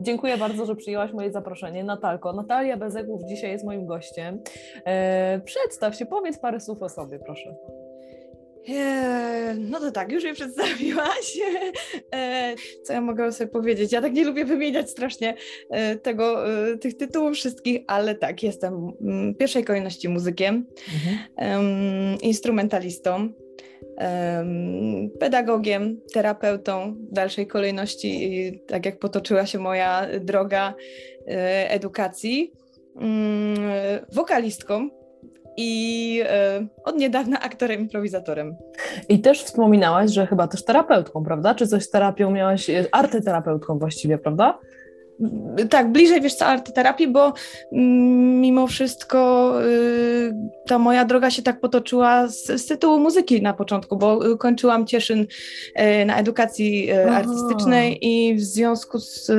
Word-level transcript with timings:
Dziękuję 0.00 0.36
bardzo, 0.36 0.66
że 0.66 0.76
przyjęłaś 0.76 1.12
moje 1.12 1.32
zaproszenie. 1.32 1.84
Natalko, 1.84 2.32
Natalia 2.32 2.76
Bezegłów 2.76 3.22
dzisiaj 3.24 3.50
jest 3.50 3.64
moim 3.64 3.86
gościem. 3.86 4.42
E, 4.84 5.40
przedstaw 5.44 5.94
się, 5.96 6.06
powiedz 6.06 6.38
parę 6.38 6.60
słów 6.60 6.82
o 6.82 6.88
sobie, 6.88 7.18
proszę. 7.18 7.56
Eee, 8.68 9.58
no 9.58 9.80
to 9.80 9.90
tak, 9.90 10.12
już 10.12 10.24
je 10.24 10.34
przedstawiłaś. 10.34 11.38
Eee, 12.12 12.56
co 12.84 12.92
ja 12.92 13.00
mogę 13.00 13.32
sobie 13.32 13.50
powiedzieć? 13.50 13.92
Ja 13.92 14.00
tak 14.00 14.12
nie 14.12 14.24
lubię 14.24 14.44
wymieniać 14.44 14.90
strasznie 14.90 15.34
e, 15.70 15.96
tego, 15.96 16.52
e, 16.68 16.78
tych 16.78 16.96
tytułów 16.96 17.34
wszystkich, 17.34 17.80
ale 17.86 18.14
tak, 18.14 18.42
jestem 18.42 18.92
w 19.00 19.36
pierwszej 19.36 19.64
kolejności 19.64 20.08
muzykiem, 20.08 20.66
mhm. 20.94 22.18
instrumentalistą, 22.22 23.32
pedagogiem, 25.20 26.00
terapeutą 26.12 26.96
w 27.10 27.12
dalszej 27.12 27.46
kolejności, 27.46 28.62
tak 28.66 28.86
jak 28.86 28.98
potoczyła 28.98 29.46
się 29.46 29.58
moja 29.58 30.06
droga 30.20 30.74
e, 31.26 31.70
edukacji, 31.70 32.52
mm, 32.96 33.56
wokalistką 34.12 34.88
i 35.60 36.22
e, 36.24 36.66
od 36.84 36.96
niedawna 36.96 37.40
aktorem, 37.40 37.80
improwizatorem. 37.80 38.56
I 39.08 39.20
też 39.20 39.42
wspominałaś, 39.42 40.10
że 40.10 40.26
chyba 40.26 40.48
też 40.48 40.64
terapeutką, 40.64 41.24
prawda? 41.24 41.54
Czy 41.54 41.66
coś 41.66 41.84
z 41.84 41.90
terapią 41.90 42.30
miałaś, 42.30 42.70
e, 42.70 42.84
artyterapeutką 42.92 43.78
właściwie, 43.78 44.18
prawda? 44.18 44.58
tak, 45.70 45.92
bliżej 45.92 46.20
wiesz 46.20 46.34
co, 46.34 46.46
artyterapii, 46.46 47.08
bo 47.08 47.32
mm, 47.72 48.40
mimo 48.40 48.66
wszystko 48.66 49.52
y, 49.64 50.32
ta 50.66 50.78
moja 50.78 51.04
droga 51.04 51.30
się 51.30 51.42
tak 51.42 51.60
potoczyła 51.60 52.28
z, 52.28 52.46
z, 52.46 52.66
tytułu 52.66 52.98
muzyki 52.98 53.42
na 53.42 53.54
początku, 53.54 53.96
bo 53.96 54.36
kończyłam 54.36 54.86
Cieszyn 54.86 55.20
y, 55.20 56.04
na 56.04 56.18
edukacji 56.18 56.92
y, 56.92 57.10
artystycznej 57.10 57.98
i 58.06 58.34
w 58.34 58.40
związku 58.40 58.98
z 58.98 59.30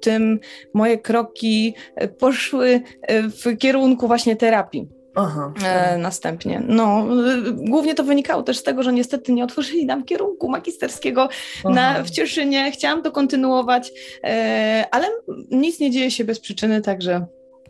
tym 0.00 0.40
moje 0.74 0.98
kroki 0.98 1.74
poszły 2.18 2.80
w 3.08 3.58
kierunku 3.58 4.06
właśnie 4.06 4.36
terapii. 4.36 4.99
Aha. 5.14 5.52
E, 5.64 5.98
następnie. 5.98 6.62
No, 6.66 7.06
głównie 7.52 7.94
to 7.94 8.04
wynikało 8.04 8.42
też 8.42 8.58
z 8.58 8.62
tego, 8.62 8.82
że 8.82 8.92
niestety 8.92 9.32
nie 9.32 9.44
otworzyli 9.44 9.86
nam 9.86 10.04
kierunku 10.04 10.48
magisterskiego 10.48 11.28
na, 11.64 12.02
w 12.02 12.10
Cieszynie. 12.10 12.72
Chciałam 12.72 13.02
to 13.02 13.12
kontynuować, 13.12 13.92
e, 14.24 14.84
ale 14.90 15.06
nic 15.50 15.80
nie 15.80 15.90
dzieje 15.90 16.10
się 16.10 16.24
bez 16.24 16.40
przyczyny, 16.40 16.80
także 16.80 17.26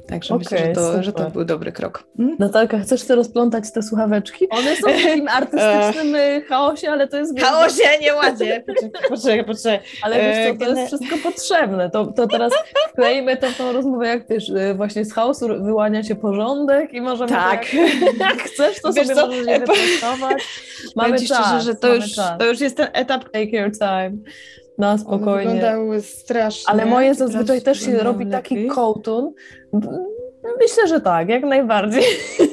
Także 0.09 0.35
okay, 0.35 0.45
myślę, 0.45 0.67
że 0.67 0.73
to, 0.73 1.03
że 1.03 1.13
to 1.13 1.31
był 1.31 1.45
dobry 1.45 1.73
krok. 1.73 2.05
Hmm? 2.17 2.37
Natalka, 2.39 2.79
chcesz 2.79 3.05
ty 3.05 3.15
rozplątać 3.15 3.73
te 3.73 3.83
słuchaweczki? 3.83 4.49
One 4.49 4.77
są 4.77 4.91
w 4.91 5.03
takim 5.05 5.29
artystycznym 5.29 6.15
e, 6.15 6.41
chaosie, 6.41 6.91
ale 6.91 7.09
to 7.09 7.17
jest... 7.17 7.41
Chaosie, 7.41 7.83
nie 8.01 8.15
ładzie. 8.15 8.65
Poczekaj, 9.09 9.45
poczekaj. 9.45 9.79
Ale 10.03 10.17
wiesz 10.17 10.59
co, 10.59 10.65
to 10.65 10.71
jest 10.71 10.87
wszystko 10.87 11.31
potrzebne. 11.31 11.91
To, 11.91 12.07
to 12.07 12.27
teraz 12.27 12.53
wklejmy 12.89 13.37
to 13.37 13.49
w 13.49 13.57
tą 13.57 13.73
rozmowę, 13.73 14.07
jak 14.07 14.29
wiesz, 14.29 14.51
e, 14.51 14.75
właśnie 14.75 15.05
z 15.05 15.13
chaosu 15.13 15.49
wyłania 15.65 16.03
się 16.03 16.15
porządek 16.15 16.93
i 16.93 17.01
możemy 17.01 17.31
tak. 17.31 17.75
jak, 17.75 17.93
jak 18.29 18.43
chcesz, 18.43 18.81
to 18.83 18.93
wiesz 18.93 19.07
sobie 19.07 19.21
co? 19.21 19.27
możesz 19.27 19.47
je. 19.47 19.61
Mamy 20.97 21.19
czas, 21.19 21.47
szczerze, 21.47 21.61
że 21.61 21.75
to 21.75 21.95
już, 21.95 22.15
to 22.39 22.47
już 22.47 22.61
jest 22.61 22.77
ten 22.77 22.89
etap... 22.93 23.25
Take 23.25 23.57
your 23.57 23.73
time. 23.79 24.17
Na 24.81 24.99
spokojnie. 24.99 25.51
One 25.51 25.61
wyglądały 25.61 26.01
strasznie. 26.01 26.73
Ale 26.73 26.87
moje 26.87 27.15
zazwyczaj 27.15 27.63
też 27.63 27.81
się 27.81 27.99
robi 27.99 28.25
lepiej. 28.25 28.43
taki 28.43 28.67
kołtun. 28.67 29.33
Myślę, 30.61 30.89
że 30.89 31.01
tak, 31.01 31.29
jak 31.29 31.43
najbardziej. 31.43 32.05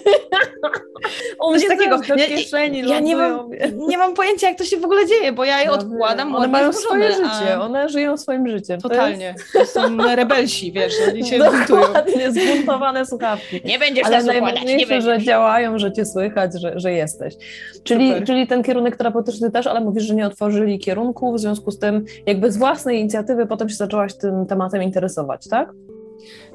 U 1.48 1.52
mnie 1.52 1.68
takiego 1.68 1.98
do 1.98 2.16
kieszeni 2.16 2.90
ja, 2.90 3.00
nie, 3.00 3.16
mam, 3.16 3.50
nie 3.76 3.98
mam 3.98 4.14
pojęcia, 4.14 4.48
jak 4.48 4.58
to 4.58 4.64
się 4.64 4.78
w 4.78 4.86
ogóle 4.86 5.06
dzieje, 5.06 5.32
bo 5.32 5.46
ja 5.46 5.62
je 5.62 5.72
odkładam. 5.72 6.36
One 6.36 6.48
mają 6.48 6.74
swoje 6.74 7.12
życie, 7.12 7.60
one 7.62 7.90
żyją 7.90 8.18
swoim 8.18 8.48
życiem. 8.48 8.82
Totalnie. 8.82 9.36
To, 9.54 9.60
jest... 9.60 9.74
to 9.74 9.82
są 9.82 10.16
rebelsi, 10.16 10.72
wiesz, 10.72 10.94
oni 11.10 11.26
się 11.26 11.40
Dokładnie, 11.40 12.32
zbuntowane 12.32 13.06
słuchawki. 13.06 13.62
Nie 13.66 13.80
będziesz 13.80 14.06
Ale 14.06 14.24
najważniejsze, 14.24 15.02
że 15.02 15.22
działają, 15.22 15.80
że 15.80 15.92
cię 15.92 16.06
słychać, 16.06 16.62
że, 16.62 16.80
że 16.80 16.92
jesteś. 16.92 17.36
Czyli, 17.84 18.26
czyli 18.26 18.48
ten 18.48 18.64
kierunek 18.64 18.98
terapeutyczny 18.98 19.52
też, 19.52 19.68
ale 19.68 19.82
mówisz, 19.82 20.04
że 20.04 20.16
nie 20.16 20.28
otworzyli 20.28 20.80
kierunku, 20.80 21.34
w 21.34 21.40
związku 21.40 21.72
z 21.72 21.80
tym 21.80 22.06
jakby 22.26 22.52
z 22.52 22.58
własnej 22.58 23.00
inicjatywy 23.00 23.46
potem 23.46 23.70
się 23.70 23.76
zaczęłaś 23.76 24.14
tym 24.14 24.46
tematem 24.46 24.84
interesować, 24.84 25.48
tak? 25.48 25.70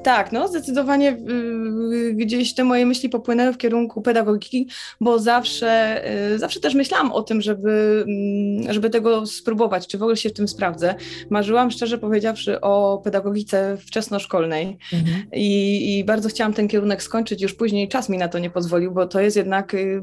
Tak, 0.03 0.33
no 0.33 0.49
zdecydowanie 0.49 1.17
y, 1.93 2.15
gdzieś 2.15 2.55
te 2.55 2.65
moje 2.65 2.87
myśli 2.87 3.09
popłynęły 3.09 3.53
w 3.53 3.59
kierunku 3.59 4.03
pedagogiki, 4.03 4.69
bo 5.01 5.19
zawsze, 5.19 6.03
y, 6.35 6.39
zawsze 6.39 6.61
też 6.61 6.75
myślałam 6.75 7.13
o 7.13 7.23
tym, 7.23 7.41
żeby, 7.41 8.05
mm, 8.09 8.73
żeby 8.73 8.91
tego 8.91 9.27
spróbować, 9.27 9.87
czy 9.87 9.99
w 9.99 10.03
ogóle 10.03 10.17
się 10.17 10.29
w 10.29 10.33
tym 10.33 10.49
sprawdzę. 10.49 10.95
Marzyłam 11.31 11.71
szczerze 11.71 11.99
powiedziawszy 11.99 12.61
o 12.61 13.01
pedagogice 13.05 13.77
wczesnoszkolnej 13.77 14.79
mhm. 14.93 15.23
I, 15.33 15.99
i 15.99 16.05
bardzo 16.05 16.29
chciałam 16.29 16.55
ten 16.55 16.69
kierunek 16.69 17.03
skończyć, 17.03 17.43
już 17.43 17.55
później 17.55 17.89
czas 17.89 18.09
mi 18.09 18.19
na 18.19 18.29
to 18.29 18.39
nie 18.39 18.51
pozwolił, 18.51 18.93
bo 18.93 19.07
to 19.07 19.21
jest 19.21 19.37
jednak 19.37 19.75
y, 19.75 20.01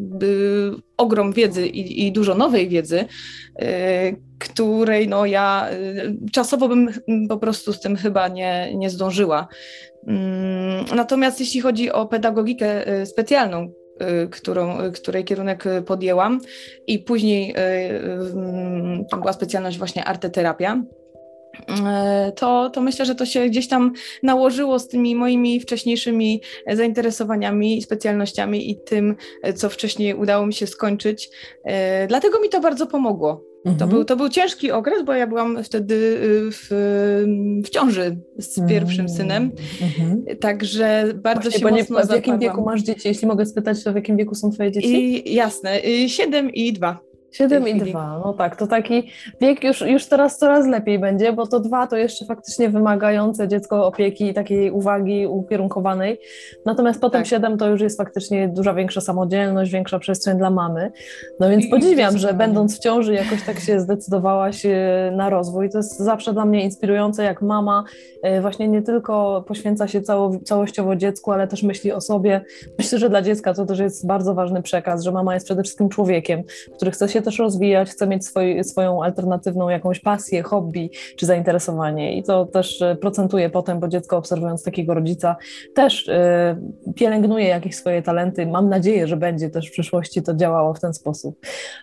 ogrom 0.97 1.33
wiedzy 1.33 1.67
i, 1.67 2.07
i 2.07 2.11
dużo 2.11 2.35
nowej 2.35 2.69
wiedzy, 2.69 3.05
której 4.39 5.07
no 5.07 5.25
ja 5.25 5.69
czasowo 6.31 6.67
bym 6.67 6.89
po 7.29 7.37
prostu 7.37 7.73
z 7.73 7.79
tym 7.79 7.95
chyba 7.95 8.27
nie, 8.27 8.75
nie 8.75 8.89
zdążyła. 8.89 9.47
Mm, 10.07 10.85
natomiast 10.95 11.39
jeśli 11.39 11.61
chodzi 11.61 11.91
o 11.91 12.05
pedagogikę 12.05 12.99
y, 13.01 13.05
specjalną, 13.05 13.71
y, 14.23 14.27
którą, 14.29 14.81
y, 14.81 14.91
której 14.91 15.23
kierunek 15.23 15.63
podjęłam 15.85 16.41
i 16.87 16.99
później 16.99 17.55
to 19.11 19.17
była 19.17 19.33
specjalność 19.33 19.77
właśnie 19.77 20.05
arteterapia, 20.05 20.83
to, 22.35 22.69
to 22.69 22.81
myślę, 22.81 23.05
że 23.05 23.15
to 23.15 23.25
się 23.25 23.45
gdzieś 23.45 23.67
tam 23.67 23.93
nałożyło 24.23 24.79
z 24.79 24.87
tymi 24.87 25.15
moimi 25.15 25.59
wcześniejszymi 25.59 26.41
zainteresowaniami, 26.71 27.81
specjalnościami 27.81 28.71
i 28.71 28.77
tym, 28.83 29.15
co 29.55 29.69
wcześniej 29.69 30.13
udało 30.13 30.45
mi 30.45 30.53
się 30.53 30.67
skończyć. 30.67 31.29
Dlatego 32.07 32.39
mi 32.39 32.49
to 32.49 32.59
bardzo 32.59 32.87
pomogło. 32.87 33.48
Mhm. 33.65 33.77
To, 33.77 33.87
był, 33.87 34.05
to 34.05 34.15
był 34.15 34.29
ciężki 34.29 34.71
okres, 34.71 35.03
bo 35.05 35.13
ja 35.13 35.27
byłam 35.27 35.63
wtedy 35.63 35.95
y, 35.95 36.51
w, 36.51 36.67
w 37.65 37.69
ciąży 37.69 38.17
z 38.37 38.67
pierwszym 38.69 39.05
mhm. 39.05 39.17
synem, 39.17 39.51
mhm. 39.81 40.25
także 40.39 41.13
bardzo 41.15 41.49
Właśnie, 41.49 41.59
się 41.59 41.65
mocno 41.65 41.99
nie, 41.99 42.05
W 42.07 42.11
jakim 42.11 42.39
wieku 42.39 42.61
masz 42.61 42.81
dzieci? 42.81 43.07
Jeśli 43.07 43.27
mogę 43.27 43.45
spytać, 43.45 43.83
to 43.83 43.91
w 43.91 43.95
jakim 43.95 44.17
wieku 44.17 44.35
są 44.35 44.51
twoje 44.51 44.71
dzieci? 44.71 45.29
I, 45.29 45.33
jasne, 45.33 45.81
7 46.07 46.47
y, 46.47 46.49
i 46.49 46.73
2. 46.73 47.08
7 47.31 47.67
i 47.67 47.79
2, 47.79 48.21
no 48.25 48.33
tak, 48.33 48.55
to 48.55 48.67
taki 48.67 49.11
wiek 49.41 49.63
już, 49.63 49.81
już 49.81 50.05
teraz 50.05 50.37
coraz 50.37 50.67
lepiej 50.67 50.99
będzie, 50.99 51.33
bo 51.33 51.47
to 51.47 51.59
dwa 51.59 51.87
to 51.87 51.97
jeszcze 51.97 52.25
faktycznie 52.25 52.69
wymagające 52.69 53.47
dziecko 53.47 53.87
opieki 53.87 54.27
i 54.27 54.33
takiej 54.33 54.71
uwagi 54.71 55.27
ukierunkowanej, 55.27 56.19
natomiast 56.65 57.01
potem 57.01 57.21
tak. 57.21 57.27
7 57.27 57.57
to 57.57 57.69
już 57.69 57.81
jest 57.81 57.97
faktycznie 57.97 58.47
duża 58.47 58.73
większa 58.73 59.01
samodzielność, 59.01 59.71
większa 59.71 59.99
przestrzeń 59.99 60.37
dla 60.37 60.49
mamy, 60.49 60.91
no 61.39 61.49
więc 61.49 61.65
I, 61.65 61.69
podziwiam, 61.69 62.17
że 62.17 62.33
będąc 62.33 62.77
w 62.77 62.79
ciąży 62.79 63.13
jakoś 63.13 63.43
tak 63.43 63.59
się 63.59 63.79
zdecydowałaś 63.79 64.63
na 65.11 65.29
rozwój, 65.29 65.69
to 65.69 65.77
jest 65.77 65.99
zawsze 65.99 66.33
dla 66.33 66.45
mnie 66.45 66.63
inspirujące, 66.63 67.23
jak 67.23 67.41
mama 67.41 67.83
e, 68.23 68.41
właśnie 68.41 68.67
nie 68.67 68.81
tylko 68.81 69.43
poświęca 69.47 69.87
się 69.87 70.01
cało, 70.01 70.31
całościowo 70.45 70.95
dziecku, 70.95 71.31
ale 71.31 71.47
też 71.47 71.63
myśli 71.63 71.91
o 71.91 72.01
sobie, 72.01 72.41
myślę, 72.77 72.99
że 72.99 73.09
dla 73.09 73.21
dziecka 73.21 73.53
to 73.53 73.65
też 73.65 73.79
jest 73.79 74.07
bardzo 74.07 74.33
ważny 74.33 74.61
przekaz, 74.61 75.03
że 75.03 75.11
mama 75.11 75.33
jest 75.33 75.45
przede 75.45 75.63
wszystkim 75.63 75.89
człowiekiem, 75.89 76.43
który 76.75 76.91
chce 76.91 77.09
się 77.09 77.18
się 77.19 77.23
też 77.23 77.39
rozwijać, 77.39 77.89
chce 77.89 78.07
mieć 78.07 78.25
swój, 78.25 78.63
swoją 78.63 79.03
alternatywną 79.03 79.69
jakąś 79.69 79.99
pasję, 79.99 80.43
hobby 80.43 80.89
czy 81.17 81.25
zainteresowanie 81.25 82.17
i 82.17 82.23
to 82.23 82.45
też 82.45 82.81
e, 82.81 82.95
procentuje 82.95 83.49
potem, 83.49 83.79
bo 83.79 83.87
dziecko 83.87 84.17
obserwując 84.17 84.63
takiego 84.63 84.93
rodzica 84.93 85.35
też 85.73 86.07
y, 86.07 86.13
pielęgnuje 86.95 87.47
jakieś 87.47 87.75
swoje 87.75 88.01
talenty. 88.01 88.45
Mam 88.45 88.69
nadzieję, 88.69 89.07
że 89.07 89.17
będzie 89.17 89.49
też 89.49 89.67
w 89.69 89.71
przyszłości 89.71 90.23
to 90.23 90.33
działało 90.33 90.73
w 90.73 90.79
ten 90.79 90.93
sposób. 90.93 91.39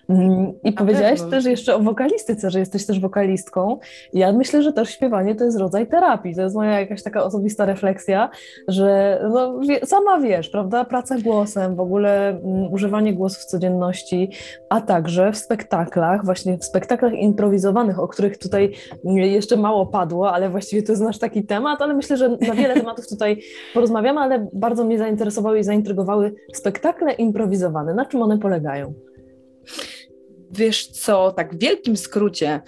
Mm, 0.09 0.53
I 0.65 0.69
A 0.69 0.73
powiedziałaś 0.73 1.21
też 1.31 1.45
jeszcze 1.45 1.75
o 1.75 1.79
wokalistyce, 1.79 2.51
że 2.51 2.59
jesteś 2.59 2.87
też 2.87 3.01
wokalistką. 3.01 3.79
Ja 4.13 4.33
myślę, 4.33 4.63
że 4.63 4.73
też 4.73 4.91
śpiewanie 4.91 5.35
to 5.35 5.45
jest 5.45 5.59
rodzaj 5.59 5.87
terapii. 5.87 6.35
To 6.35 6.43
jest 6.43 6.55
moja 6.55 6.81
jakaś 6.81 7.03
taka 7.03 7.25
osobista 7.25 7.65
refleksja, 7.65 8.31
że 8.69 9.21
no, 9.31 9.61
sama 9.85 10.21
wiesz, 10.21 10.49
prawda, 10.49 10.85
praca 10.85 11.19
głosem, 11.19 11.77
w 11.77 11.81
ogóle 11.81 12.39
um, 12.43 12.73
używanie 12.73 13.15
głosu 13.15 13.41
w 13.41 13.45
codzienności, 13.45 14.31
a 14.69 14.81
także 14.81 15.26
w 15.33 15.37
spektaklach, 15.37 16.25
właśnie 16.25 16.59
w 16.59 16.65
spektaklach 16.65 17.13
improwizowanych, 17.13 17.99
o 17.99 18.09
których 18.09 18.39
tutaj 18.39 18.73
jeszcze 19.05 19.57
mało 19.57 19.87
padło, 19.87 20.33
ale 20.33 20.51
właściwie 20.51 20.83
to 20.83 20.93
jest 20.93 21.03
nasz 21.03 21.19
taki 21.19 21.45
temat, 21.45 21.83
ale 21.83 21.95
myślę, 21.95 22.17
że 22.17 22.29
na 22.29 22.55
wiele 22.55 22.75
tematów 22.75 23.09
tutaj 23.09 23.43
porozmawiamy, 23.75 24.21
ale 24.21 24.49
bardzo 24.53 24.85
mnie 24.85 24.99
zainteresowały 24.99 25.59
i 25.59 25.65
zaintrygowały 25.65 26.35
spektakle 26.53 27.13
improwizowane. 27.13 27.95
Na 27.95 28.05
czym 28.05 28.23
one 28.23 28.39
polegają? 28.39 28.95
Wiesz 30.51 30.87
co, 30.87 31.33
tak 31.33 31.55
w 31.55 31.59
wielkim 31.59 31.97
skrócie, 31.97 32.61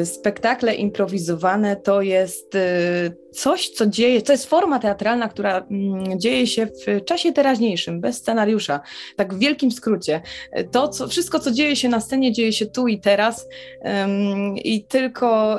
y, 0.00 0.06
spektakle 0.06 0.74
improwizowane 0.74 1.76
to 1.76 2.02
jest 2.02 2.54
y, 2.54 3.16
coś, 3.32 3.68
co 3.68 3.86
dzieje, 3.86 4.22
to 4.22 4.32
jest 4.32 4.46
forma 4.46 4.78
teatralna, 4.78 5.28
która 5.28 5.58
mm, 5.58 6.20
dzieje 6.20 6.46
się 6.46 6.66
w 6.66 7.04
czasie 7.04 7.32
teraźniejszym, 7.32 8.00
bez 8.00 8.16
scenariusza. 8.16 8.80
Tak 9.16 9.34
w 9.34 9.38
wielkim 9.38 9.70
skrócie. 9.70 10.20
To, 10.72 10.88
co, 10.88 11.08
wszystko, 11.08 11.38
co 11.38 11.50
dzieje 11.50 11.76
się 11.76 11.88
na 11.88 12.00
scenie, 12.00 12.32
dzieje 12.32 12.52
się 12.52 12.66
tu 12.66 12.88
i 12.88 13.00
teraz 13.00 13.48
i 14.64 14.84
tylko 14.84 15.58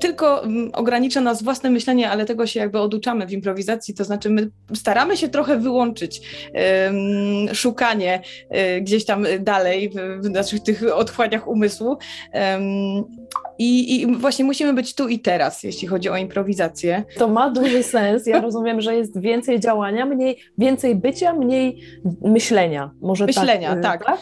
tylko 0.00 0.42
mm, 0.44 0.70
ogranicza 0.72 1.20
nas 1.20 1.42
własne 1.42 1.70
myślenie, 1.70 2.10
ale 2.10 2.24
tego 2.24 2.46
się 2.46 2.60
jakby 2.60 2.80
oduczamy 2.80 3.26
w 3.26 3.32
improwizacji, 3.32 3.94
to 3.94 4.04
znaczy 4.04 4.30
my 4.30 4.50
staramy 4.74 5.16
się 5.16 5.28
trochę 5.28 5.56
wyłączyć 5.56 6.20
um, 6.54 7.54
szukanie 7.54 8.22
um, 8.50 8.84
gdzieś 8.84 9.04
tam 9.04 9.26
dalej 9.40 9.90
w, 9.90 10.24
w 10.26 10.30
naszych 10.30 10.62
tych 10.62 10.82
otchłaniach 10.94 11.48
umysłu 11.48 11.98
um, 12.34 13.04
i, 13.58 14.00
I, 14.00 14.16
właśnie 14.16 14.44
musimy 14.44 14.72
być 14.72 14.94
tu 14.94 15.08
i 15.08 15.18
teraz, 15.18 15.62
jeśli 15.62 15.88
chodzi 15.88 16.08
o 16.08 16.16
improwizację. 16.16 17.04
To 17.16 17.28
ma 17.28 17.50
duży 17.50 17.82
sens. 17.82 18.26
Ja 18.26 18.40
rozumiem, 18.40 18.80
że 18.80 18.96
jest 18.96 19.20
więcej 19.20 19.60
działania, 19.60 20.06
mniej, 20.06 20.38
więcej 20.58 20.94
bycia, 20.94 21.32
mniej 21.32 21.80
myślenia. 22.22 22.90
Może 23.00 23.26
tak, 23.26 23.36
myślenia, 23.36 23.72
tak. 23.74 23.82
tak. 23.82 24.04
tak? 24.04 24.20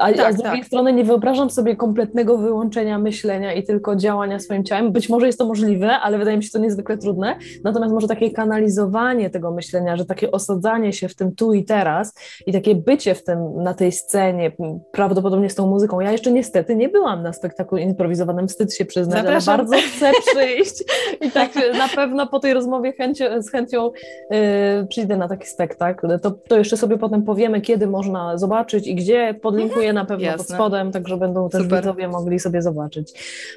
A, 0.00 0.12
tak, 0.12 0.26
a 0.26 0.32
z 0.32 0.36
drugiej 0.36 0.58
tak. 0.58 0.66
strony 0.66 0.92
nie 0.92 1.04
wyobrażam 1.04 1.50
sobie 1.50 1.76
kompletnego 1.76 2.38
wyłączenia 2.38 2.98
myślenia 2.98 3.52
i 3.52 3.62
tylko 3.62 3.96
działania 3.96 4.38
swoim 4.38 4.64
ciałem. 4.64 4.92
Być 4.92 5.08
może 5.08 5.26
jest 5.26 5.38
to 5.38 5.46
możliwe, 5.46 5.90
ale 5.90 6.18
wydaje 6.18 6.36
mi 6.36 6.42
się 6.42 6.50
to 6.50 6.58
niezwykle 6.58 6.98
trudne. 6.98 7.36
Natomiast 7.64 7.94
może 7.94 8.08
takie 8.08 8.30
kanalizowanie 8.30 9.30
tego 9.30 9.50
myślenia, 9.50 9.96
że 9.96 10.04
takie 10.04 10.30
osadzanie 10.30 10.92
się 10.92 11.08
w 11.08 11.14
tym 11.14 11.34
tu 11.34 11.54
i 11.54 11.64
teraz 11.64 12.14
i 12.46 12.52
takie 12.52 12.74
bycie 12.74 13.14
w 13.14 13.24
tym 13.24 13.62
na 13.62 13.74
tej 13.74 13.92
scenie, 13.92 14.52
prawdopodobnie 14.92 15.50
z 15.50 15.54
tą 15.54 15.66
muzyką. 15.66 16.00
Ja 16.00 16.12
jeszcze 16.12 16.32
niestety 16.32 16.76
nie 16.76 16.88
byłam 16.88 17.22
na 17.22 17.32
spektaklu 17.32 17.78
improwizowanym, 17.78 18.48
wstyd 18.48 18.74
się 18.74 18.84
przyznać, 18.84 19.18
Zapraszam. 19.18 19.54
ale 19.54 19.68
bardzo 19.68 19.86
chcę 19.86 20.12
przyjść 20.30 20.84
i 21.20 21.30
tak 21.30 21.50
na 21.78 21.88
pewno 21.88 22.26
po 22.26 22.40
tej 22.40 22.54
rozmowie 22.54 22.92
chęcią, 22.92 23.24
z 23.42 23.50
chęcią 23.50 23.90
yy, 24.30 24.38
przyjdę 24.88 25.16
na 25.16 25.28
taki 25.28 25.46
spektakl. 25.46 26.20
To, 26.20 26.30
to 26.30 26.58
jeszcze 26.58 26.76
sobie 26.76 26.98
potem 26.98 27.22
powiemy, 27.22 27.60
kiedy 27.60 27.86
można 27.86 28.38
zobaczyć 28.38 28.86
i 28.86 28.94
gdzie 28.94 29.34
podlinkuję 29.42 29.79
linkuję 29.80 29.92
na 29.92 30.04
pewno 30.04 30.26
Jasne. 30.26 30.38
pod 30.38 30.54
spodem, 30.54 30.92
tak 30.92 31.08
że 31.08 31.16
będą 31.16 31.48
też 31.48 31.62
Super. 31.62 31.78
widzowie 31.78 32.08
mogli 32.08 32.40
sobie 32.40 32.62
zobaczyć. 32.62 33.12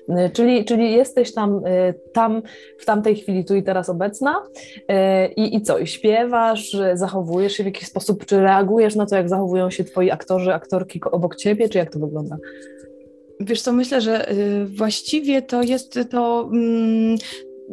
Y, 0.09 0.29
czyli, 0.33 0.65
czyli 0.65 0.93
jesteś 0.93 1.33
tam, 1.33 1.65
y, 1.65 1.93
tam 2.13 2.41
w 2.79 2.85
tamtej 2.85 3.15
chwili, 3.15 3.45
tu 3.45 3.55
i 3.55 3.63
teraz 3.63 3.89
obecna 3.89 4.35
y, 4.77 5.33
i, 5.37 5.55
i 5.55 5.61
co? 5.61 5.79
I 5.79 5.87
śpiewasz, 5.87 6.77
zachowujesz 6.93 7.53
się 7.53 7.63
w 7.63 7.65
jakiś 7.65 7.87
sposób, 7.87 8.25
czy 8.25 8.39
reagujesz 8.39 8.95
na 8.95 9.05
to, 9.05 9.15
jak 9.15 9.29
zachowują 9.29 9.69
się 9.69 9.83
twoi 9.83 10.11
aktorzy, 10.11 10.53
aktorki 10.53 11.01
obok 11.11 11.35
ciebie, 11.35 11.69
czy 11.69 11.77
jak 11.77 11.93
to 11.93 11.99
wygląda? 11.99 12.37
Wiesz 13.39 13.61
co, 13.61 13.73
myślę, 13.73 14.01
że 14.01 14.27
właściwie 14.77 15.41
to 15.41 15.61
jest 15.61 15.99
to 16.11 16.49
mm, 16.53 17.17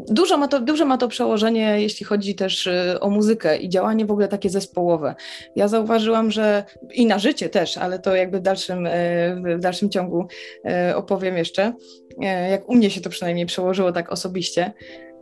Dużo 0.08 0.36
ma, 0.36 0.48
to, 0.48 0.60
duże 0.60 0.84
ma 0.84 0.98
to 0.98 1.08
przełożenie, 1.08 1.80
jeśli 1.80 2.06
chodzi 2.06 2.34
też 2.34 2.66
y, 2.66 3.00
o 3.00 3.10
muzykę 3.10 3.56
i 3.56 3.68
działanie 3.68 4.06
w 4.06 4.10
ogóle 4.10 4.28
takie 4.28 4.50
zespołowe. 4.50 5.14
Ja 5.56 5.68
zauważyłam, 5.68 6.30
że 6.30 6.64
i 6.94 7.06
na 7.06 7.18
życie 7.18 7.48
też, 7.48 7.76
ale 7.76 7.98
to 7.98 8.16
jakby 8.16 8.38
w 8.38 8.42
dalszym, 8.42 8.86
y, 8.86 9.56
w 9.58 9.60
dalszym 9.60 9.90
ciągu 9.90 10.26
y, 10.90 10.96
opowiem 10.96 11.36
jeszcze, 11.36 11.72
jak 12.50 12.68
u 12.68 12.74
mnie 12.74 12.90
się 12.90 13.00
to 13.00 13.10
przynajmniej 13.10 13.46
przełożyło 13.46 13.92
tak 13.92 14.12
osobiście. 14.12 14.72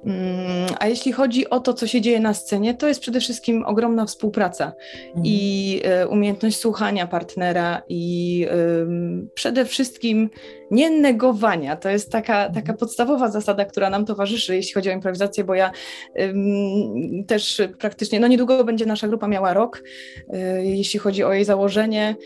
Mm, 0.04 0.66
a 0.80 0.86
jeśli 0.86 1.12
chodzi 1.12 1.50
o 1.50 1.60
to, 1.60 1.74
co 1.74 1.86
się 1.86 2.00
dzieje 2.00 2.20
na 2.20 2.34
scenie, 2.34 2.74
to 2.74 2.88
jest 2.88 3.00
przede 3.00 3.20
wszystkim 3.20 3.64
ogromna 3.66 4.06
współpraca 4.06 4.72
mhm. 5.06 5.22
i 5.24 5.80
umiejętność 6.10 6.56
słuchania 6.58 7.06
partnera 7.06 7.82
i 7.88 8.46
przede 9.34 9.64
wszystkim 9.64 10.30
nie 10.70 10.90
negowania. 10.90 11.76
To 11.76 11.88
jest 11.88 12.12
taka, 12.12 12.50
taka 12.50 12.72
podstawowa 12.72 13.28
zasada, 13.30 13.64
która 13.64 13.90
nam 13.90 14.04
towarzyszy, 14.04 14.56
jeśli 14.56 14.74
chodzi 14.74 14.90
o 14.90 14.92
improwizację, 14.92 15.44
bo 15.44 15.54
ja 15.54 15.70
ym, 16.20 17.24
też 17.26 17.62
praktycznie, 17.78 18.20
no 18.20 18.26
niedługo 18.26 18.64
będzie 18.64 18.86
nasza 18.86 19.08
grupa 19.08 19.28
miała 19.28 19.54
rok, 19.54 19.82
y, 20.34 20.64
jeśli 20.64 21.00
chodzi 21.00 21.24
o 21.24 21.32
jej 21.32 21.44
założenie. 21.44 22.16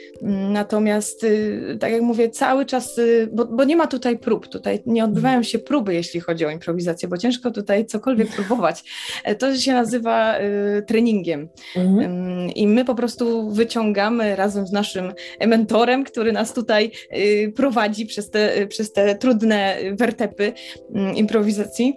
Natomiast, 0.52 1.24
y, 1.24 1.78
tak 1.80 1.92
jak 1.92 2.02
mówię, 2.02 2.30
cały 2.30 2.66
czas, 2.66 2.98
y, 2.98 3.28
bo, 3.32 3.44
bo, 3.44 3.64
nie 3.64 3.76
ma 3.76 3.86
tutaj 3.86 4.18
prób, 4.18 4.48
tutaj 4.48 4.82
nie 4.86 5.04
odbywają 5.04 5.42
się 5.42 5.58
próby, 5.58 5.94
jeśli 5.94 6.20
chodzi 6.20 6.46
o 6.46 6.50
improwizację, 6.50 7.08
bo 7.08 7.18
ciężko 7.18 7.50
tutaj 7.50 7.86
cokolwiek 7.86 8.28
próbować. 8.28 8.84
E, 9.24 9.34
to 9.34 9.56
się 9.56 9.72
nazywa 9.72 10.38
y, 10.38 10.82
treningiem. 10.86 11.48
Mhm. 11.76 12.50
I 12.50 12.66
my 12.66 12.84
po 12.84 12.94
prostu 12.94 13.50
wyciągamy 13.50 14.36
razem 14.36 14.66
z 14.66 14.72
naszym 14.72 15.12
mentorem, 15.46 16.04
który 16.04 16.32
nas 16.32 16.54
tutaj 16.54 16.90
y, 17.16 17.52
prowadzi 17.56 18.06
przez 18.06 18.30
te, 18.32 18.66
przez 18.66 18.92
te 18.92 19.14
trudne 19.14 19.76
wertepy 19.92 20.52
mm, 20.94 21.16
improwizacji. 21.16 21.96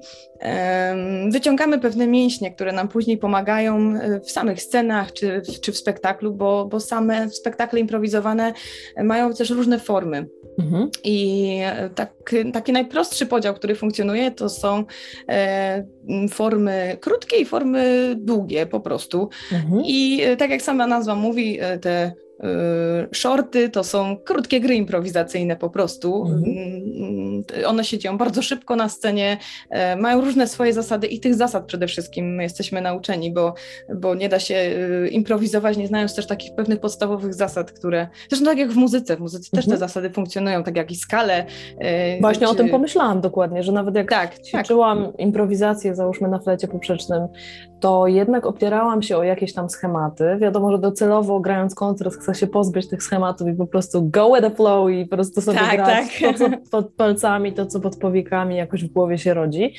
Wyciągamy 1.30 1.80
pewne 1.80 2.08
mięśnie, 2.08 2.52
które 2.52 2.72
nam 2.72 2.88
później 2.88 3.18
pomagają 3.18 3.94
e, 3.96 4.20
w 4.20 4.32
samych 4.32 4.62
scenach 4.62 5.14
czy, 5.14 5.42
czy 5.62 5.72
w 5.72 5.78
spektaklu, 5.78 6.34
bo, 6.34 6.66
bo 6.66 6.80
same 6.80 7.30
spektakle 7.30 7.80
improwizowane 7.80 8.54
mają 9.04 9.34
też 9.34 9.50
różne 9.50 9.80
formy. 9.80 10.28
Mhm. 10.60 10.90
I 11.04 11.60
e, 11.64 11.90
tak, 11.90 12.14
taki 12.54 12.72
najprostszy 12.72 13.26
podział, 13.26 13.54
który 13.54 13.76
funkcjonuje, 13.76 14.32
to 14.32 14.50
są 14.50 14.84
e, 15.30 15.86
formy 16.32 16.98
krótkie 17.02 17.38
i 17.38 17.46
formy 17.46 18.16
długie 18.18 18.66
po 18.66 18.80
prostu. 18.80 19.30
Mhm. 19.52 19.82
I 19.86 20.22
e, 20.22 20.38
tak 20.38 20.50
jak 20.50 20.62
sama 20.62 20.88
nazwa 20.88 21.16
mówi, 21.16 21.60
te 21.82 22.14
shorty 23.14 23.70
to 23.70 23.84
są 23.84 24.18
krótkie 24.18 24.60
gry 24.60 24.76
improwizacyjne 24.76 25.56
po 25.56 25.70
prostu. 25.70 26.26
Mhm. 26.26 26.44
Mm, 26.44 27.44
one 27.66 27.84
się 27.84 27.98
dzieją 27.98 28.18
bardzo 28.18 28.42
szybko 28.42 28.76
na 28.76 28.90
scenie, 28.90 29.38
e, 29.70 29.96
mają 29.96 30.22
różne 30.22 30.48
swoje 30.48 30.74
zasady 30.74 31.08
i 31.08 31.20
tych 31.20 31.36
zasad 31.36 31.66
przede 31.66 31.88
wszystkim 31.88 32.42
jesteśmy 32.42 32.82
nauczeni, 32.82 33.34
bo, 33.34 33.54
bo 33.96 34.16
nie 34.16 34.30
da 34.30 34.40
się 34.40 34.56
y, 34.56 35.10
improwizować, 35.10 35.78
nie 35.78 35.88
znając 35.88 36.16
też 36.16 36.28
takich 36.28 36.56
pewnych 36.56 36.80
podstawowych 36.80 37.34
zasad, 37.34 37.72
które. 37.72 38.08
Zresztą 38.30 38.46
tak 38.46 38.58
jak 38.58 38.72
w 38.72 38.76
muzyce, 38.76 39.18
w 39.18 39.20
muzyce 39.20 39.48
mhm. 39.48 39.56
też 39.56 39.66
te 39.66 39.74
mhm. 39.74 39.90
zasady 39.90 40.10
funkcjonują, 40.10 40.64
tak 40.64 40.76
jak 40.76 40.92
i 40.92 40.96
skale. 40.96 41.46
E, 41.80 42.22
Właśnie 42.22 42.48
czy... 42.48 42.52
o 42.52 42.56
tym 42.56 42.70
pomyślałam 42.70 43.22
dokładnie, 43.22 43.64
że 43.64 43.72
nawet 43.72 43.96
jak 43.96 44.10
tak, 44.10 44.36
tak. 44.36 44.44
ćwiczyłam 44.44 45.06
tak. 45.06 45.20
improwizację, 45.20 45.96
załóżmy 45.96 46.28
na 46.28 46.40
flecie 46.40 46.68
poprzecznym, 46.68 47.28
to 47.86 48.08
jednak 48.08 48.46
opierałam 48.46 49.02
się 49.02 49.18
o 49.18 49.24
jakieś 49.24 49.54
tam 49.54 49.70
schematy. 49.70 50.38
Wiadomo, 50.40 50.72
że 50.72 50.80
docelowo 50.80 51.40
grając 51.40 51.76
koncert 51.76 52.16
chce 52.16 52.36
się 52.36 52.48
pozbyć 52.48 52.90
tych 52.90 53.04
schematów 53.04 53.48
i 53.48 53.54
po 53.54 53.68
prostu 53.68 54.10
go 54.10 54.36
with 54.36 54.42
the 54.42 54.56
flow 54.56 54.90
i 54.90 55.06
po 55.06 55.16
prostu 55.16 55.42
sobie 55.42 55.58
tak, 55.58 55.76
grać 55.76 56.20
tak. 56.22 56.38
to, 56.38 56.40
co 56.40 56.58
pod 56.72 56.94
palcami, 56.94 57.54
to, 57.54 57.66
co 57.66 57.80
pod 57.80 57.98
powiekami 57.98 58.56
jakoś 58.56 58.84
w 58.84 58.94
głowie 58.94 59.18
się 59.18 59.34
rodzi. 59.34 59.74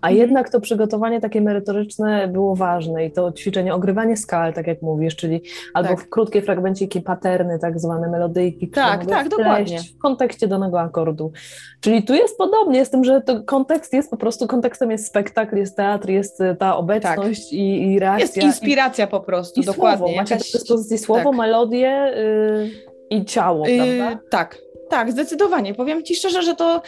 A 0.00 0.08
mhm. 0.08 0.16
jednak 0.16 0.50
to 0.50 0.60
przygotowanie 0.60 1.20
takie 1.20 1.40
merytoryczne 1.40 2.28
było 2.28 2.56
ważne 2.56 3.06
i 3.06 3.12
to 3.12 3.32
ćwiczenie, 3.32 3.74
ogrywanie 3.74 4.16
skal, 4.16 4.52
tak 4.52 4.66
jak 4.66 4.82
mówisz, 4.82 5.16
czyli 5.16 5.42
albo 5.74 5.88
tak. 5.88 6.00
w 6.00 6.08
krótkie 6.08 6.42
fragmenciki, 6.42 7.00
paterny, 7.00 7.58
tak 7.58 7.80
zwane 7.80 8.08
melodyjki, 8.08 8.68
tak, 8.68 9.06
tak, 9.06 9.28
dokładnie. 9.28 9.78
w 9.78 9.98
kontekście 9.98 10.48
danego 10.48 10.80
akordu. 10.80 11.32
Czyli 11.80 12.02
tu 12.02 12.14
jest 12.14 12.38
podobnie 12.38 12.84
z 12.84 12.90
tym, 12.90 13.04
że 13.04 13.20
to 13.20 13.42
kontekst 13.42 13.92
jest 13.92 14.10
po 14.10 14.16
prostu, 14.16 14.46
kontekstem 14.46 14.90
jest 14.90 15.06
spektakl, 15.06 15.56
jest 15.56 15.76
teatr, 15.76 16.08
jest 16.08 16.38
ta 16.58 16.76
obecność 16.76 17.51
i, 17.52 17.92
i 17.92 17.98
reakcja. 17.98 18.24
Jest 18.24 18.36
inspiracja 18.36 19.04
i, 19.04 19.08
po 19.08 19.20
prostu, 19.20 19.60
i 19.60 19.64
dokładnie. 19.64 19.98
Słowo. 19.98 20.16
Macie 20.16 20.34
Jakaś... 20.34 20.52
do 20.52 20.58
dyspozycji 20.58 20.98
słowo, 20.98 21.30
tak. 21.30 21.38
melodię 21.38 22.12
yy, 22.16 23.18
i 23.18 23.24
ciało, 23.24 23.68
yy, 23.68 23.76
prawda? 23.76 24.20
Tak, 24.30 24.58
tak, 24.88 25.12
zdecydowanie. 25.12 25.74
Powiem 25.74 26.02
Ci 26.02 26.14
szczerze, 26.14 26.42
że 26.42 26.54
to, 26.56 26.82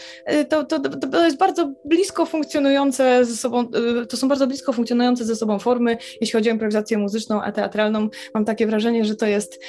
to, 0.48 0.64
to, 0.64 0.78
to 0.80 1.24
jest 1.24 1.36
bardzo 1.36 1.72
blisko 1.84 2.26
funkcjonujące 2.26 3.24
ze 3.24 3.36
sobą, 3.36 3.64
to 4.08 4.16
są 4.16 4.28
bardzo 4.28 4.46
blisko 4.46 4.72
funkcjonujące 4.72 5.24
ze 5.24 5.36
sobą 5.36 5.58
formy, 5.58 5.96
jeśli 6.20 6.32
chodzi 6.32 6.50
o 6.50 6.52
improwizację 6.52 6.98
muzyczną, 6.98 7.42
a 7.42 7.52
teatralną. 7.52 8.08
Mam 8.34 8.44
takie 8.44 8.66
wrażenie, 8.66 9.04
że 9.04 9.14
to 9.14 9.26
jest 9.26 9.60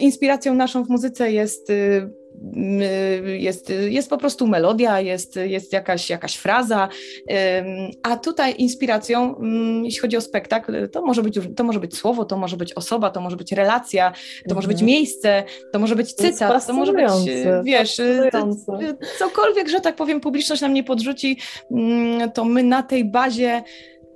inspiracją 0.00 0.54
naszą 0.54 0.84
w 0.84 0.88
muzyce 0.88 1.32
jest 1.32 1.72
jest, 3.38 3.72
jest 3.88 4.10
po 4.10 4.18
prostu 4.18 4.46
melodia, 4.46 5.00
jest, 5.00 5.36
jest 5.36 5.72
jakaś, 5.72 6.10
jakaś 6.10 6.36
fraza, 6.36 6.88
a 8.02 8.16
tutaj 8.16 8.54
inspiracją, 8.58 9.36
mm, 9.36 9.84
jeśli 9.84 10.00
chodzi 10.00 10.16
o 10.16 10.20
spektakl, 10.20 10.88
to 10.88 11.02
może 11.02 11.22
być, 11.22 11.38
to 11.56 11.64
może 11.64 11.80
być 11.80 11.96
słowo, 11.96 12.24
to 12.24 12.36
może 12.36 12.56
być 12.56 12.72
osoba, 12.72 13.10
to 13.10 13.20
może 13.20 13.36
być 13.36 13.52
relacja, 13.52 14.12
to 14.48 14.54
może 14.54 14.68
być 14.68 14.80
mhm. 14.80 14.86
miejsce, 14.86 15.44
to 15.72 15.78
może 15.78 15.96
być 15.96 16.14
cytat, 16.14 16.66
to 16.66 16.72
może 16.72 16.92
być, 16.92 17.10
wiesz, 17.64 18.00
cokolwiek, 19.18 19.68
że 19.68 19.80
tak 19.80 19.96
powiem, 19.96 20.20
publiczność 20.20 20.62
nam 20.62 20.74
nie 20.74 20.84
podrzuci, 20.84 21.38
mm, 21.70 22.30
to 22.32 22.44
my 22.44 22.62
na 22.62 22.82
tej 22.82 23.04
bazie 23.04 23.62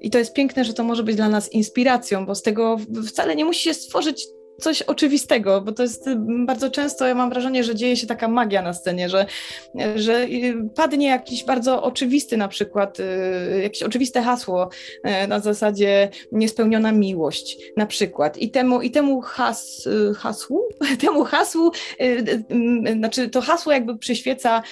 i 0.00 0.10
to 0.10 0.18
jest 0.18 0.32
piękne, 0.32 0.64
że 0.64 0.74
to 0.74 0.84
może 0.84 1.02
być 1.02 1.16
dla 1.16 1.28
nas 1.28 1.52
inspiracją, 1.52 2.26
bo 2.26 2.34
z 2.34 2.42
tego 2.42 2.76
wcale 3.08 3.36
nie 3.36 3.44
musi 3.44 3.62
się 3.62 3.74
stworzyć 3.74 4.26
coś 4.60 4.82
oczywistego, 4.82 5.60
bo 5.60 5.72
to 5.72 5.82
jest 5.82 6.04
bardzo 6.46 6.70
często, 6.70 7.06
ja 7.06 7.14
mam 7.14 7.30
wrażenie, 7.30 7.64
że 7.64 7.74
dzieje 7.74 7.96
się 7.96 8.06
taka 8.06 8.28
magia 8.28 8.62
na 8.62 8.72
scenie, 8.72 9.08
że, 9.08 9.26
że 9.96 10.26
padnie 10.74 11.06
jakiś 11.06 11.44
bardzo 11.44 11.82
oczywisty 11.82 12.36
na 12.36 12.48
przykład, 12.48 12.98
jakieś 13.62 13.82
oczywiste 13.82 14.22
hasło 14.22 14.68
na 15.28 15.40
zasadzie 15.40 16.08
niespełniona 16.32 16.92
miłość 16.92 17.56
na 17.76 17.86
przykład 17.86 18.38
i 18.38 18.50
temu, 18.50 18.82
i 18.82 18.90
temu 18.90 19.20
has, 19.20 19.88
hasłu, 20.16 20.62
temu 21.04 21.24
hasłu, 21.24 21.70
znaczy 22.96 23.28
to 23.28 23.40
hasło 23.40 23.72
jakby 23.72 23.98
przyświeca 23.98 24.62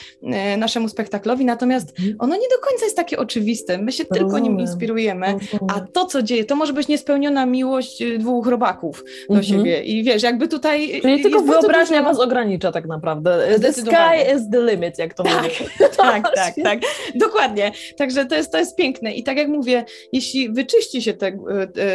naszemu 0.59 0.89
spektaklowi, 0.89 1.45
natomiast 1.45 1.91
mhm. 1.99 2.17
ono 2.19 2.35
nie 2.35 2.49
do 2.49 2.69
końca 2.69 2.85
jest 2.85 2.97
takie 2.97 3.19
oczywiste, 3.19 3.79
my 3.79 3.93
się 3.93 4.05
Rozumiem. 4.05 4.31
tylko 4.31 4.39
nim 4.39 4.61
inspirujemy, 4.61 5.27
a 5.75 5.81
to, 5.81 6.07
co 6.07 6.23
dzieje, 6.23 6.45
to 6.45 6.57
może 6.57 6.73
być 6.73 6.89
niespełniona 6.89 7.47
miłość 7.47 8.03
dwóch 8.19 8.47
robaków 8.47 9.05
do 9.29 9.37
mhm. 9.37 9.45
siebie 9.45 9.76
i 9.85 10.05
wiesz, 10.05 10.23
jakby 10.23 10.49
tutaj... 10.49 11.01
Czyli 11.03 11.23
tylko 11.23 11.43
wyobraźnia 11.43 11.99
dużo... 11.99 12.11
was 12.11 12.21
ogranicza 12.21 12.73
tak 12.73 12.87
naprawdę. 12.87 13.59
The 13.63 13.73
sky 13.73 14.37
is 14.37 14.51
the 14.53 14.61
limit, 14.61 14.99
jak 14.99 15.15
to 15.15 15.23
tak, 15.23 15.43
mówię. 15.43 15.51
Tak, 15.97 16.35
tak, 16.35 16.55
tak, 16.63 16.79
dokładnie. 17.15 17.73
Także 17.97 18.27
to 18.27 18.35
jest, 18.35 18.53
to 18.53 18.59
jest 18.59 18.77
piękne 18.77 19.13
i 19.13 19.23
tak 19.23 19.37
jak 19.37 19.49
mówię, 19.49 19.85
jeśli 20.13 20.53
wyczyści 20.53 21.03
się 21.03 21.15
te, 21.15 21.39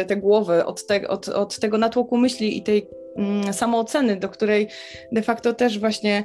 te 0.06 0.16
głowy 0.16 0.64
od, 0.64 0.86
te, 0.86 1.08
od, 1.08 1.28
od 1.28 1.58
tego 1.58 1.78
natłoku 1.78 2.16
myśli 2.16 2.58
i 2.58 2.62
tej 2.62 2.88
mm, 3.16 3.52
samooceny, 3.52 4.16
do 4.16 4.28
której 4.28 4.68
de 5.12 5.22
facto 5.22 5.52
też 5.52 5.78
właśnie 5.78 6.24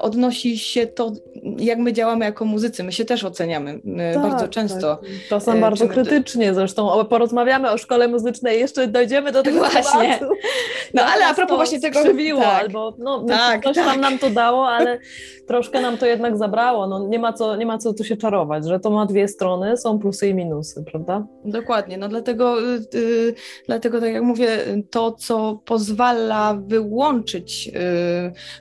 odnosi 0.00 0.58
się 0.58 0.86
to, 0.86 1.12
jak 1.58 1.78
my 1.78 1.92
działamy 1.92 2.24
jako 2.24 2.44
muzycy. 2.44 2.84
My 2.84 2.92
się 2.92 3.04
też 3.04 3.24
oceniamy 3.24 3.80
tak, 4.14 4.22
bardzo 4.22 4.48
często. 4.48 4.96
Tak. 4.96 5.10
Czasem 5.28 5.56
e, 5.56 5.60
bardzo 5.60 5.88
krytycznie 5.88 6.54
zresztą. 6.54 7.04
Porozmawiamy 7.04 7.70
o 7.70 7.78
szkole 7.78 8.08
muzycznej, 8.08 8.60
jeszcze 8.60 8.86
dojdziemy 8.86 9.32
do 9.32 9.42
tego 9.42 9.58
właśnie. 9.58 9.82
Tematu. 10.18 10.34
No 10.94 11.02
ale 11.02 11.26
a 11.26 11.34
propos 11.34 11.56
właśnie 11.56 11.80
tego... 11.80 12.00
Skrzywiło, 12.00 12.40
tak. 12.40 12.62
albo 12.62 12.94
no, 12.98 13.24
tak, 13.28 13.64
coś 13.64 13.76
tak. 13.76 13.86
tam 13.86 14.00
nam 14.00 14.18
to 14.18 14.30
dało, 14.30 14.68
ale 14.68 14.98
troszkę 15.48 15.80
nam 15.80 15.98
to 15.98 16.06
jednak 16.06 16.36
zabrało. 16.36 16.86
No, 16.86 17.08
nie, 17.08 17.18
ma 17.18 17.32
co, 17.32 17.56
nie 17.56 17.66
ma 17.66 17.78
co 17.78 17.94
tu 17.94 18.04
się 18.04 18.16
czarować, 18.16 18.68
że 18.68 18.80
to 18.80 18.90
ma 18.90 19.06
dwie 19.06 19.28
strony, 19.28 19.76
są 19.76 19.98
plusy 19.98 20.28
i 20.28 20.34
minusy, 20.34 20.84
prawda? 20.90 21.26
Dokładnie, 21.44 21.98
no 21.98 22.08
dlatego, 22.08 22.60
yy, 22.60 23.34
dlatego 23.66 24.00
tak 24.00 24.12
jak 24.12 24.22
mówię, 24.22 24.48
to 24.90 25.12
co 25.12 25.60
pozwala 25.64 26.58
wyłączyć 26.66 27.66
yy, 27.66 27.72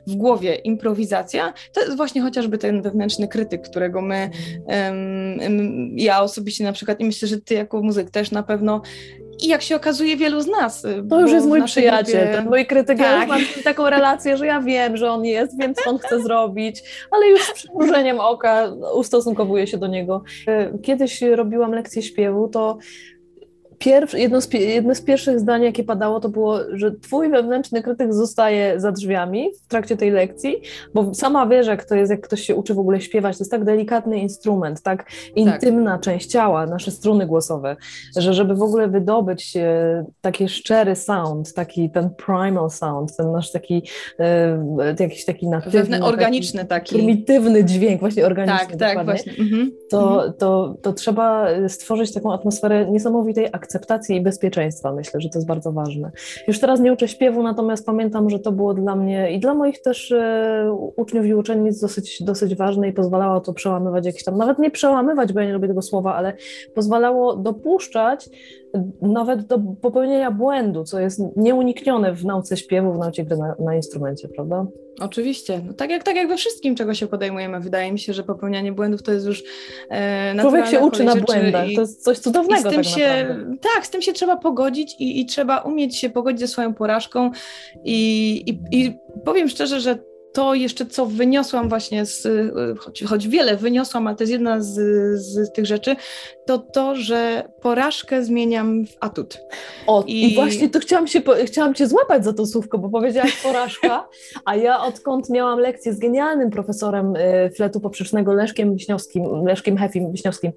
w 0.08 0.16
głowie 0.16 0.56
improwizacja, 0.56 1.54
to 1.74 1.82
jest 1.82 1.98
właśnie 1.98 2.22
chociażby 2.22 2.58
ten 2.58 2.82
wewnętrzny 2.82 3.28
krytyk, 3.28 3.70
którego 3.70 4.02
my, 4.02 4.30
um, 4.66 5.98
ja 5.98 6.22
osobiście 6.22 6.64
na 6.64 6.74
przykład 6.74 7.00
i 7.00 7.06
myślę, 7.06 7.28
że 7.28 7.42
ty 7.42 7.54
jako 7.54 7.82
muzyk 7.82 8.12
też 8.12 8.32
na 8.32 8.44
pewno 8.44 8.82
i 9.40 9.48
jak 9.48 9.62
się 9.62 9.76
okazuje, 9.76 10.18
wielu 10.18 10.42
z 10.42 10.48
nas. 10.48 10.86
Y, 10.86 11.04
to 11.10 11.22
już 11.22 11.32
jest 11.32 11.48
mój 11.48 11.64
przyjaciel, 11.64 12.22
grupie... 12.22 12.38
ten 12.38 12.46
mój 12.50 12.66
krytyk. 12.66 12.98
Tak. 12.98 13.08
Ja 13.08 13.18
już 13.18 13.28
mam 13.28 13.64
taką 13.64 13.90
relację, 13.90 14.38
że 14.38 14.46
ja 14.46 14.62
wiem, 14.62 14.98
że 14.98 15.12
on 15.12 15.26
jest, 15.26 15.60
wiem, 15.60 15.76
co 15.76 15.90
on 15.90 15.98
chce 15.98 16.24
zrobić, 16.24 16.84
ale 17.12 17.28
już 17.28 17.42
z 17.42 17.52
przymrużeniem 17.54 18.20
oka 18.20 18.74
ustosunkowuję 18.96 19.68
się 19.68 19.78
do 19.78 19.88
niego. 19.88 20.24
Y, 20.48 20.80
kiedyś 20.80 21.22
robiłam 21.22 21.72
lekcję 21.72 22.02
śpiewu, 22.02 22.48
to 22.48 22.78
Jedno, 24.14 24.42
z, 24.42 24.54
jedno 24.54 24.96
z 24.96 25.02
pierwszych 25.02 25.40
zdań, 25.40 25.64
jakie 25.64 25.84
padało, 25.84 26.20
to 26.20 26.30
było, 26.30 26.60
że 26.74 26.92
twój 26.92 27.30
wewnętrzny 27.30 27.84
krytyk 27.84 28.14
zostaje 28.14 28.80
za 28.80 28.92
drzwiami 28.92 29.50
w 29.66 29.68
trakcie 29.68 29.98
tej 29.98 30.12
lekcji, 30.12 30.62
bo 30.94 31.14
sama 31.14 31.48
wiesz, 31.48 31.68
jak 31.68 31.86
to 31.86 31.96
jest, 31.96 32.12
jak 32.12 32.22
ktoś 32.22 32.42
się 32.42 32.56
uczy 32.56 32.74
w 32.74 32.80
ogóle 32.80 33.02
śpiewać, 33.02 33.38
to 33.38 33.42
jest 33.42 33.52
tak 33.52 33.64
delikatny 33.64 34.20
instrument, 34.20 34.82
tak 34.82 35.06
intymna 35.36 35.92
tak. 35.92 36.02
część 36.02 36.30
ciała, 36.30 36.66
nasze 36.66 36.92
struny 36.92 37.26
głosowe, 37.26 37.76
że 38.18 38.34
żeby 38.34 38.56
w 38.56 38.62
ogóle 38.62 38.88
wydobyć 38.88 39.58
e, 39.58 40.06
taki 40.22 40.50
szczery 40.50 40.96
sound, 40.96 41.54
taki 41.54 41.90
ten 41.90 42.10
primal 42.10 42.70
sound, 42.70 43.16
ten 43.18 43.32
nasz 43.32 43.52
taki 43.52 43.84
e, 44.20 44.96
jakiś 45.00 45.26
taki 45.26 45.48
natywny, 45.48 45.80
Wewnę, 45.80 46.04
organiczny 46.04 46.66
taki. 46.66 46.96
Prymitywny 46.96 47.64
dźwięk, 47.64 48.00
właśnie 48.00 48.26
organiczny. 48.26 48.78
Tak, 48.78 48.96
tak, 48.96 49.06
właśnie. 49.06 49.32
Mhm. 49.40 49.72
To, 49.90 50.14
mhm. 50.14 50.34
to, 50.34 50.76
to 50.82 50.94
trzeba 50.94 51.48
stworzyć 51.68 52.14
taką 52.14 52.34
atmosferę 52.34 52.92
niesamowitej 52.92 53.48
akcji 53.52 53.67
akceptacji 53.68 54.16
i 54.16 54.22
bezpieczeństwa. 54.22 54.94
Myślę, 54.94 55.22
że 55.22 55.30
to 55.30 55.38
jest 55.38 55.48
bardzo 55.48 55.72
ważne. 55.72 56.12
Już 56.48 56.60
teraz 56.60 56.80
nie 56.80 56.94
uczę 56.94 57.08
śpiewu, 57.08 57.44
natomiast 57.44 57.86
pamiętam, 57.86 58.30
że 58.30 58.40
to 58.40 58.52
było 58.52 58.74
dla 58.74 58.96
mnie 58.96 59.32
i 59.32 59.40
dla 59.40 59.54
moich 59.54 59.82
też 59.82 60.12
e, 60.12 60.72
uczniów 60.96 61.26
i 61.26 61.34
uczennic 61.34 61.82
dosyć, 61.82 62.24
dosyć 62.24 62.56
ważne 62.56 62.90
i 62.90 62.94
pozwalało 62.94 63.40
to 63.40 63.54
przełamywać 63.54 64.06
jakieś 64.06 64.24
tam, 64.24 64.38
nawet 64.38 64.60
nie 64.60 64.72
przełamywać, 64.72 65.34
bo 65.34 65.40
ja 65.40 65.46
nie 65.46 65.54
lubię 65.54 65.68
tego 65.68 65.82
słowa, 65.82 66.16
ale 66.16 66.34
pozwalało 66.76 67.36
dopuszczać 67.36 68.30
nawet 69.02 69.46
do 69.46 69.60
popełnienia 69.82 70.32
błędu, 70.32 70.84
co 70.84 71.00
jest 71.00 71.38
nieuniknione 71.38 72.14
w 72.14 72.26
nauce 72.26 72.58
śpiewu, 72.58 72.94
w 72.94 72.98
nauce 72.98 73.24
gry 73.24 73.38
na, 73.38 73.56
na 73.60 73.76
instrumencie, 73.76 74.28
prawda? 74.28 74.66
Oczywiście. 75.00 75.62
No, 75.68 75.74
tak, 75.74 75.90
jak, 75.90 76.04
tak 76.04 76.16
jak 76.16 76.28
we 76.28 76.38
wszystkim, 76.38 76.76
czego 76.76 76.94
się 76.94 77.08
podejmujemy. 77.08 77.60
Wydaje 77.60 77.92
mi 77.92 78.00
się, 78.00 78.14
że 78.14 78.24
popełnianie 78.24 78.72
błędów 78.72 79.04
to 79.04 79.12
jest 79.12 79.26
już 79.26 79.44
e, 79.90 80.42
Człowiek 80.42 80.68
się 80.68 80.80
uczy 80.80 81.04
na 81.04 81.16
błędach, 81.16 81.68
to 81.76 81.82
jest 81.82 82.04
coś 82.04 82.20
cudownego 82.20 82.70
z 82.70 82.74
tym 82.74 82.84
tak 82.84 82.94
się, 82.94 83.36
Tak, 83.76 83.86
z 83.86 83.90
tym 83.90 84.02
się 84.02 84.14
trzeba 84.14 84.38
pogodzić 84.38 84.96
i, 85.00 85.22
i 85.22 85.26
trzeba 85.26 85.58
umieć 85.58 85.98
się 85.98 86.10
pogodzić 86.10 86.40
ze 86.40 86.48
swoją 86.48 86.74
porażką 86.74 87.32
i, 87.84 88.44
i, 88.46 88.60
i 88.72 88.98
powiem 89.26 89.50
szczerze, 89.50 89.82
że 89.82 90.00
to 90.38 90.54
jeszcze, 90.54 90.86
co 90.86 91.06
wyniosłam 91.06 91.70
właśnie, 91.70 92.06
z, 92.06 92.28
choć, 92.80 93.04
choć 93.04 93.28
wiele 93.28 93.58
wyniosłam, 93.58 94.08
ale 94.08 94.16
to 94.16 94.24
jest 94.24 94.32
jedna 94.32 94.62
z, 94.62 94.74
z 95.20 95.54
tych 95.54 95.66
rzeczy, 95.66 95.96
to 96.46 96.58
to, 96.58 96.96
że 96.96 97.50
porażkę 97.62 98.24
zmieniam 98.24 98.86
w 98.86 98.98
atut. 99.00 99.40
O, 99.88 100.04
i, 100.08 100.32
i 100.32 100.36
właśnie 100.36 100.70
to 100.70 100.80
chciałam, 100.80 101.08
się, 101.08 101.22
chciałam 101.46 101.74
Cię 101.74 101.88
złapać 101.88 102.26
za 102.26 102.34
to 102.34 102.46
słówko, 102.46 102.78
bo 102.78 102.90
powiedziałaś 102.90 103.42
porażka, 103.48 104.08
a 104.46 104.56
ja 104.56 104.82
odkąd 104.82 105.30
miałam 105.30 105.60
lekcję 105.60 105.94
z 105.94 106.00
genialnym 106.00 106.50
profesorem 106.50 107.16
y, 107.16 107.50
fletu 107.56 107.80
poprzecznego 107.80 108.34
Leszkiem 108.34 108.74
Wiśniowskim, 108.74 109.46
Leszkiem 109.46 109.78
Hefim 109.78 110.12
Wiśniowskim, 110.12 110.52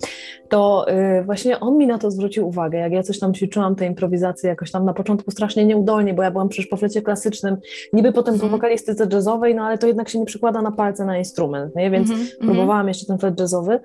to 0.48 0.86
y, 1.20 1.24
właśnie 1.24 1.60
on 1.60 1.76
mi 1.78 1.86
na 1.86 1.98
to 1.98 2.10
zwrócił 2.10 2.48
uwagę, 2.48 2.78
jak 2.78 2.92
ja 2.92 3.02
coś 3.02 3.18
tam 3.18 3.34
ćwiczyłam, 3.34 3.76
te 3.76 3.86
improwizacje 3.86 4.48
jakoś 4.48 4.70
tam 4.70 4.84
na 4.84 4.94
początku 4.94 5.30
strasznie 5.30 5.64
nieudolnie, 5.64 6.14
bo 6.14 6.22
ja 6.22 6.30
byłam 6.30 6.48
przecież 6.48 6.66
po 6.66 6.76
flecie 6.76 7.02
klasycznym, 7.02 7.56
niby 7.92 8.12
potem 8.12 8.34
po 8.34 8.44
mhm. 8.44 8.52
wokalistyce 8.52 9.06
jazzowej, 9.12 9.54
no 9.54 9.69
ale 9.70 9.78
to 9.78 9.86
jednak 9.86 10.08
się 10.08 10.18
nie 10.18 10.26
przykłada 10.26 10.62
na 10.62 10.72
palce 10.72 11.04
na 11.04 11.18
instrument, 11.18 11.76
nie? 11.76 11.90
więc 11.90 12.10
mm 12.10 12.22
-hmm, 12.22 12.30
próbowałam 12.40 12.88
jeszcze 12.88 13.06
ten 13.06 13.18
flet 13.18 13.40
jazzowy 13.40 13.80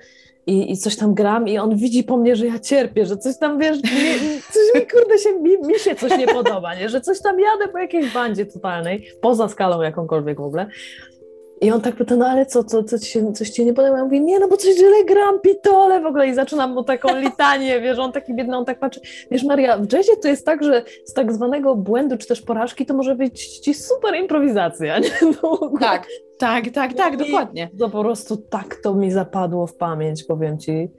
i, 0.47 0.71
i 0.71 0.77
coś 0.77 0.95
tam 0.95 1.13
gram 1.13 1.47
i 1.47 1.57
on 1.57 1.75
widzi 1.75 2.03
po 2.03 2.17
mnie, 2.17 2.35
że 2.35 2.45
ja 2.45 2.59
cierpię, 2.59 3.05
że 3.05 3.17
coś 3.17 3.37
tam, 3.37 3.59
wiesz, 3.59 3.77
mi, 3.83 3.89
coś 4.53 4.75
mi, 4.75 4.87
kurde, 4.87 5.17
się, 5.17 5.39
mi, 5.39 5.67
mi 5.67 5.79
się 5.79 5.95
coś 5.95 6.17
nie 6.17 6.27
podoba, 6.27 6.75
nie? 6.75 6.89
że 6.89 7.01
coś 7.01 7.21
tam 7.21 7.39
jadę 7.39 7.67
po 7.71 7.77
jakiejś 7.77 8.13
bandzie 8.13 8.45
totalnej, 8.45 9.07
poza 9.21 9.49
skalą 9.49 9.81
jakąkolwiek 9.81 10.37
w 10.37 10.43
ogóle. 10.43 10.67
I 11.61 11.71
on 11.71 11.81
tak 11.81 11.95
pyta, 11.95 12.15
no 12.15 12.27
ale 12.27 12.45
co, 12.45 12.63
co, 12.63 12.83
co 12.83 12.99
ci 12.99 13.11
się, 13.11 13.33
coś 13.33 13.49
ci 13.49 13.65
nie 13.65 13.73
podoba? 13.73 13.97
Ja 13.97 14.03
mówię, 14.03 14.19
nie, 14.19 14.39
no 14.39 14.47
bo 14.47 14.57
coś 14.57 14.75
źle 14.75 15.05
gram, 15.07 15.39
pitole 15.39 16.01
w 16.01 16.05
ogóle 16.05 16.27
i 16.27 16.33
zaczynam 16.33 16.73
mu 16.73 16.83
taką 16.83 17.15
litanię, 17.25 17.81
wiesz, 17.81 17.99
on 17.99 18.11
taki 18.11 18.33
biedny, 18.33 18.57
on 18.57 18.65
tak 18.65 18.79
patrzy. 18.79 19.01
Wiesz 19.31 19.43
Maria, 19.43 19.77
w 19.77 19.93
jazzie 19.93 20.17
to 20.21 20.27
jest 20.27 20.45
tak, 20.45 20.63
że 20.63 20.83
z 21.05 21.13
tak 21.13 21.33
zwanego 21.33 21.75
błędu 21.75 22.17
czy 22.17 22.27
też 22.27 22.41
porażki 22.41 22.85
to 22.85 22.93
może 22.93 23.15
być 23.15 23.47
ci 23.47 23.73
super 23.73 24.15
improwizacja, 24.15 24.99
nie? 25.03 25.11
No, 25.43 25.71
tak, 25.79 26.07
tak, 26.37 26.69
tak, 26.69 26.93
tak, 26.93 27.17
dokładnie. 27.17 27.69
To 27.79 27.89
po 27.89 28.03
prostu 28.03 28.37
tak 28.37 28.75
to 28.75 28.93
mi 28.93 29.11
zapadło 29.11 29.67
w 29.67 29.75
pamięć, 29.75 30.23
powiem 30.23 30.59
ci. 30.59 30.91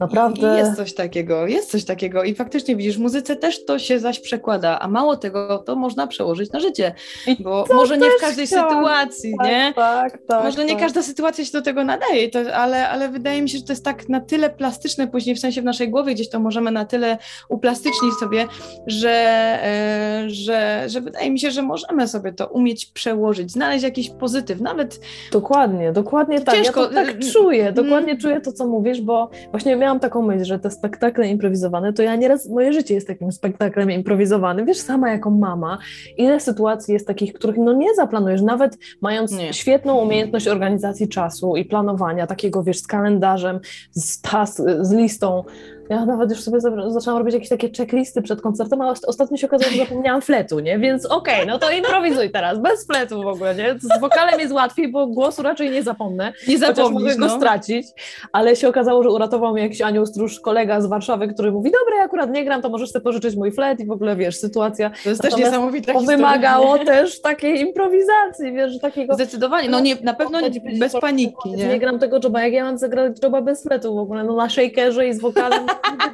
Naprawdę. 0.00 0.54
I 0.54 0.58
jest 0.58 0.76
coś 0.76 0.94
takiego, 0.94 1.46
jest 1.46 1.70
coś 1.70 1.84
takiego 1.84 2.24
i 2.24 2.34
faktycznie 2.34 2.76
widzisz, 2.76 2.96
w 2.96 3.00
muzyce 3.00 3.36
też 3.36 3.64
to 3.64 3.78
się 3.78 3.98
zaś 3.98 4.20
przekłada, 4.20 4.78
a 4.80 4.88
mało 4.88 5.16
tego, 5.16 5.58
to 5.58 5.76
można 5.76 6.06
przełożyć 6.06 6.52
na 6.52 6.60
życie, 6.60 6.94
bo 7.40 7.64
może 7.74 7.98
nie 7.98 8.10
w 8.10 8.20
każdej 8.20 8.46
chciałam. 8.46 8.70
sytuacji, 8.70 9.34
tak, 9.38 9.46
nie? 9.46 9.72
Tak, 9.76 10.18
tak. 10.28 10.44
Może 10.44 10.64
nie 10.64 10.72
tak. 10.72 10.80
każda 10.80 11.02
sytuacja 11.02 11.44
się 11.44 11.52
do 11.52 11.62
tego 11.62 11.84
nadaje, 11.84 12.30
to, 12.30 12.54
ale, 12.54 12.88
ale 12.88 13.08
wydaje 13.08 13.42
mi 13.42 13.48
się, 13.48 13.58
że 13.58 13.64
to 13.64 13.72
jest 13.72 13.84
tak 13.84 14.08
na 14.08 14.20
tyle 14.20 14.50
plastyczne 14.50 15.08
później, 15.08 15.36
w 15.36 15.38
sensie 15.38 15.62
w 15.62 15.64
naszej 15.64 15.88
głowie 15.88 16.14
gdzieś 16.14 16.28
to 16.28 16.40
możemy 16.40 16.70
na 16.70 16.84
tyle 16.84 17.18
uplastycznić 17.48 18.14
sobie, 18.20 18.46
że, 18.86 19.10
e, 19.10 20.24
że, 20.26 20.84
że 20.86 21.00
wydaje 21.00 21.30
mi 21.30 21.40
się, 21.40 21.50
że 21.50 21.62
możemy 21.62 22.08
sobie 22.08 22.32
to 22.32 22.46
umieć 22.46 22.86
przełożyć, 22.86 23.52
znaleźć 23.52 23.84
jakiś 23.84 24.10
pozytyw, 24.10 24.60
nawet... 24.60 25.00
Dokładnie, 25.32 25.92
dokładnie 25.92 26.40
tak, 26.40 26.54
ciężko. 26.54 26.80
ja 26.82 26.88
to 26.88 26.94
tak 26.94 27.08
y, 27.08 27.26
y, 27.26 27.32
czuję, 27.32 27.72
dokładnie 27.72 28.10
mm. 28.10 28.20
czuję 28.20 28.40
to, 28.40 28.52
co 28.52 28.66
mówisz, 28.66 29.00
bo 29.00 29.30
właśnie 29.50 29.76
miałam 29.76 29.89
miałam 29.90 30.00
taką 30.00 30.22
myśl, 30.22 30.44
że 30.44 30.58
te 30.58 30.70
spektakle 30.70 31.28
improwizowane, 31.28 31.92
to 31.92 32.02
ja 32.02 32.16
nieraz, 32.16 32.48
moje 32.48 32.72
życie 32.72 32.94
jest 32.94 33.06
takim 33.06 33.32
spektaklem 33.32 33.90
improwizowanym. 33.90 34.66
Wiesz, 34.66 34.78
sama 34.78 35.10
jako 35.10 35.30
mama, 35.30 35.78
ile 36.16 36.40
sytuacji 36.40 36.94
jest 36.94 37.06
takich, 37.06 37.32
których 37.32 37.56
no 37.56 37.72
nie 37.72 37.94
zaplanujesz, 37.94 38.42
nawet 38.42 38.78
mając 39.00 39.32
nie. 39.32 39.52
świetną 39.52 39.98
umiejętność 39.98 40.48
organizacji 40.48 41.08
czasu 41.08 41.56
i 41.56 41.64
planowania, 41.64 42.26
takiego 42.26 42.62
wiesz, 42.62 42.78
z 42.78 42.86
kalendarzem, 42.86 43.60
z, 43.90 44.20
tas, 44.20 44.62
z 44.80 44.92
listą, 44.92 45.44
Ja 45.90 46.06
nawet 46.06 46.30
już 46.30 46.42
sobie 46.42 46.60
zaczęłam 46.88 47.18
robić 47.18 47.34
jakieś 47.34 47.48
takie 47.48 47.70
checklisty 47.76 48.22
przed 48.22 48.40
koncertem, 48.40 48.80
a 48.80 48.94
ostatnio 49.06 49.36
się 49.36 49.46
okazało, 49.46 49.72
że 49.72 49.78
zapomniałam 49.78 50.22
fletu, 50.22 50.60
nie? 50.60 50.78
Więc 50.78 51.06
okej, 51.06 51.34
okay, 51.34 51.46
no 51.46 51.58
to 51.58 51.70
improwizuj 51.70 52.30
teraz, 52.30 52.58
bez 52.58 52.86
fletu 52.86 53.22
w 53.22 53.26
ogóle, 53.26 53.54
nie? 53.54 53.74
Z 53.80 54.00
wokalem 54.00 54.40
jest 54.40 54.52
łatwiej, 54.52 54.92
bo 54.92 55.06
głosu 55.06 55.42
raczej 55.42 55.70
nie 55.70 55.82
zapomnę. 55.82 56.32
Nie 56.48 56.58
zapomnę. 56.58 57.00
mogę 57.00 57.16
go 57.16 57.26
no. 57.26 57.36
stracić, 57.36 57.86
ale 58.32 58.56
się 58.56 58.68
okazało, 58.68 59.02
że 59.02 59.10
uratował 59.10 59.52
mnie 59.52 59.62
jakiś 59.62 59.82
anioł 59.82 60.06
stróż, 60.06 60.40
kolega 60.40 60.80
z 60.80 60.86
Warszawy, 60.86 61.28
który 61.28 61.52
mówi, 61.52 61.70
dobra, 61.70 61.96
ja 61.98 62.04
akurat 62.04 62.30
nie 62.30 62.44
gram, 62.44 62.62
to 62.62 62.68
możesz 62.68 62.90
sobie 62.90 63.02
pożyczyć 63.02 63.36
mój 63.36 63.52
flet 63.52 63.80
i 63.80 63.86
w 63.86 63.90
ogóle, 63.90 64.16
wiesz, 64.16 64.36
sytuacja. 64.36 64.90
To 65.04 65.10
jest 65.10 65.22
też 65.22 65.36
niesamowite. 65.36 65.92
To 65.92 66.00
wymagało 66.00 66.78
też 66.78 67.20
takiej 67.20 67.60
improwizacji, 67.60 68.52
wiesz, 68.52 68.78
takiego... 68.78 69.14
Zdecydowanie, 69.14 69.68
no 69.68 69.80
nie, 69.80 69.96
na 70.02 70.14
pewno 70.14 70.38
bez 70.78 70.92
paniki, 71.00 71.50
nie? 71.50 71.68
Nie 71.68 71.78
gram 71.78 71.98
tego 71.98 72.20
joba, 72.24 72.42
jak 72.42 72.52
ja 72.52 72.64
mam 72.64 72.78
zagrać 72.78 73.12
joba 73.22 73.42
bez 73.42 73.62
fletu 73.62 73.94
w 73.94 73.98
ogóle, 73.98 74.24
no 74.24 74.36
na 74.36 74.48
shakerze 74.48 75.08
i 75.08 75.14
z 75.14 75.20
wokalem 75.20 75.66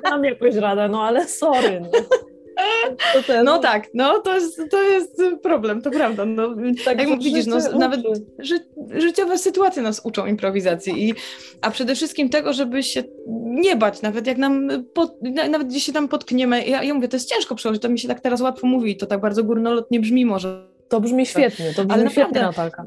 dam 0.05 0.25
jakoś 0.25 0.55
radę, 0.55 0.89
no 0.89 1.03
ale 1.03 1.29
sorry. 1.29 1.81
No. 1.81 1.89
No 3.45 3.59
tak, 3.59 3.89
no 3.95 4.21
to 4.21 4.35
jest, 4.35 4.61
to 4.71 4.83
jest 4.83 5.23
problem, 5.43 5.83
to 5.83 5.91
prawda. 5.91 6.25
No, 6.25 6.55
tak, 6.85 6.99
jak 6.99 7.23
widzisz, 7.23 7.47
no, 7.47 7.57
nawet 7.79 8.01
ży, 8.39 8.59
życiowe 8.91 9.39
sytuacje 9.39 9.83
nas 9.83 10.01
uczą 10.05 10.27
improwizacji, 10.27 11.09
i, 11.09 11.15
a 11.61 11.71
przede 11.71 11.95
wszystkim 11.95 12.29
tego, 12.29 12.53
żeby 12.53 12.83
się 12.83 13.03
nie 13.45 13.77
bać, 13.77 14.03
nawet 14.03 14.27
jak 14.27 14.39
nam, 14.39 14.69
pod, 14.95 15.15
nawet 15.51 15.69
gdzieś 15.69 15.85
się 15.85 15.93
tam 15.93 16.09
potkniemy. 16.09 16.67
Ja, 16.67 16.83
ja 16.83 16.95
mówię, 16.95 17.09
to 17.09 17.17
jest 17.17 17.35
ciężko 17.35 17.55
przełożyć, 17.55 17.83
to 17.83 17.89
mi 17.89 17.99
się 17.99 18.09
tak 18.09 18.21
teraz 18.21 18.41
łatwo 18.41 18.67
mówi, 18.67 18.97
to 18.97 19.07
tak 19.07 19.21
bardzo 19.21 19.45
górnolotnie 19.45 20.01
brzmi 20.01 20.27
może. 20.27 20.67
To 20.89 21.01
brzmi 21.01 21.27
świetnie, 21.27 21.75
to 21.77 21.85
brzmi 21.85 22.01
Ale 22.01 22.11
świetnie, 22.11 22.41
Natalka. 22.41 22.85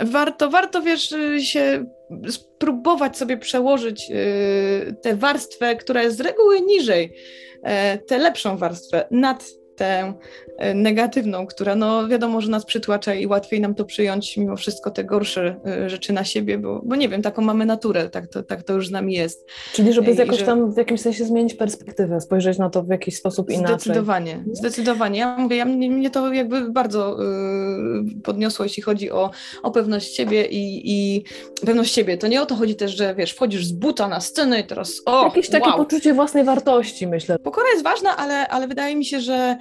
Warto, 0.00 0.50
warto, 0.50 0.82
wiesz, 0.82 1.14
się 1.38 1.84
spróbować 2.28 3.16
sobie 3.16 3.36
przełożyć 3.36 4.10
y, 4.10 4.96
tę 5.02 5.16
warstwę, 5.16 5.76
która 5.76 6.02
jest 6.02 6.16
z 6.16 6.20
reguły 6.20 6.60
niżej, 6.60 7.14
e, 7.62 7.98
tę 7.98 8.18
lepszą 8.18 8.56
warstwę 8.56 9.08
nad 9.10 9.44
tę 9.78 10.14
e, 10.58 10.74
negatywną, 10.74 11.46
która 11.46 11.76
no 11.76 12.08
wiadomo, 12.08 12.40
że 12.40 12.50
nas 12.50 12.64
przytłacza 12.64 13.14
i 13.14 13.26
łatwiej 13.26 13.60
nam 13.60 13.74
to 13.74 13.84
przyjąć 13.84 14.36
mimo 14.36 14.56
wszystko 14.56 14.90
te 14.90 15.04
gorsze 15.04 15.60
e, 15.66 15.90
rzeczy 15.90 16.12
na 16.12 16.24
siebie, 16.24 16.58
bo, 16.58 16.82
bo 16.84 16.96
nie 16.96 17.08
wiem, 17.08 17.22
taką 17.22 17.42
mamy 17.42 17.66
naturę, 17.66 18.10
tak 18.10 18.26
to, 18.26 18.42
tak 18.42 18.62
to 18.62 18.72
już 18.72 18.88
z 18.88 18.90
nami 18.90 19.14
jest. 19.14 19.46
Czyli 19.72 19.92
żeby 19.92 20.14
jakoś 20.14 20.38
że... 20.38 20.46
tam 20.46 20.72
w 20.72 20.76
jakimś 20.76 21.00
sensie 21.00 21.24
zmienić 21.24 21.54
perspektywę, 21.54 22.20
spojrzeć 22.20 22.58
na 22.58 22.70
to 22.70 22.82
w 22.82 22.88
jakiś 22.88 23.16
sposób 23.16 23.50
inaczej. 23.50 23.78
Zdecydowanie, 23.78 24.44
zdecydowanie. 24.52 25.18
Ja 25.18 25.36
mówię, 25.38 25.56
ja, 25.56 25.64
mnie, 25.64 26.10
to 26.10 26.32
jakby 26.32 26.70
bardzo 26.70 27.22
y, 27.22 28.22
podniosło, 28.24 28.64
jeśli 28.64 28.82
chodzi 28.82 29.10
o, 29.10 29.30
o 29.62 29.70
pewność 29.70 30.16
siebie 30.16 30.46
i, 30.46 30.82
i 30.84 31.24
pewność 31.66 31.94
siebie. 31.94 32.18
To 32.18 32.26
nie 32.28 32.42
o 32.42 32.46
to 32.46 32.54
chodzi 32.54 32.76
też, 32.76 32.96
że 32.96 33.14
wiesz, 33.14 33.32
wchodzisz 33.32 33.66
z 33.66 33.72
buta 33.72 34.08
na 34.08 34.20
scenę 34.20 34.60
i 34.60 34.64
teraz 34.64 35.02
o, 35.06 35.24
Jakieś 35.24 35.48
takie 35.48 35.68
wow. 35.68 35.76
poczucie 35.76 36.14
własnej 36.14 36.44
wartości, 36.44 37.06
myślę. 37.06 37.38
Pokora 37.38 37.66
jest 37.72 37.84
ważna, 37.84 38.16
ale, 38.16 38.48
ale 38.48 38.68
wydaje 38.68 38.96
mi 38.96 39.04
się, 39.04 39.20
że 39.20 39.56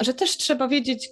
że 0.00 0.14
też 0.14 0.36
trzeba 0.36 0.68
wiedzieć, 0.68 1.10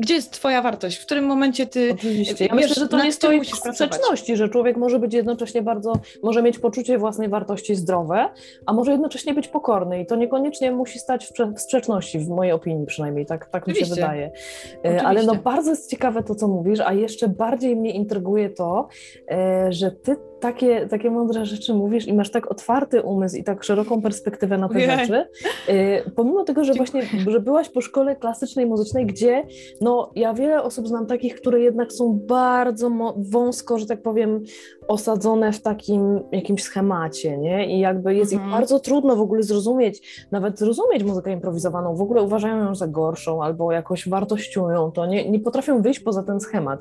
gdzie 0.00 0.14
jest 0.14 0.30
twoja 0.30 0.62
wartość, 0.62 0.96
w 0.96 1.06
którym 1.06 1.24
momencie 1.24 1.66
ty... 1.66 1.92
Oczywiście. 1.92 2.46
Ja 2.46 2.54
myślę, 2.54 2.74
że 2.74 2.88
to 2.88 3.04
nie 3.04 3.12
stoi 3.12 3.40
w 3.40 3.48
sprzeczności, 3.48 4.36
że 4.36 4.48
człowiek 4.48 4.76
może 4.76 4.98
być 4.98 5.14
jednocześnie 5.14 5.62
bardzo, 5.62 5.92
może 6.22 6.42
mieć 6.42 6.58
poczucie 6.58 6.98
własnej 6.98 7.28
wartości 7.28 7.74
zdrowe, 7.74 8.28
a 8.66 8.72
może 8.72 8.92
jednocześnie 8.92 9.34
być 9.34 9.48
pokorny 9.48 10.00
i 10.00 10.06
to 10.06 10.16
niekoniecznie 10.16 10.72
musi 10.72 10.98
stać 10.98 11.26
w 11.56 11.60
sprzeczności, 11.60 12.18
w 12.18 12.28
mojej 12.28 12.52
opinii 12.52 12.86
przynajmniej, 12.86 13.26
tak, 13.26 13.50
tak 13.50 13.66
mi 13.66 13.74
się 13.74 13.86
wydaje. 13.86 14.30
Oczywiście. 14.78 15.06
Ale 15.06 15.22
no 15.22 15.34
bardzo 15.34 15.70
jest 15.70 15.90
ciekawe 15.90 16.22
to, 16.22 16.34
co 16.34 16.48
mówisz, 16.48 16.80
a 16.80 16.92
jeszcze 16.92 17.28
bardziej 17.28 17.76
mnie 17.76 17.92
intryguje 17.92 18.50
to, 18.50 18.88
e, 19.30 19.72
że 19.72 19.90
ty 19.90 20.16
takie, 20.40 20.86
takie 20.86 21.10
mądre 21.10 21.46
rzeczy 21.46 21.74
mówisz 21.74 22.06
i 22.06 22.14
masz 22.14 22.30
tak 22.30 22.50
otwarty 22.50 23.02
umysł 23.02 23.36
i 23.36 23.44
tak 23.44 23.64
szeroką 23.64 24.02
perspektywę 24.02 24.58
na 24.58 24.68
te 24.68 24.80
rzeczy, 24.80 25.26
y, 25.68 26.10
pomimo 26.16 26.44
tego, 26.44 26.64
że 26.64 26.74
właśnie 26.74 27.02
że 27.26 27.40
byłaś 27.40 27.68
po 27.68 27.80
szkole 27.80 28.16
klasycznej 28.16 28.66
muzycznej, 28.66 29.06
gdzie 29.06 29.46
no 29.80 30.12
ja 30.14 30.34
wiele 30.34 30.62
osób 30.62 30.88
znam 30.88 31.06
takich, 31.06 31.34
które 31.34 31.60
jednak 31.60 31.92
są 31.92 32.20
bardzo 32.26 32.90
wąsko, 33.16 33.78
że 33.78 33.86
tak 33.86 34.02
powiem, 34.02 34.42
osadzone 34.88 35.52
w 35.52 35.62
takim 35.62 36.20
jakimś 36.32 36.62
schemacie, 36.62 37.38
nie? 37.38 37.76
I 37.76 37.80
jakby 37.80 38.14
jest 38.14 38.32
mhm. 38.32 38.50
ich 38.50 38.56
bardzo 38.56 38.80
trudno 38.80 39.16
w 39.16 39.20
ogóle 39.20 39.42
zrozumieć, 39.42 40.26
nawet 40.30 40.58
zrozumieć 40.58 41.04
muzykę 41.04 41.32
improwizowaną, 41.32 41.96
w 41.96 42.02
ogóle 42.02 42.22
uważają 42.22 42.64
ją 42.64 42.74
za 42.74 42.86
gorszą 42.86 43.42
albo 43.42 43.72
jakoś 43.72 44.08
wartościują 44.08 44.92
to, 44.92 45.06
nie, 45.06 45.30
nie 45.30 45.40
potrafią 45.40 45.82
wyjść 45.82 46.00
poza 46.00 46.22
ten 46.22 46.40
schemat. 46.40 46.80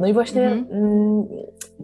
No 0.00 0.06
i 0.06 0.12
właśnie 0.12 0.50
mhm. 0.50 0.84
mm, 0.84 1.26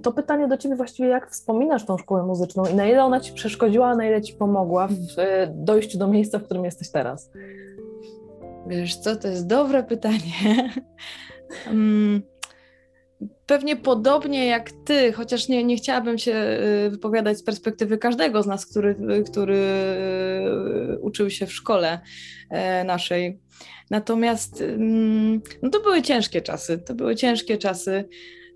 to 0.02 0.12
pytanie 0.12 0.48
do 0.48 0.56
Ciebie 0.56 0.76
właściwie, 0.76 1.08
jak 1.08 1.30
wspominasz 1.30 1.86
tą 1.86 1.98
szkołę 1.98 2.22
muzyczną 2.22 2.66
i 2.72 2.74
na 2.74 2.86
ile 2.86 3.04
ona 3.04 3.20
Ci 3.20 3.32
przeszkodziła, 3.32 3.86
a 3.86 3.96
na 3.96 4.06
ile 4.06 4.22
Ci 4.22 4.34
pomogła 4.34 4.88
w 4.88 5.18
e, 5.18 5.52
dojściu 5.54 5.98
do 5.98 6.08
miejsca, 6.08 6.38
w 6.38 6.44
którym 6.44 6.64
jesteś 6.64 6.90
teraz? 6.90 7.30
Wiesz 8.66 8.96
co, 8.96 9.16
to 9.16 9.28
jest 9.28 9.46
dobre 9.46 9.82
pytanie. 9.82 10.70
pewnie 13.46 13.76
podobnie 13.76 14.46
jak 14.46 14.70
ty, 14.72 15.12
chociaż 15.12 15.48
nie, 15.48 15.64
nie 15.64 15.76
chciałabym 15.76 16.18
się 16.18 16.32
y, 16.86 16.90
wypowiadać 16.90 17.38
z 17.38 17.42
perspektywy 17.42 17.98
każdego 17.98 18.42
z 18.42 18.46
nas, 18.46 18.66
który, 18.66 18.96
który 19.30 19.56
y, 19.56 20.98
uczył 21.00 21.30
się 21.30 21.46
w 21.46 21.52
szkole 21.52 22.00
e, 22.50 22.84
naszej. 22.84 23.40
Natomiast 23.90 24.60
mm, 24.60 25.40
no 25.62 25.70
to 25.70 25.80
były 25.80 26.02
ciężkie 26.02 26.42
czasy. 26.42 26.78
To 26.78 26.94
były 26.94 27.16
ciężkie 27.16 27.58
czasy. 27.58 28.08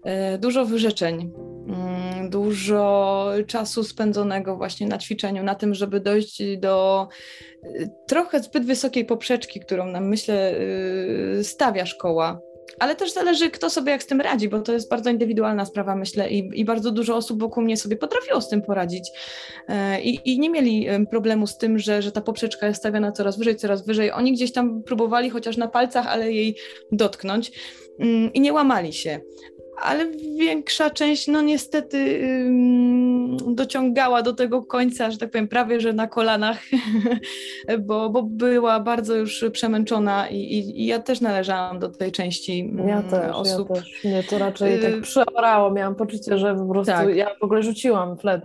E, 0.05 0.39
dużo 0.39 0.65
wyrzeczeń, 0.65 1.33
mm, 1.69 2.31
dużo 2.31 3.33
czasu 3.47 3.85
spędzonego 3.85 4.57
właśnie 4.57 4.87
na 4.87 4.99
ćwiczeniu, 4.99 5.43
na 5.43 5.55
tym, 5.55 5.75
żeby 5.75 6.01
dojść 6.01 6.43
do 6.59 7.09
y, 7.65 7.91
trochę 8.09 8.43
zbyt 8.43 8.67
wysokiej 8.67 9.05
poprzeczki, 9.05 9.61
którą 9.61 9.87
nam 9.87 10.09
myślę 10.09 10.55
stawia 11.43 11.87
szkoła 11.87 12.41
ale 12.79 12.97
też 12.97 13.13
zależy, 13.13 13.51
kto 13.51 13.71
sobie 13.71 13.93
jak 13.93 14.03
z 14.03 14.07
tym 14.07 14.21
radzi, 14.21 14.49
bo 14.49 14.61
to 14.61 14.73
jest 14.73 14.91
bardzo 14.91 15.11
indywidualna 15.11 15.65
sprawa, 15.65 15.97
myślę, 15.97 16.31
i, 16.31 16.61
i 16.61 16.65
bardzo 16.65 16.91
dużo 16.91 17.17
osób 17.17 17.41
wokół 17.41 17.63
mnie 17.63 17.77
sobie 17.77 17.97
potrafiło 17.97 18.41
z 18.41 18.49
tym 18.49 18.63
poradzić 18.63 19.11
e, 19.69 20.03
i, 20.03 20.33
i 20.33 20.41
nie 20.41 20.51
mieli 20.51 20.87
problemu 21.11 21.47
z 21.47 21.59
tym, 21.59 21.79
że, 21.79 22.03
że 22.03 22.13
ta 22.13 22.21
poprzeczka 22.21 22.67
jest 22.67 22.81
stawiana 22.81 23.13
coraz 23.13 23.39
wyżej, 23.39 23.57
coraz 23.57 23.87
wyżej. 23.87 24.13
Oni 24.13 24.33
gdzieś 24.33 24.53
tam 24.53 24.83
próbowali 24.83 25.31
chociaż 25.31 25.57
na 25.57 25.69
palcach, 25.69 26.07
ale 26.07 26.33
jej 26.33 26.57
dotknąć 26.93 27.53
mm, 27.99 28.33
i 28.33 28.41
nie 28.41 28.53
łamali 28.53 28.93
się 28.93 29.21
ale 29.81 30.07
większa 30.39 30.91
część, 30.91 31.29
no 31.29 31.43
niestety, 31.43 32.21
dociągała 33.47 34.23
do 34.23 34.33
tego 34.33 34.63
końca, 34.63 35.11
że 35.11 35.19
tak 35.19 35.31
powiem, 35.31 35.49
prawie 35.49 35.81
że 35.81 35.93
na 35.93 36.07
kolanach, 36.07 36.59
bo, 37.87 38.11
bo 38.11 38.23
była 38.23 38.81
bardzo 38.81 39.15
już 39.15 39.45
przemęczona 39.53 40.29
i, 40.29 40.37
i, 40.37 40.83
i 40.83 40.87
ja 40.87 40.99
też 40.99 41.21
należałam 41.21 41.79
do 41.79 41.89
tej 41.89 42.13
części 42.13 42.73
ja 42.87 42.99
mm, 42.99 43.11
też, 43.11 43.35
osób. 43.35 43.69
Ja 43.71 43.75
też. 43.75 44.05
Mnie 44.05 44.23
to 44.23 44.39
raczej 44.39 44.81
tak 44.81 44.93
y, 44.93 45.01
przeorało, 45.01 45.71
miałam 45.71 45.95
poczucie, 45.95 46.39
że 46.39 46.55
po 46.55 46.67
prostu 46.67 46.93
tak. 46.93 47.17
ja 47.17 47.31
w 47.41 47.45
ogóle 47.45 47.63
rzuciłam 47.63 48.19
flet, 48.19 48.43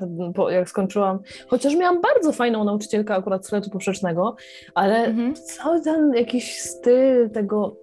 jak 0.49 0.69
skończyłam, 0.69 1.19
chociaż 1.47 1.75
miałam 1.75 2.01
bardzo 2.01 2.31
fajną 2.31 2.63
nauczycielkę 2.63 3.15
akurat 3.15 3.45
z 3.45 3.49
fletu 3.49 3.69
poprzecznego, 3.69 4.35
ale 4.73 5.05
mhm. 5.05 5.35
cały 5.35 5.81
ten 5.81 6.13
jakiś 6.13 6.59
styl 6.61 7.29
tego 7.29 7.75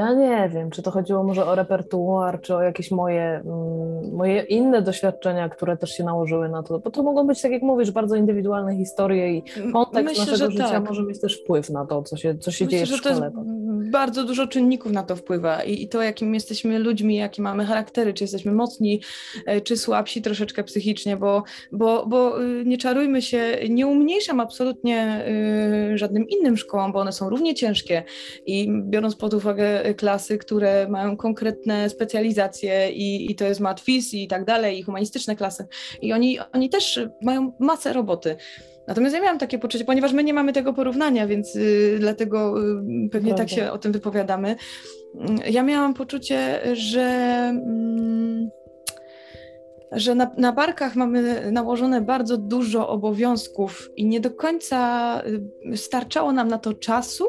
ja 0.00 0.12
nie 0.12 0.50
wiem, 0.54 0.70
czy 0.70 0.82
to 0.82 0.90
chodziło 0.90 1.24
może 1.24 1.46
o 1.46 1.54
repertuar, 1.54 2.40
czy 2.40 2.56
o 2.56 2.62
jakieś 2.62 2.90
moje, 2.90 3.42
mm, 3.44 4.14
moje 4.14 4.42
inne 4.42 4.82
doświadczenia, 4.82 5.48
które 5.48 5.76
też 5.76 5.90
się 5.90 6.04
nałożyły 6.04 6.48
na 6.48 6.62
to, 6.62 6.78
bo 6.78 6.90
to 6.90 7.02
mogą 7.02 7.26
być, 7.26 7.42
tak 7.42 7.52
jak 7.52 7.62
mówisz, 7.62 7.90
bardzo 7.90 8.16
indywidualne 8.16 8.76
historie 8.76 9.36
i 9.36 9.42
kontekst 9.72 10.18
Myślę, 10.18 10.32
naszego 10.32 10.50
życia 10.50 10.68
tak. 10.68 10.88
może 10.88 11.02
mieć 11.02 11.20
też 11.20 11.40
wpływ 11.40 11.70
na 11.70 11.86
to, 11.86 12.02
co 12.02 12.16
się, 12.16 12.38
co 12.38 12.50
się 12.50 12.64
Myślę, 12.64 12.78
dzieje 12.78 12.96
w 12.96 12.98
szkole. 12.98 13.14
Że 13.14 13.20
to 13.20 13.26
jest 13.26 13.90
bardzo 13.90 14.24
dużo 14.24 14.46
czynników 14.46 14.92
na 14.92 15.02
to 15.02 15.16
wpływa 15.16 15.62
I, 15.62 15.82
i 15.82 15.88
to, 15.88 16.02
jakim 16.02 16.34
jesteśmy 16.34 16.78
ludźmi, 16.78 17.16
jakie 17.16 17.42
mamy 17.42 17.64
charaktery, 17.64 18.14
czy 18.14 18.24
jesteśmy 18.24 18.52
mocni, 18.52 19.00
e, 19.46 19.60
czy 19.60 19.76
słabsi 19.76 20.22
troszeczkę 20.22 20.64
psychicznie, 20.64 21.16
bo, 21.16 21.42
bo, 21.72 22.06
bo 22.06 22.42
y, 22.44 22.64
nie 22.66 22.78
czarujmy 22.78 23.22
się, 23.22 23.58
nie 23.68 23.86
umniejszam 23.86 24.40
absolutnie 24.40 25.24
y, 25.92 25.98
żadnym 25.98 26.28
innym 26.28 26.56
szkołom, 26.56 26.92
bo 26.92 26.98
one 26.98 27.12
są 27.12 27.30
równie 27.30 27.54
ciężkie 27.54 28.02
i 28.46 28.68
biorąc 28.82 29.16
pod 29.16 29.34
uwagę 29.34 29.89
klasy, 29.94 30.38
które 30.38 30.88
mają 30.88 31.16
konkretne 31.16 31.90
specjalizacje 31.90 32.90
i, 32.92 33.30
i 33.30 33.34
to 33.34 33.44
jest 33.44 33.60
matwiz 33.60 34.14
i 34.14 34.28
tak 34.28 34.44
dalej, 34.44 34.78
i 34.78 34.82
humanistyczne 34.82 35.36
klasy. 35.36 35.66
I 36.02 36.12
oni, 36.12 36.38
oni 36.52 36.70
też 36.70 37.00
mają 37.22 37.52
masę 37.58 37.92
roboty. 37.92 38.36
Natomiast 38.88 39.14
ja 39.14 39.22
miałam 39.22 39.38
takie 39.38 39.58
poczucie, 39.58 39.84
ponieważ 39.84 40.12
my 40.12 40.24
nie 40.24 40.34
mamy 40.34 40.52
tego 40.52 40.72
porównania, 40.72 41.26
więc 41.26 41.56
y, 41.56 41.96
dlatego 42.00 42.60
y, 42.60 43.08
pewnie 43.10 43.34
Prawda. 43.34 43.36
tak 43.36 43.48
się 43.48 43.72
o 43.72 43.78
tym 43.78 43.92
wypowiadamy. 43.92 44.56
Y, 45.46 45.50
ja 45.50 45.62
miałam 45.62 45.94
poczucie, 45.94 46.60
że. 46.72 47.00
Mm, 47.00 48.50
że 49.92 50.14
na, 50.14 50.30
na 50.36 50.52
barkach 50.52 50.96
mamy 50.96 51.50
nałożone 51.52 52.00
bardzo 52.00 52.38
dużo 52.38 52.88
obowiązków 52.88 53.90
i 53.96 54.06
nie 54.06 54.20
do 54.20 54.30
końca 54.30 55.22
y, 55.72 55.76
starczało 55.76 56.32
nam 56.32 56.48
na 56.48 56.58
to 56.58 56.74
czasu, 56.74 57.24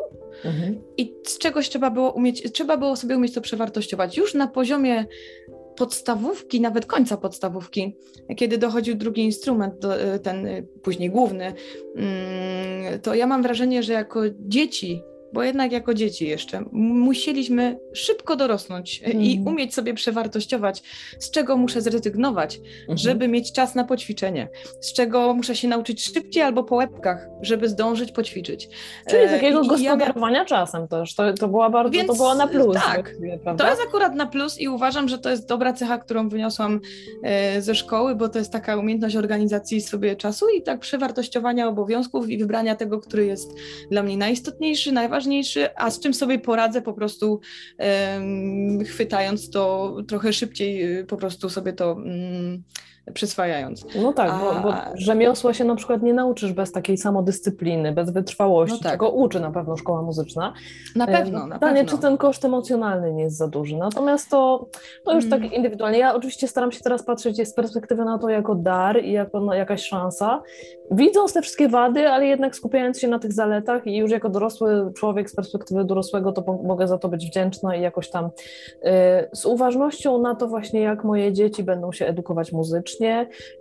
Mhm. 0.45 0.81
I 0.97 1.13
z 1.27 1.37
czegoś 1.37 1.69
trzeba 1.69 1.89
było 1.89 2.11
umieć, 2.11 2.51
trzeba 2.51 2.77
było 2.77 2.95
sobie 2.95 3.17
umieć 3.17 3.33
to 3.33 3.41
przewartościować. 3.41 4.17
Już 4.17 4.33
na 4.33 4.47
poziomie 4.47 5.05
podstawówki, 5.75 6.61
nawet 6.61 6.85
końca 6.85 7.17
podstawówki, 7.17 7.95
kiedy 8.37 8.57
dochodził 8.57 8.95
drugi 8.95 9.21
instrument, 9.21 9.73
ten 10.23 10.47
później 10.83 11.09
główny, 11.09 11.53
mm, 11.95 12.99
to 13.01 13.15
ja 13.15 13.27
mam 13.27 13.43
wrażenie, 13.43 13.83
że 13.83 13.93
jako 13.93 14.21
dzieci 14.39 15.01
bo 15.33 15.43
jednak 15.43 15.71
jako 15.71 15.93
dzieci 15.93 16.27
jeszcze 16.27 16.63
musieliśmy 16.71 17.79
szybko 17.93 18.35
dorosnąć 18.35 19.01
mm. 19.03 19.21
i 19.21 19.37
mhm. 19.37 19.55
umieć 19.55 19.73
sobie 19.73 19.93
przewartościować, 19.93 20.83
z 21.19 21.31
czego 21.31 21.57
muszę 21.57 21.81
zrezygnować, 21.81 22.59
-hmm. 22.59 22.97
żeby 22.97 23.27
mieć 23.27 23.51
czas 23.51 23.75
na 23.75 23.83
poćwiczenie, 23.83 24.49
z 24.81 24.93
czego 24.93 25.33
muszę 25.33 25.55
się 25.55 25.67
nauczyć 25.67 26.03
szybciej 26.03 26.43
albo 26.43 26.63
po 26.63 26.75
łebkach, 26.75 27.27
żeby 27.41 27.69
zdążyć 27.69 28.11
poćwiczyć. 28.11 28.69
Czyli 29.09 29.23
e, 29.23 29.29
takiego 29.29 29.61
I, 29.61 29.67
gospodarowania 29.67 30.39
ja... 30.39 30.45
czasem 30.45 30.87
też, 30.87 31.15
to, 31.15 31.33
to 31.33 31.47
była 31.47 31.69
bardzo, 31.69 31.91
Więc, 31.91 32.07
to 32.07 32.13
było 32.13 32.35
na 32.35 32.47
plus. 32.47 32.75
Tak, 32.75 33.13
to 33.57 33.69
jest 33.69 33.81
akurat 33.87 34.15
na 34.15 34.25
plus 34.25 34.59
i 34.59 34.67
uważam, 34.67 35.09
że 35.09 35.17
to 35.17 35.29
jest 35.29 35.47
dobra 35.47 35.73
cecha, 35.73 35.97
którą 35.97 36.29
wyniosłam 36.29 36.79
e, 37.23 37.61
ze 37.61 37.75
szkoły, 37.75 38.15
bo 38.15 38.29
to 38.29 38.39
jest 38.39 38.51
taka 38.51 38.77
umiejętność 38.77 39.15
organizacji 39.15 39.81
sobie 39.81 40.15
czasu 40.15 40.49
i 40.49 40.61
tak 40.61 40.79
przewartościowania 40.79 41.67
obowiązków 41.67 42.29
i 42.29 42.37
wybrania 42.37 42.75
tego, 42.75 42.99
który 42.99 43.25
jest 43.25 43.51
dla 43.91 44.03
mnie 44.03 44.17
najistotniejszy, 44.17 44.91
najważniejszy, 44.91 45.20
a 45.75 45.91
z 45.91 45.99
czym 45.99 46.13
sobie 46.13 46.39
poradzę 46.39 46.81
po 46.81 46.93
prostu 46.93 47.39
chwytając 48.85 49.49
to 49.49 49.95
trochę 50.07 50.33
szybciej, 50.33 50.99
y, 50.99 51.05
po 51.05 51.17
prostu 51.17 51.49
sobie 51.49 51.73
to 51.73 51.93
um, 51.93 52.63
przyswajając. 53.13 53.85
No 54.01 54.13
tak, 54.13 54.31
bo, 54.39 54.69
bo 54.69 54.73
rzemiosła 54.95 55.53
się 55.53 55.63
na 55.63 55.75
przykład 55.75 56.01
nie 56.01 56.13
nauczysz 56.13 56.53
bez 56.53 56.71
takiej 56.71 56.97
samodyscypliny, 56.97 57.91
bez 57.91 58.09
wytrwałości, 58.09 58.77
no 58.77 58.83
tak. 58.83 58.91
czego 58.91 59.09
uczy 59.09 59.39
na 59.39 59.51
pewno 59.51 59.77
szkoła 59.77 60.01
muzyczna. 60.01 60.53
Na 60.95 61.07
pewno, 61.07 61.47
na 61.47 61.55
Pytanie, 61.55 61.81
pewno. 61.81 61.97
czy 61.97 62.01
ten 62.01 62.17
koszt 62.17 62.45
emocjonalny 62.45 63.13
nie 63.13 63.23
jest 63.23 63.37
za 63.37 63.47
duży. 63.47 63.77
Natomiast 63.77 64.29
to, 64.29 64.67
to 65.05 65.13
już 65.13 65.29
tak 65.29 65.39
mm. 65.39 65.53
indywidualnie. 65.53 65.99
Ja 65.99 66.15
oczywiście 66.15 66.47
staram 66.47 66.71
się 66.71 66.79
teraz 66.79 67.03
patrzeć 67.03 67.49
z 67.49 67.53
perspektywy 67.53 68.05
na 68.05 68.19
to 68.19 68.29
jako 68.29 68.55
dar 68.55 69.03
i 69.03 69.11
jako 69.11 69.39
na 69.39 69.55
jakaś 69.55 69.87
szansa, 69.87 70.41
widząc 70.91 71.33
te 71.33 71.41
wszystkie 71.41 71.69
wady, 71.69 72.09
ale 72.09 72.25
jednak 72.25 72.55
skupiając 72.55 72.99
się 72.99 73.07
na 73.07 73.19
tych 73.19 73.33
zaletach 73.33 73.87
i 73.87 73.97
już 73.97 74.11
jako 74.11 74.29
dorosły 74.29 74.91
człowiek 74.97 75.29
z 75.29 75.35
perspektywy 75.35 75.85
dorosłego, 75.85 76.31
to 76.31 76.59
mogę 76.63 76.87
za 76.87 76.97
to 76.97 77.09
być 77.09 77.25
wdzięczna 77.25 77.75
i 77.75 77.81
jakoś 77.81 78.09
tam 78.09 78.25
y, 78.25 78.29
z 79.33 79.45
uważnością 79.45 80.21
na 80.21 80.35
to 80.35 80.47
właśnie, 80.47 80.81
jak 80.81 81.03
moje 81.03 81.33
dzieci 81.33 81.63
będą 81.63 81.91
się 81.91 82.05
edukować 82.05 82.51
muzycznie 82.51 82.90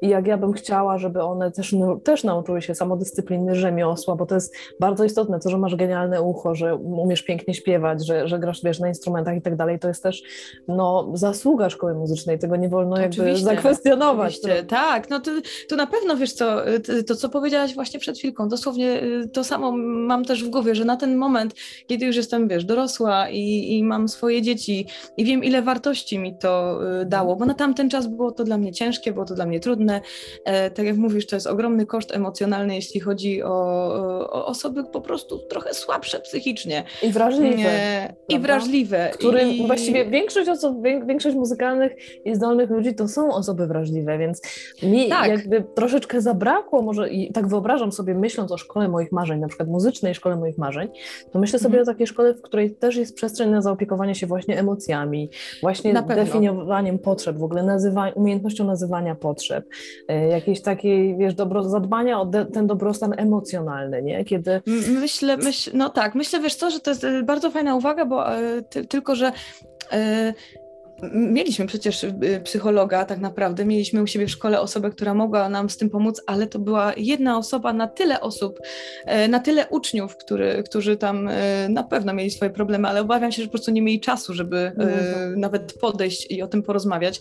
i 0.02 0.08
jak 0.08 0.26
ja 0.26 0.36
bym 0.36 0.52
chciała, 0.52 0.98
żeby 0.98 1.22
one 1.22 1.50
też, 1.50 1.74
też 2.04 2.24
nauczyły 2.24 2.62
się 2.62 2.74
samodyscypliny, 2.74 3.54
rzemiosła, 3.54 4.16
bo 4.16 4.26
to 4.26 4.34
jest 4.34 4.54
bardzo 4.80 5.04
istotne, 5.04 5.40
to, 5.40 5.50
że 5.50 5.58
masz 5.58 5.76
genialne 5.76 6.22
ucho, 6.22 6.54
że 6.54 6.76
umiesz 6.76 7.22
pięknie 7.22 7.54
śpiewać, 7.54 8.06
że, 8.06 8.28
że 8.28 8.38
grasz, 8.38 8.62
wiesz, 8.64 8.80
na 8.80 8.88
instrumentach 8.88 9.36
i 9.36 9.42
tak 9.42 9.56
dalej, 9.56 9.78
to 9.78 9.88
jest 9.88 10.02
też 10.02 10.22
no, 10.68 11.10
zasługa 11.14 11.70
szkoły 11.70 11.94
muzycznej, 11.94 12.38
tego 12.38 12.56
nie 12.56 12.68
wolno 12.68 12.96
jakby 12.96 13.22
oczywiście, 13.22 13.44
zakwestionować. 13.44 14.38
Oczywiście, 14.38 14.64
tak, 14.64 15.10
no 15.10 15.20
to, 15.20 15.30
to 15.68 15.76
na 15.76 15.86
pewno, 15.86 16.16
wiesz 16.16 16.32
co, 16.32 16.56
to 17.06 17.14
co 17.16 17.28
powiedziałaś 17.28 17.74
właśnie 17.74 18.00
przed 18.00 18.18
chwilką, 18.18 18.48
dosłownie 18.48 19.02
y, 19.02 19.28
to 19.28 19.44
samo 19.44 19.72
mam 19.76 20.24
też 20.24 20.44
w 20.44 20.48
głowie, 20.48 20.74
że 20.74 20.84
na 20.84 20.96
ten 20.96 21.16
moment, 21.16 21.54
kiedy 21.86 22.06
już 22.06 22.16
jestem, 22.16 22.48
wiesz, 22.48 22.64
dorosła 22.64 23.30
i, 23.30 23.76
i 23.76 23.84
mam 23.84 24.08
swoje 24.08 24.42
dzieci 24.42 24.86
i 25.16 25.24
wiem, 25.24 25.44
ile 25.44 25.62
wartości 25.62 26.18
mi 26.18 26.38
to 26.38 26.80
y, 27.02 27.06
dało, 27.06 27.36
bo 27.36 27.46
na 27.46 27.54
tamten 27.54 27.90
czas 27.90 28.06
było 28.06 28.32
to 28.32 28.44
dla 28.44 28.58
mnie 28.58 28.72
ciężkie, 28.72 29.12
było 29.20 29.28
to 29.28 29.34
dla 29.34 29.46
mnie 29.46 29.60
trudne. 29.60 30.00
E, 30.44 30.70
tak 30.70 30.86
jak 30.86 30.96
mówisz, 30.96 31.26
to 31.26 31.36
jest 31.36 31.46
ogromny 31.46 31.86
koszt 31.86 32.14
emocjonalny, 32.14 32.74
jeśli 32.74 33.00
chodzi 33.00 33.42
o, 33.42 33.50
o 34.32 34.46
osoby 34.46 34.84
po 34.84 35.00
prostu 35.00 35.38
trochę 35.38 35.74
słabsze 35.74 36.20
psychicznie. 36.20 36.84
I 37.02 37.12
wrażliwe. 37.12 38.14
I 38.28 38.38
wrażliwe. 38.38 39.10
Którym 39.12 39.50
I... 39.50 39.66
właściwie 39.66 40.04
większość 40.04 40.48
osób, 40.48 40.82
większość 40.82 41.36
muzykalnych 41.36 41.92
i 42.24 42.34
zdolnych 42.34 42.70
ludzi 42.70 42.94
to 42.94 43.08
są 43.08 43.34
osoby 43.34 43.66
wrażliwe, 43.66 44.18
więc 44.18 44.42
mi 44.82 45.08
tak. 45.08 45.28
jakby 45.28 45.64
troszeczkę 45.74 46.20
zabrakło 46.20 46.82
może 46.82 47.10
i 47.10 47.32
tak 47.32 47.48
wyobrażam 47.48 47.92
sobie, 47.92 48.14
myśląc 48.14 48.52
o 48.52 48.58
szkole 48.58 48.88
moich 48.88 49.12
marzeń, 49.12 49.40
na 49.40 49.48
przykład 49.48 49.68
muzycznej 49.68 50.14
szkole 50.14 50.36
moich 50.36 50.58
marzeń, 50.58 50.88
to 51.32 51.38
myślę 51.38 51.58
sobie 51.58 51.78
mhm. 51.78 51.82
o 51.82 51.92
takiej 51.92 52.06
szkole, 52.06 52.34
w 52.34 52.42
której 52.42 52.74
też 52.74 52.96
jest 52.96 53.14
przestrzeń 53.14 53.50
na 53.50 53.62
zaopiekowanie 53.62 54.14
się 54.14 54.26
właśnie 54.26 54.58
emocjami, 54.58 55.30
właśnie 55.62 55.94
definiowaniem 55.94 56.98
potrzeb, 56.98 57.36
w 57.36 57.44
ogóle 57.44 57.62
nazywa, 57.62 58.10
umiejętnością 58.14 58.64
nazywania 58.64 59.09
potrzeb, 59.14 59.64
y, 60.10 60.14
jakiejś 60.28 60.62
takiej, 60.62 61.16
wiesz, 61.16 61.34
dobro, 61.34 61.62
zadbania 61.62 62.20
o 62.20 62.26
de, 62.26 62.46
ten 62.46 62.66
dobrostan 62.66 63.14
emocjonalny, 63.16 64.02
nie? 64.02 64.24
Kiedy... 64.24 64.62
Myślę, 65.00 65.36
myśl, 65.36 65.70
no 65.74 65.88
tak, 65.88 66.14
myślę, 66.14 66.40
wiesz 66.40 66.54
co, 66.54 66.70
że 66.70 66.80
to 66.80 66.90
jest 66.90 67.04
y, 67.04 67.22
bardzo 67.22 67.50
fajna 67.50 67.76
uwaga, 67.76 68.04
bo 68.04 68.38
y, 68.38 68.62
ty, 68.62 68.86
tylko, 68.86 69.14
że 69.14 69.32
Mieliśmy 71.12 71.66
przecież 71.66 72.04
y, 72.04 72.40
psychologa, 72.44 73.04
tak 73.04 73.18
naprawdę. 73.18 73.64
Mieliśmy 73.64 74.02
u 74.02 74.06
siebie 74.06 74.26
w 74.26 74.30
szkole 74.30 74.60
osobę, 74.60 74.90
która 74.90 75.14
mogła 75.14 75.48
nam 75.48 75.70
z 75.70 75.76
tym 75.76 75.90
pomóc, 75.90 76.22
ale 76.26 76.46
to 76.46 76.58
była 76.58 76.92
jedna 76.96 77.38
osoba 77.38 77.72
na 77.72 77.88
tyle 77.88 78.20
osób, 78.20 78.58
e, 79.06 79.28
na 79.28 79.40
tyle 79.40 79.68
uczniów, 79.68 80.16
który, 80.16 80.62
którzy 80.62 80.96
tam 80.96 81.28
e, 81.28 81.68
na 81.68 81.82
pewno 81.82 82.14
mieli 82.14 82.30
swoje 82.30 82.50
problemy, 82.50 82.88
ale 82.88 83.00
obawiam 83.00 83.32
się, 83.32 83.42
że 83.42 83.48
po 83.48 83.52
prostu 83.52 83.70
nie 83.70 83.82
mieli 83.82 84.00
czasu, 84.00 84.34
żeby 84.34 84.72
no 84.76 84.86
nawet 85.36 85.72
podejść 85.80 86.30
i 86.30 86.42
o 86.42 86.46
tym 86.46 86.62
porozmawiać. 86.62 87.20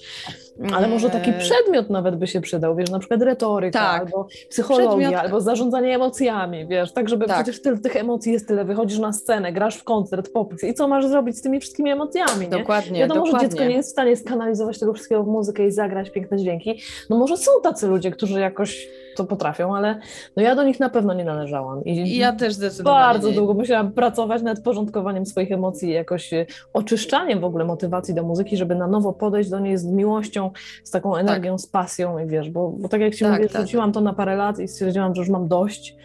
Ale 0.73 0.87
może 0.87 1.09
taki 1.09 1.33
przedmiot 1.33 1.89
nawet 1.89 2.15
by 2.15 2.27
się 2.27 2.41
przydał, 2.41 2.75
wiesz, 2.75 2.89
na 2.89 2.99
przykład 2.99 3.21
retoryka, 3.21 3.79
tak. 3.79 4.01
albo 4.01 4.27
psychologia, 4.49 4.97
przedmiot... 4.97 5.13
albo 5.13 5.41
zarządzanie 5.41 5.95
emocjami, 5.95 6.67
wiesz, 6.67 6.93
tak, 6.93 7.09
żeby 7.09 7.25
tak. 7.25 7.35
przecież 7.35 7.61
tyle, 7.61 7.77
tych 7.77 7.95
emocji 7.95 8.33
jest 8.33 8.47
tyle, 8.47 8.65
wychodzisz 8.65 8.99
na 8.99 9.13
scenę, 9.13 9.53
grasz 9.53 9.75
w 9.77 9.83
koncert, 9.83 10.29
popis 10.33 10.63
i 10.63 10.73
co 10.73 10.87
masz 10.87 11.07
zrobić 11.07 11.37
z 11.37 11.41
tymi 11.41 11.59
wszystkimi 11.59 11.91
emocjami, 11.91 12.41
nie? 12.41 12.57
Dokładnie, 12.57 12.99
Wiadomo, 12.99 13.25
dokładnie. 13.25 13.49
że 13.49 13.49
dziecko 13.49 13.68
nie 13.69 13.75
jest 13.75 13.89
w 13.89 13.91
stanie 13.91 14.17
skanalizować 14.17 14.79
tego 14.79 14.93
wszystkiego 14.93 15.23
w 15.23 15.27
muzykę 15.27 15.67
i 15.67 15.71
zagrać 15.71 16.10
piękne 16.10 16.38
dźwięki. 16.38 16.82
No 17.10 17.17
może 17.17 17.38
są 17.38 17.51
tacy 17.63 17.88
ludzie, 17.88 18.12
którzy 18.12 18.39
jakoś 18.39 18.88
to 19.15 19.25
potrafią, 19.25 19.75
ale 19.75 19.99
no 20.36 20.43
ja 20.43 20.55
do 20.55 20.63
nich 20.63 20.79
na 20.79 20.89
pewno 20.89 21.13
nie 21.13 21.25
należałam. 21.25 21.86
I 21.86 22.17
ja 22.17 22.34
też 22.34 22.53
zdecydowanie. 22.53 23.13
Bardzo 23.13 23.32
długo 23.32 23.53
musiałam 23.53 23.91
pracować 23.91 24.41
nad 24.41 24.62
porządkowaniem 24.63 25.25
swoich 25.25 25.51
emocji, 25.51 25.91
jakoś 25.91 26.34
e, 26.34 26.45
oczyszczaniem 26.73 27.39
w 27.39 27.43
ogóle 27.43 27.65
motywacji 27.65 28.13
do 28.13 28.23
muzyki, 28.23 28.58
żeby 28.58 28.75
na 28.75 28.88
nowo 28.88 29.13
podejść 29.13 29.49
do 29.49 29.60
niej 29.60 29.77
z 29.77 29.86
miłością, 29.86 30.51
z 30.84 30.91
taką 30.91 31.15
energią, 31.15 31.51
tak. 31.51 31.62
z 31.62 31.67
pasją 31.67 32.19
i 32.19 32.27
wiesz, 32.27 32.49
bo, 32.49 32.69
bo 32.69 32.89
tak 32.89 33.01
jak 33.01 33.15
Ci 33.15 33.23
tak, 33.23 33.34
mówię, 33.34 33.49
tak. 33.49 33.62
rzuciłam 33.62 33.91
to 33.91 34.01
na 34.01 34.13
parę 34.13 34.36
lat 34.36 34.60
i 34.60 34.67
stwierdziłam, 34.67 35.15
że 35.15 35.21
już 35.21 35.29
mam 35.29 35.47
dość 35.47 35.95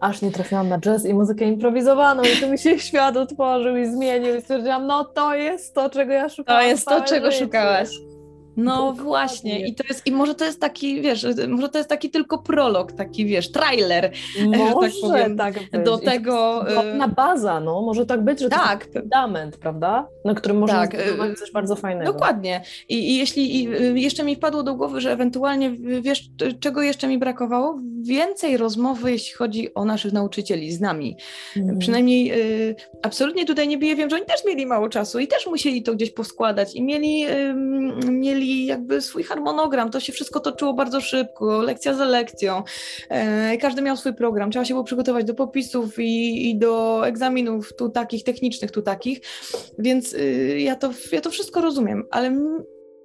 aż 0.00 0.22
nie 0.22 0.30
trafiłam 0.30 0.68
na 0.68 0.78
jazz 0.78 1.06
i 1.06 1.14
muzykę 1.14 1.44
improwizowaną 1.44 2.22
i 2.22 2.40
tu 2.40 2.48
mi 2.48 2.58
się 2.58 2.78
świat 2.88 3.16
otworzył 3.16 3.76
i 3.76 3.86
zmienił 3.86 4.34
i 4.34 4.40
stwierdziłam, 4.40 4.86
no 4.86 5.04
to 5.04 5.34
jest 5.34 5.74
to, 5.74 5.90
czego 5.90 6.12
ja 6.12 6.28
szukałam. 6.28 6.62
To 6.62 6.68
jest 6.68 6.86
to, 6.86 7.02
czego 7.02 7.32
szukałaś. 7.32 7.88
No 8.58 8.92
właśnie, 8.92 9.66
i 9.66 9.74
to 9.74 9.84
jest, 9.88 10.06
i 10.06 10.12
może 10.12 10.34
to 10.34 10.44
jest 10.44 10.60
taki, 10.60 11.00
wiesz, 11.00 11.26
może 11.48 11.68
to 11.68 11.78
jest 11.78 11.90
taki 11.90 12.10
tylko 12.10 12.38
prolog, 12.38 12.92
taki, 12.92 13.26
wiesz, 13.26 13.52
trailer, 13.52 14.12
może 14.58 14.74
tak 14.80 14.92
powiem, 15.02 15.36
tak 15.36 15.82
do 15.84 15.98
tego. 15.98 16.64
Na 16.94 17.06
y, 17.06 17.10
baza, 17.10 17.60
no, 17.60 17.82
może 17.82 18.06
tak 18.06 18.24
być, 18.24 18.40
że 18.40 18.48
tak. 18.48 18.78
to 18.78 18.84
jest 18.84 19.00
fundament, 19.00 19.56
prawda? 19.56 20.08
Na 20.24 20.34
którym 20.34 20.58
można 20.58 20.86
tak. 20.86 21.00
zbudować 21.00 21.38
coś 21.38 21.52
bardzo 21.52 21.76
fajnego. 21.76 22.12
Dokładnie. 22.12 22.62
I, 22.88 22.94
i 23.12 23.16
jeśli 23.16 23.62
i 23.62 23.68
y, 23.76 23.98
jeszcze 23.98 24.24
mi 24.24 24.36
wpadło 24.36 24.62
do 24.62 24.74
głowy, 24.74 25.00
że 25.00 25.12
ewentualnie, 25.12 25.70
wiesz, 26.00 26.28
czego 26.60 26.82
jeszcze 26.82 27.08
mi 27.08 27.18
brakowało? 27.18 27.80
Więcej 28.02 28.56
rozmowy, 28.56 29.12
jeśli 29.12 29.34
chodzi 29.34 29.74
o 29.74 29.84
naszych 29.84 30.12
nauczycieli 30.12 30.72
z 30.72 30.80
nami. 30.80 31.16
Mm. 31.56 31.78
Przynajmniej 31.78 32.32
y, 32.70 32.76
absolutnie 33.02 33.46
tutaj 33.46 33.68
nie 33.68 33.78
biję, 33.78 33.96
wiem, 33.96 34.10
że 34.10 34.16
oni 34.16 34.26
też 34.26 34.44
mieli 34.44 34.66
mało 34.66 34.88
czasu 34.88 35.18
i 35.18 35.26
też 35.26 35.46
musieli 35.46 35.82
to 35.82 35.94
gdzieś 35.94 36.10
poskładać 36.10 36.74
i 36.74 36.82
mieli, 36.82 37.26
y, 37.26 37.54
mieli 38.10 38.47
jakby 38.48 39.00
swój 39.00 39.22
harmonogram. 39.22 39.90
To 39.90 40.00
się 40.00 40.12
wszystko 40.12 40.40
toczyło 40.40 40.74
bardzo 40.74 41.00
szybko, 41.00 41.62
lekcja 41.62 41.94
za 41.94 42.04
lekcją. 42.04 42.62
E, 43.08 43.56
każdy 43.58 43.82
miał 43.82 43.96
swój 43.96 44.14
program. 44.14 44.50
Trzeba 44.50 44.64
się 44.64 44.74
było 44.74 44.84
przygotować 44.84 45.24
do 45.24 45.34
popisów 45.34 45.98
i, 45.98 46.50
i 46.50 46.58
do 46.58 47.06
egzaminów 47.06 47.76
tu 47.76 47.88
takich, 47.88 48.24
technicznych, 48.24 48.70
tu 48.70 48.82
takich. 48.82 49.20
Więc 49.78 50.12
y, 50.12 50.60
ja, 50.60 50.76
to, 50.76 50.90
ja 51.12 51.20
to 51.20 51.30
wszystko 51.30 51.60
rozumiem, 51.60 52.04
ale 52.10 52.38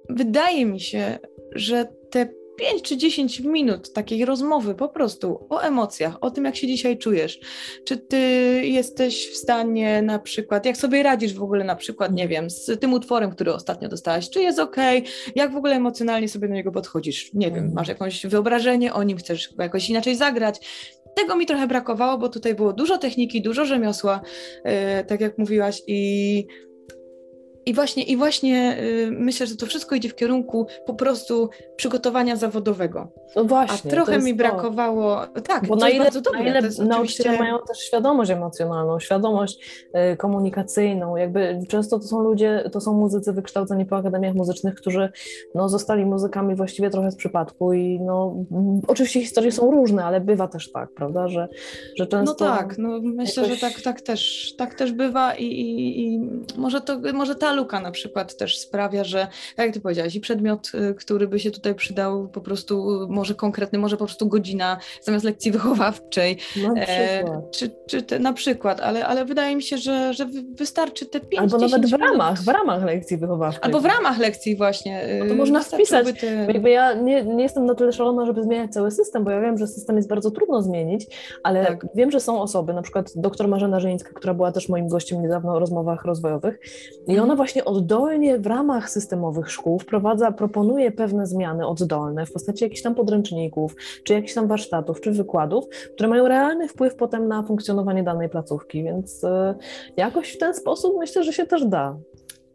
wydaje 0.08 0.66
mi 0.66 0.80
się, 0.80 1.18
że 1.52 1.86
te 2.10 2.43
5 2.56 2.82
czy 2.82 2.96
10 2.96 3.40
minut 3.40 3.92
takiej 3.92 4.24
rozmowy 4.24 4.74
po 4.74 4.88
prostu 4.88 5.46
o 5.50 5.60
emocjach, 5.60 6.16
o 6.20 6.30
tym, 6.30 6.44
jak 6.44 6.56
się 6.56 6.66
dzisiaj 6.66 6.98
czujesz. 6.98 7.40
Czy 7.84 7.96
ty 7.96 8.18
jesteś 8.64 9.28
w 9.28 9.36
stanie 9.36 10.02
na 10.02 10.18
przykład, 10.18 10.66
jak 10.66 10.76
sobie 10.76 11.02
radzisz 11.02 11.34
w 11.34 11.42
ogóle 11.42 11.64
na 11.64 11.76
przykład, 11.76 12.12
nie 12.12 12.28
wiem, 12.28 12.50
z 12.50 12.80
tym 12.80 12.92
utworem, 12.92 13.30
który 13.30 13.54
ostatnio 13.54 13.88
dostałaś, 13.88 14.30
czy 14.30 14.42
jest 14.42 14.58
ok, 14.58 14.76
jak 15.34 15.52
w 15.52 15.56
ogóle 15.56 15.76
emocjonalnie 15.76 16.28
sobie 16.28 16.48
do 16.48 16.54
niego 16.54 16.72
podchodzisz? 16.72 17.30
Nie 17.34 17.50
wiem, 17.50 17.72
masz 17.74 17.88
jakieś 17.88 18.26
wyobrażenie 18.26 18.94
o 18.94 19.02
nim, 19.02 19.18
chcesz 19.18 19.50
jakoś 19.58 19.90
inaczej 19.90 20.16
zagrać. 20.16 20.60
Tego 21.16 21.36
mi 21.36 21.46
trochę 21.46 21.66
brakowało, 21.66 22.18
bo 22.18 22.28
tutaj 22.28 22.54
było 22.54 22.72
dużo 22.72 22.98
techniki, 22.98 23.42
dużo 23.42 23.64
rzemiosła, 23.64 24.20
yy, 24.64 24.72
tak 25.06 25.20
jak 25.20 25.38
mówiłaś, 25.38 25.82
i 25.86 26.46
I 27.66 27.74
właśnie, 27.74 28.02
i 28.02 28.16
właśnie 28.16 28.78
y, 28.80 29.10
myślę, 29.10 29.46
że 29.46 29.56
to 29.56 29.66
wszystko 29.66 29.94
idzie 29.94 30.08
w 30.08 30.14
kierunku 30.14 30.66
po 30.86 30.94
prostu 30.94 31.50
przygotowania 31.76 32.36
zawodowego. 32.36 33.08
No 33.36 33.44
właśnie. 33.44 33.90
A 33.90 33.94
trochę 33.94 34.18
mi 34.18 34.34
brakowało. 34.34 35.26
To. 35.26 35.40
Tak, 35.40 35.66
bo 35.66 35.76
na 35.76 35.90
ile, 35.90 36.04
bardzo 36.04 36.20
dobre. 36.20 36.40
Na 36.40 36.46
ile 36.46 36.60
nauczyciele 36.60 36.96
oczywiście... 36.96 37.38
mają 37.38 37.58
też 37.68 37.78
świadomość 37.78 38.30
emocjonalną, 38.30 39.00
świadomość 39.00 39.86
y, 40.12 40.16
komunikacyjną. 40.16 41.16
Jakby 41.16 41.60
często 41.68 41.98
to 41.98 42.04
są 42.04 42.20
ludzie, 42.20 42.70
to 42.72 42.80
są 42.80 42.92
muzycy 42.92 43.32
wykształceni 43.32 43.86
po 43.86 43.96
akademiach 43.96 44.34
muzycznych, 44.34 44.74
którzy 44.74 45.08
no, 45.54 45.68
zostali 45.68 46.06
muzykami 46.06 46.54
właściwie 46.54 46.90
trochę 46.90 47.10
z 47.10 47.16
przypadku 47.16 47.72
i 47.72 48.00
no, 48.00 48.36
oczywiście 48.86 49.20
historie 49.20 49.52
są 49.52 49.70
różne, 49.70 50.04
ale 50.04 50.20
bywa 50.20 50.48
też 50.48 50.72
tak, 50.72 50.88
prawda, 50.94 51.28
że, 51.28 51.48
że 51.96 52.06
często... 52.06 52.44
No 52.44 52.50
tak, 52.50 52.78
no 52.78 53.00
myślę, 53.02 53.42
jakoś... 53.42 53.60
że 53.60 53.68
tak, 53.68 53.82
tak, 53.82 54.00
też, 54.00 54.54
tak 54.58 54.74
też 54.74 54.92
bywa 54.92 55.34
i, 55.34 55.44
i, 55.44 56.04
i 56.04 56.20
może, 56.56 56.80
to, 56.80 56.98
może 57.14 57.34
ta 57.34 57.53
luka 57.54 57.80
na 57.80 57.90
przykład 57.90 58.36
też 58.36 58.58
sprawia, 58.58 59.04
że 59.04 59.26
tak 59.56 59.66
jak 59.66 59.74
ty 59.74 59.80
powiedziałaś, 59.80 60.14
i 60.14 60.20
przedmiot, 60.20 60.72
y, 60.74 60.94
który 60.94 61.28
by 61.28 61.40
się 61.40 61.50
tutaj 61.50 61.74
przydał 61.74 62.28
po 62.28 62.40
prostu, 62.40 63.02
y, 63.02 63.08
może 63.08 63.34
konkretny, 63.34 63.78
może 63.78 63.96
po 63.96 64.04
prostu 64.04 64.28
godzina 64.28 64.78
zamiast 65.02 65.24
lekcji 65.24 65.52
wychowawczej. 65.56 66.38
E, 66.76 67.24
czy, 67.50 67.70
czy 67.86 68.02
te, 68.02 68.18
na 68.18 68.32
przykład, 68.32 68.80
ale, 68.80 69.06
ale 69.06 69.24
wydaje 69.24 69.56
mi 69.56 69.62
się, 69.62 69.78
że, 69.78 70.14
że 70.14 70.26
wystarczy 70.58 71.06
te 71.06 71.20
5 71.20 71.42
Albo 71.42 71.58
nawet 71.58 71.86
w 71.86 71.92
ramach, 71.92 72.42
w 72.42 72.48
ramach 72.48 72.84
lekcji 72.84 73.16
wychowawczej. 73.16 73.60
Albo 73.62 73.80
w 73.80 73.84
ramach 73.84 74.18
lekcji 74.18 74.56
właśnie. 74.56 75.08
No 75.18 75.26
to 75.26 75.34
można 75.34 75.60
wpisać. 75.60 76.20
Te... 76.20 76.26
Jakby 76.26 76.70
ja 76.70 76.94
nie, 76.94 77.24
nie 77.24 77.42
jestem 77.42 77.66
na 77.66 77.74
tyle 77.74 77.92
szalona, 77.92 78.26
żeby 78.26 78.42
zmieniać 78.42 78.72
cały 78.72 78.90
system, 78.90 79.24
bo 79.24 79.30
ja 79.30 79.40
wiem, 79.40 79.58
że 79.58 79.66
system 79.66 79.96
jest 79.96 80.08
bardzo 80.08 80.30
trudno 80.30 80.62
zmienić, 80.62 81.06
ale 81.42 81.66
tak. 81.66 81.86
wiem, 81.94 82.10
że 82.10 82.20
są 82.20 82.40
osoby, 82.40 82.72
na 82.72 82.82
przykład 82.82 83.12
dr 83.16 83.48
Marzena 83.48 83.80
Żyńska, 83.80 84.10
która 84.14 84.34
była 84.34 84.52
też 84.52 84.68
moim 84.68 84.88
gościem 84.88 85.22
niedawno 85.22 85.54
w 85.54 85.58
rozmowach 85.58 86.04
rozwojowych 86.04 86.58
i 87.06 87.12
ona 87.12 87.22
mhm. 87.22 87.38
Właśnie 87.44 87.64
oddolnie 87.64 88.38
w 88.38 88.46
ramach 88.46 88.90
systemowych 88.90 89.50
szkół 89.50 89.78
wprowadza, 89.78 90.32
proponuje 90.32 90.92
pewne 90.92 91.26
zmiany 91.26 91.66
oddolne 91.66 92.26
w 92.26 92.32
postaci 92.32 92.64
jakichś 92.64 92.82
tam 92.82 92.94
podręczników, 92.94 93.76
czy 94.04 94.12
jakichś 94.12 94.34
tam 94.34 94.48
warsztatów, 94.48 95.00
czy 95.00 95.10
wykładów, 95.10 95.68
które 95.94 96.08
mają 96.08 96.28
realny 96.28 96.68
wpływ 96.68 96.96
potem 96.96 97.28
na 97.28 97.42
funkcjonowanie 97.42 98.02
danej 98.02 98.28
placówki, 98.28 98.84
więc 98.84 99.24
e, 99.24 99.54
jakoś 99.96 100.32
w 100.32 100.38
ten 100.38 100.54
sposób 100.54 100.94
myślę, 100.98 101.24
że 101.24 101.32
się 101.32 101.46
też 101.46 101.66
da. 101.66 101.96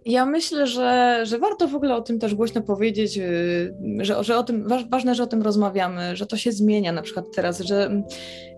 Ja 0.05 0.25
myślę, 0.25 0.67
że, 0.67 1.19
że 1.23 1.37
warto 1.37 1.67
w 1.67 1.75
ogóle 1.75 1.95
o 1.95 2.01
tym 2.01 2.19
też 2.19 2.35
głośno 2.35 2.61
powiedzieć, 2.61 3.17
y, 3.17 3.73
że, 3.99 4.23
że 4.23 4.37
o 4.37 4.43
tym, 4.43 4.67
ważne, 4.89 5.15
że 5.15 5.23
o 5.23 5.27
tym 5.27 5.41
rozmawiamy, 5.41 6.15
że 6.15 6.25
to 6.25 6.37
się 6.37 6.51
zmienia 6.51 6.91
na 6.91 7.01
przykład 7.01 7.25
teraz, 7.35 7.59
że 7.59 7.85
mm, 7.85 8.03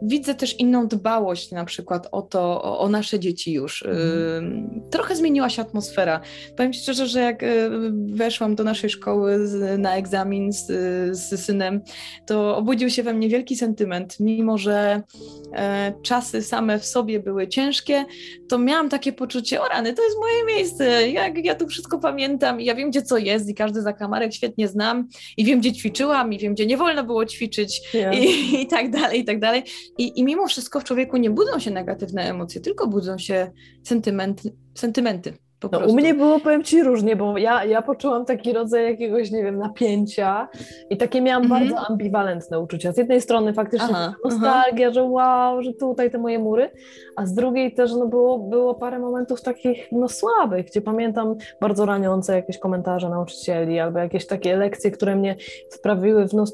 widzę 0.01 0.36
też 0.36 0.60
inną 0.60 0.88
dbałość 0.88 1.51
na 1.51 1.65
przykład 1.65 2.08
o 2.12 2.21
to, 2.21 2.63
o, 2.63 2.80
o 2.80 2.89
nasze 2.89 3.19
dzieci 3.19 3.54
już. 3.54 3.84
Mhm. 3.84 4.82
Trochę 4.91 5.15
zmieniła 5.15 5.49
się 5.49 5.62
atmosfera. 5.62 6.21
Powiem 6.56 6.73
Ci 6.73 6.80
szczerze, 6.82 7.08
że 7.08 7.19
jak 7.19 7.43
y, 7.43 7.69
weszłam 8.06 8.56
do 8.56 8.63
naszej 8.63 8.89
szkoły 8.89 9.39
na 9.77 9.95
egzamin 9.95 10.51
z, 10.51 10.65
z 11.17 11.45
synem, 11.45 11.82
to 12.25 12.58
obudził 12.58 12.89
się 12.89 13.04
we 13.04 13.13
mnie 13.13 13.30
wielki 13.30 13.56
sentyment, 13.56 14.19
mimo 14.19 14.58
że 14.58 15.01
e, 15.56 15.93
czasy 16.04 16.41
same 16.41 16.80
w 16.80 16.86
sobie 16.86 17.19
były 17.19 17.47
ciężkie, 17.47 18.06
to 18.51 18.57
miałam 18.57 18.89
takie 18.89 19.13
poczucie, 19.13 19.61
o 19.61 19.67
rany, 19.67 19.93
to 19.93 20.03
jest 20.03 20.17
moje 20.19 20.57
miejsce, 20.57 21.09
jak 21.09 21.45
ja 21.45 21.55
tu 21.55 21.67
wszystko 21.67 21.99
pamiętam 21.99 22.61
i 22.61 22.65
ja 22.65 22.75
wiem, 22.75 22.89
gdzie 22.89 23.01
co 23.01 23.17
jest 23.17 23.49
i 23.49 23.55
każdy 23.55 23.81
zakamarek 23.81 24.33
świetnie 24.33 24.67
znam 24.67 25.07
i 25.37 25.45
wiem, 25.45 25.59
gdzie 25.59 25.73
ćwiczyłam 25.73 26.33
i 26.33 26.37
wiem, 26.37 26.53
gdzie 26.53 26.65
nie 26.65 26.77
wolno 26.77 27.03
było 27.03 27.25
ćwiczyć 27.25 27.81
yeah. 27.93 28.19
i, 28.19 28.61
i, 28.61 28.67
tak 28.67 28.89
dalej, 28.89 29.19
i 29.19 29.25
tak 29.25 29.39
dalej. 29.39 29.63
I, 29.97 30.19
I 30.19 30.23
mimo 30.23 30.47
wszystko 30.47 30.79
w 30.79 30.83
człowieku 30.83 31.17
nie 31.17 31.29
budzą 31.29 31.59
się 31.59 31.71
negatywne 31.71 32.29
emocje, 32.29 32.61
tylko 32.61 32.87
budzą 32.87 33.17
się 33.17 33.51
sentymenty. 33.83 34.51
sentymenty. 34.75 35.33
No, 35.71 35.79
u 35.79 35.95
mnie 35.95 36.13
było, 36.13 36.39
powiem 36.39 36.63
Ci, 36.63 36.83
różnie, 36.83 37.15
bo 37.15 37.37
ja, 37.37 37.65
ja 37.65 37.81
poczułam 37.81 38.25
taki 38.25 38.53
rodzaj 38.53 38.83
jakiegoś, 38.83 39.31
nie 39.31 39.43
wiem, 39.43 39.57
napięcia 39.57 40.47
i 40.89 40.97
takie 40.97 41.21
miałam 41.21 41.45
mm 41.45 41.57
-hmm. 41.57 41.69
bardzo 41.69 41.87
ambiwalentne 41.89 42.59
uczucia. 42.59 42.91
Z 42.91 42.97
jednej 42.97 43.21
strony 43.21 43.53
faktycznie 43.53 43.87
aha, 43.89 44.13
nostalgia, 44.23 44.87
aha. 44.87 44.93
że 44.93 45.03
wow, 45.03 45.63
że 45.63 45.73
tutaj 45.73 46.11
te 46.11 46.17
moje 46.17 46.39
mury, 46.39 46.71
a 47.21 47.25
z 47.25 47.34
drugiej 47.34 47.71
też 47.73 47.91
no, 47.93 48.07
było, 48.07 48.39
było 48.39 48.75
parę 48.75 48.99
momentów 48.99 49.41
takich 49.41 49.91
no, 49.91 50.10
słabych, 50.10 50.65
gdzie 50.65 50.81
pamiętam 50.81 51.36
bardzo 51.62 51.86
raniące 51.86 52.36
jakieś 52.36 52.57
komentarze 52.57 53.10
nauczycieli 53.10 53.79
albo 53.79 53.99
jakieś 53.99 54.25
takie 54.25 54.57
lekcje, 54.57 54.91
które 54.91 55.15
mnie 55.15 55.36
sprawiły 55.69 56.27
w 56.27 56.34
no, 56.34 56.45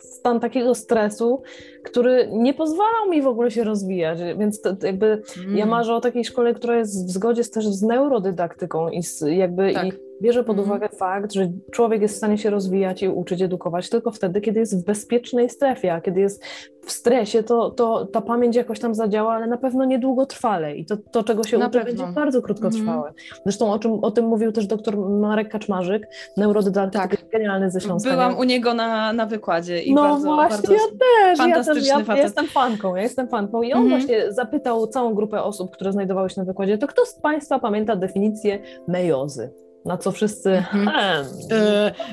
stan 0.00 0.40
takiego 0.40 0.74
stresu, 0.74 1.42
który 1.84 2.28
nie 2.32 2.54
pozwalał 2.54 3.10
mi 3.10 3.22
w 3.22 3.26
ogóle 3.26 3.50
się 3.50 3.64
rozwijać, 3.64 4.18
więc 4.38 4.60
to, 4.60 4.68
jakby 4.82 5.22
mm. 5.44 5.56
ja 5.56 5.66
marzę 5.66 5.94
o 5.94 6.00
takiej 6.00 6.24
szkole, 6.24 6.54
która 6.54 6.76
jest 6.76 7.06
w 7.06 7.10
zgodzie 7.10 7.44
z, 7.44 7.50
też 7.50 7.66
z 7.68 7.82
neurodydaktyką 7.82 8.88
i 8.88 9.02
z, 9.02 9.20
jakby 9.20 9.72
tak. 9.72 9.86
i 9.86 10.07
bierze 10.22 10.44
pod 10.44 10.58
mhm. 10.58 10.68
uwagę 10.68 10.96
fakt, 10.96 11.32
że 11.32 11.50
człowiek 11.72 12.02
jest 12.02 12.14
w 12.14 12.18
stanie 12.18 12.38
się 12.38 12.50
rozwijać 12.50 13.02
i 13.02 13.08
uczyć, 13.08 13.42
edukować 13.42 13.90
tylko 13.90 14.10
wtedy, 14.10 14.40
kiedy 14.40 14.60
jest 14.60 14.82
w 14.82 14.84
bezpiecznej 14.84 15.50
strefie, 15.50 15.94
a 15.94 16.00
kiedy 16.00 16.20
jest 16.20 16.44
w 16.88 16.92
stresie, 16.92 17.42
to, 17.42 17.70
to 17.70 18.06
ta 18.06 18.20
pamięć 18.20 18.56
jakoś 18.56 18.80
tam 18.80 18.94
zadziała, 18.94 19.34
ale 19.34 19.46
na 19.46 19.56
pewno 19.56 19.84
niedługotrwale 19.84 20.76
i 20.76 20.84
to, 20.84 20.96
to 20.96 21.24
czego 21.24 21.44
się 21.44 21.58
na 21.58 21.66
uczy, 21.66 21.78
pewno. 21.78 22.04
będzie 22.04 22.14
bardzo 22.14 22.42
krótkotrwałe. 22.42 23.08
Mhm. 23.08 23.14
Zresztą 23.44 23.72
o, 23.72 23.78
czym, 23.78 23.92
o 23.92 24.10
tym 24.10 24.26
mówił 24.26 24.52
też 24.52 24.66
dr 24.66 24.96
Marek 24.96 25.48
Kaczmarzyk, 25.48 26.08
neurodydaktyk, 26.36 27.00
tak. 27.00 27.30
genialny 27.30 27.70
ze 27.70 27.80
Śląska. 27.80 28.10
Byłam 28.10 28.38
u 28.38 28.44
niego 28.44 28.74
na, 28.74 29.12
na 29.12 29.26
wykładzie 29.26 29.82
i 29.82 29.94
no 29.94 30.02
bardzo, 30.02 30.34
właśnie, 30.34 30.56
bardzo 30.56 30.72
ja 30.72 30.78
też, 30.78 31.38
ja 31.38 31.64
też, 31.64 31.86
ja, 31.86 32.14
ja 32.16 32.22
jestem 32.22 32.46
fanką, 32.46 32.96
ja 32.96 33.02
jestem 33.02 33.28
fanką 33.28 33.62
i 33.62 33.72
on 33.72 33.82
mhm. 33.82 34.00
właśnie 34.00 34.32
zapytał 34.32 34.86
całą 34.86 35.14
grupę 35.14 35.42
osób, 35.42 35.70
które 35.70 35.92
znajdowały 35.92 36.30
się 36.30 36.40
na 36.40 36.44
wykładzie, 36.44 36.78
to 36.78 36.86
kto 36.86 37.06
z 37.06 37.14
Państwa 37.14 37.58
pamięta 37.58 37.96
definicję 37.96 38.58
mejozy? 38.88 39.50
Na 39.84 39.98
co 39.98 40.12
wszyscy, 40.12 40.50
mhm. 40.50 40.86
hmm, 40.88 41.26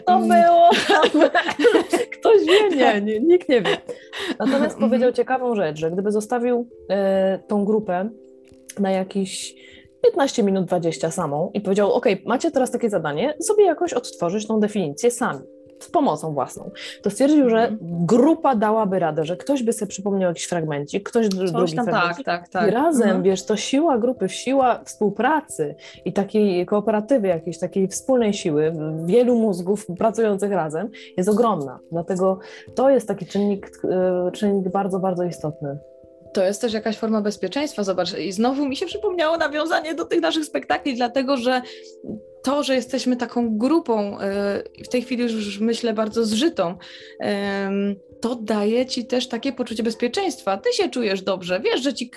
to 0.05 0.13
mm. 0.13 0.27
było, 0.27 0.69
ktoś 2.19 2.45
wie, 2.47 2.77
nie, 2.77 3.01
nie, 3.01 3.19
nikt 3.19 3.49
nie 3.49 3.61
wie. 3.61 3.77
Natomiast 4.39 4.73
mhm. 4.73 4.79
powiedział 4.79 5.11
ciekawą 5.11 5.55
rzecz, 5.55 5.77
że 5.77 5.91
gdyby 5.91 6.11
zostawił 6.11 6.69
e, 6.89 7.39
tą 7.47 7.65
grupę 7.65 8.09
na 8.79 8.91
jakiś 8.91 9.55
15 10.03 10.43
minut 10.43 10.65
20 10.65 11.11
samą 11.11 11.51
i 11.53 11.61
powiedział, 11.61 11.93
ok, 11.93 12.05
macie 12.25 12.51
teraz 12.51 12.71
takie 12.71 12.89
zadanie, 12.89 13.33
sobie 13.41 13.65
jakoś 13.65 13.93
odtworzyć 13.93 14.47
tą 14.47 14.59
definicję 14.59 15.11
sami 15.11 15.54
z 15.85 15.91
pomocą 15.91 16.33
własną, 16.33 16.71
to 17.01 17.09
stwierdził, 17.09 17.49
że 17.49 17.57
mhm. 17.57 18.05
grupa 18.05 18.55
dałaby 18.55 18.99
radę, 18.99 19.25
że 19.25 19.37
ktoś 19.37 19.63
by 19.63 19.73
sobie 19.73 19.89
przypomniał 19.89 20.29
jakiś 20.29 20.45
fragmencik, 20.45 21.09
ktoś 21.09 21.27
Coś 21.27 21.51
drugi 21.51 21.75
tam, 21.75 21.85
tak, 21.85 22.23
tak, 22.23 22.49
tak. 22.49 22.67
i 22.67 22.71
razem, 22.71 23.03
mhm. 23.03 23.23
wiesz, 23.23 23.45
to 23.45 23.57
siła 23.57 23.97
grupy, 23.97 24.29
siła 24.29 24.83
współpracy 24.85 25.75
i 26.05 26.13
takiej 26.13 26.65
kooperatywy 26.65 27.27
jakiejś, 27.27 27.59
takiej 27.59 27.87
wspólnej 27.87 28.33
siły 28.33 28.73
wielu 29.05 29.35
mózgów 29.35 29.87
pracujących 29.97 30.51
razem 30.51 30.89
jest 31.17 31.29
ogromna, 31.29 31.79
dlatego 31.91 32.39
to 32.75 32.89
jest 32.89 33.07
taki 33.07 33.25
czynnik, 33.25 33.71
e, 33.83 34.31
czynnik 34.31 34.69
bardzo, 34.69 34.99
bardzo 34.99 35.23
istotny 35.23 35.77
to 36.35 36.43
jest 36.43 36.61
też 36.61 36.73
jakaś 36.73 36.97
forma 36.97 37.21
bezpieczeństwa. 37.21 37.83
Zobacz, 37.83 38.17
i 38.17 38.31
znowu 38.31 38.65
mi 38.65 38.75
się 38.75 38.85
przypomniało 38.85 39.37
nawiązanie 39.37 39.95
do 39.95 40.05
tych 40.05 40.21
naszych 40.21 40.45
spektakli, 40.45 40.95
dlatego 40.95 41.37
że 41.37 41.61
to, 42.45 42.63
że 42.63 42.75
jesteśmy 42.75 43.15
taką 43.15 43.57
grupą, 43.57 44.17
y, 44.19 44.83
w 44.83 44.87
tej 44.87 45.01
chwili 45.01 45.23
już 45.23 45.59
myślę 45.59 45.93
bardzo 45.93 46.25
zżytą, 46.25 46.77
to 48.21 48.35
daje 48.35 48.85
ci 48.85 49.05
też 49.05 49.27
takie 49.27 49.51
poczucie 49.51 49.83
bezpieczeństwa. 49.83 50.57
Ty 50.57 50.73
się 50.73 50.89
czujesz 50.89 51.21
dobrze, 51.21 51.59
wiesz, 51.59 51.81
że 51.83 51.93
ci, 51.93 52.11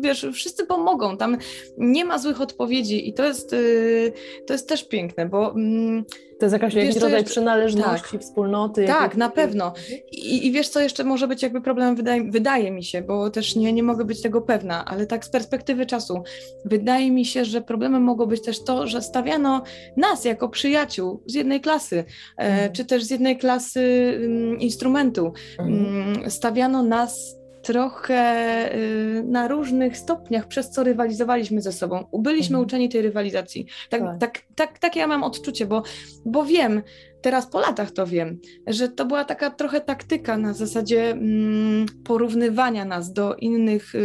wiesz, 0.00 0.26
wszyscy 0.32 0.66
pomogą, 0.66 1.16
tam 1.16 1.38
nie 1.78 2.04
ma 2.04 2.18
złych 2.18 2.40
odpowiedzi 2.40 3.08
i 3.08 3.14
to 3.14 3.24
jest, 3.24 3.52
y, 3.52 4.12
to 4.46 4.52
jest 4.52 4.68
też 4.68 4.88
piękne, 4.88 5.26
bo 5.26 5.50
mm, 5.54 6.04
to 6.38 6.46
jest 6.46 6.52
jakaś, 6.52 6.74
jakiś 6.74 6.94
rodzaj 6.94 7.12
jeszcze... 7.12 7.30
przynależności, 7.30 8.12
tak. 8.12 8.20
wspólnoty. 8.20 8.86
Tak, 8.86 9.16
na 9.16 9.28
pewno. 9.30 9.72
I, 10.12 10.46
I, 10.46 10.52
wiesz, 10.52 10.68
co 10.68 10.80
jeszcze 10.80 11.04
może 11.04 11.28
być 11.28 11.42
jakby 11.42 11.60
problemem, 11.60 11.96
wydaje, 11.96 12.30
wydaje 12.30 12.70
mi 12.70 12.84
się, 12.84 13.02
bo 13.02 13.30
też 13.30 13.56
nie, 13.56 13.72
nie 13.72 13.82
mogę 13.82 14.04
być 14.04 14.22
tego 14.22 14.40
pewna, 14.40 14.84
ale 14.84 15.06
tak 15.06 15.24
z 15.24 15.28
perspektywy 15.28 15.86
czasu, 15.86 16.22
wydaje 16.64 17.10
mi 17.10 17.24
się, 17.24 17.44
że 17.44 17.60
problemem 17.60 18.02
mogło 18.02 18.26
być 18.26 18.42
też 18.42 18.64
to, 18.64 18.86
że 18.86 19.02
stawiano 19.02 19.62
nas 19.96 20.24
jako 20.24 20.48
przyjaciół 20.48 21.22
z 21.26 21.34
jednej 21.34 21.60
klasy, 21.60 21.96
e, 21.96 22.42
mhm. 22.42 22.72
czy 22.72 22.84
też 22.84 23.04
z 23.04 23.10
jednej 23.10 23.38
klasy 23.38 23.80
mm, 24.16 24.60
instrumentu. 24.60 25.25
Mhm. 25.58 25.86
Mm, 25.86 26.30
stawiano 26.30 26.82
nas 26.82 27.36
trochę 27.66 28.74
y, 28.74 29.24
na 29.26 29.48
różnych 29.48 29.96
stopniach, 29.96 30.48
przez 30.48 30.70
co 30.70 30.84
rywalizowaliśmy 30.84 31.62
ze 31.62 31.72
sobą. 31.72 32.04
Byliśmy 32.12 32.54
mhm. 32.56 32.66
uczeni 32.66 32.88
tej 32.88 33.02
rywalizacji. 33.02 33.66
Tak, 33.90 34.00
tak. 34.00 34.18
Tak, 34.18 34.42
tak, 34.54 34.78
takie 34.78 35.00
ja 35.00 35.06
mam 35.06 35.24
odczucie, 35.24 35.66
bo, 35.66 35.82
bo 36.24 36.44
wiem, 36.44 36.82
teraz 37.22 37.46
po 37.46 37.60
latach 37.60 37.90
to 37.90 38.06
wiem, 38.06 38.38
że 38.66 38.88
to 38.88 39.04
była 39.04 39.24
taka 39.24 39.50
trochę 39.50 39.80
taktyka 39.80 40.36
na 40.36 40.52
zasadzie 40.52 41.10
mm, 41.10 41.86
porównywania 42.04 42.84
nas 42.84 43.12
do 43.12 43.34
innych 43.34 43.94
y, 43.94 43.98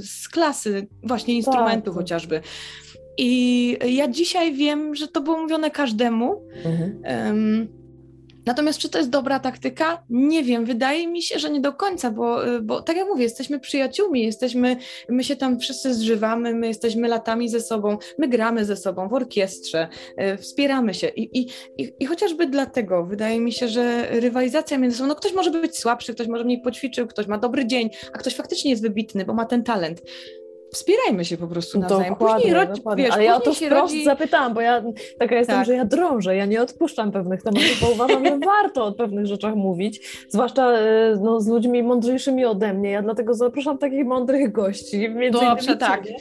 z 0.00 0.28
klasy, 0.28 0.86
właśnie 1.02 1.34
instrumentu 1.34 1.90
tak. 1.90 1.94
chociażby. 1.94 2.40
I 3.18 3.78
ja 3.86 4.08
dzisiaj 4.08 4.52
wiem, 4.52 4.94
że 4.94 5.08
to 5.08 5.20
było 5.20 5.42
mówione 5.42 5.70
każdemu. 5.70 6.42
Mhm. 6.64 7.02
Um, 7.26 7.81
Natomiast 8.46 8.78
czy 8.78 8.88
to 8.88 8.98
jest 8.98 9.10
dobra 9.10 9.40
taktyka? 9.40 10.02
Nie 10.10 10.44
wiem. 10.44 10.64
Wydaje 10.64 11.08
mi 11.08 11.22
się, 11.22 11.38
że 11.38 11.50
nie 11.50 11.60
do 11.60 11.72
końca, 11.72 12.10
bo, 12.10 12.48
y, 12.56 12.60
bo 12.60 12.82
tak 12.82 12.96
jak 12.96 13.06
mówię, 13.06 13.22
jesteśmy 13.22 13.60
przyjaciółmi, 13.60 14.22
jesteśmy, 14.22 14.76
my 15.08 15.24
się 15.24 15.36
tam 15.36 15.60
wszyscy 15.60 15.94
zżywamy, 15.94 16.54
my 16.54 16.66
jesteśmy 16.66 17.08
latami 17.08 17.48
ze 17.48 17.60
sobą, 17.60 17.98
my 18.18 18.28
gramy 18.28 18.64
ze 18.64 18.76
sobą 18.76 19.08
w 19.08 19.14
orkiestrze, 19.14 19.88
y, 20.34 20.36
wspieramy 20.36 20.94
się 20.94 21.08
i, 21.08 21.38
i, 21.38 21.46
i, 21.78 21.92
i 22.00 22.06
chociażby 22.06 22.46
dlatego 22.46 23.06
wydaje 23.06 23.40
mi 23.40 23.52
się, 23.52 23.68
że 23.68 24.06
rywalizacja 24.10 24.78
między 24.78 24.96
sobą, 24.96 25.08
no 25.08 25.14
ktoś 25.14 25.34
może 25.34 25.50
być 25.50 25.78
słabszy, 25.78 26.14
ktoś 26.14 26.28
może 26.28 26.44
mniej 26.44 26.60
poćwiczył, 26.60 27.06
ktoś 27.06 27.26
ma 27.26 27.38
dobry 27.38 27.66
dzień, 27.66 27.90
a 28.12 28.18
ktoś 28.18 28.34
faktycznie 28.34 28.70
jest 28.70 28.82
wybitny, 28.82 29.24
bo 29.24 29.34
ma 29.34 29.44
ten 29.44 29.64
talent 29.64 30.02
wspierajmy 30.74 31.24
się 31.24 31.36
po 31.36 31.46
prostu 31.46 31.78
nawzajem. 31.78 32.08
Dokładnie, 32.12 32.36
później 32.36 32.54
rodzi, 32.54 32.72
dokładnie. 32.80 33.04
wiesz, 33.04 33.14
Ale 33.14 33.24
ja 33.24 33.36
o 33.36 33.40
to 33.40 33.54
wprost 33.54 33.70
rodzi... 33.70 34.04
zapytałam, 34.04 34.54
bo 34.54 34.60
ja 34.60 34.82
taka 35.18 35.34
jestem, 35.36 35.56
Tak. 35.56 35.66
że 35.66 35.74
ja 35.74 35.84
drążę, 35.84 36.36
ja 36.36 36.46
nie 36.46 36.62
odpuszczam 36.62 37.12
pewnych 37.12 37.42
tematów, 37.42 37.78
bo 37.80 37.90
uważam, 37.90 38.26
że 38.26 38.38
warto 38.62 38.84
o 38.86 38.92
pewnych 38.92 39.26
rzeczach 39.26 39.54
mówić, 39.54 40.00
zwłaszcza 40.28 40.72
e, 40.72 41.16
no, 41.22 41.40
z 41.40 41.48
ludźmi 41.48 41.82
mądrzejszymi 41.82 42.44
ode 42.44 42.74
mnie. 42.74 42.90
Ja 42.90 43.02
dlatego 43.02 43.34
zapraszam 43.34 43.78
takich 43.78 44.04
mądrych 44.06 44.52
gości, 44.52 45.08
między 45.10 45.40
Dobrze, 45.40 45.76
tak. 45.76 46.04
ciebie, 46.06 46.16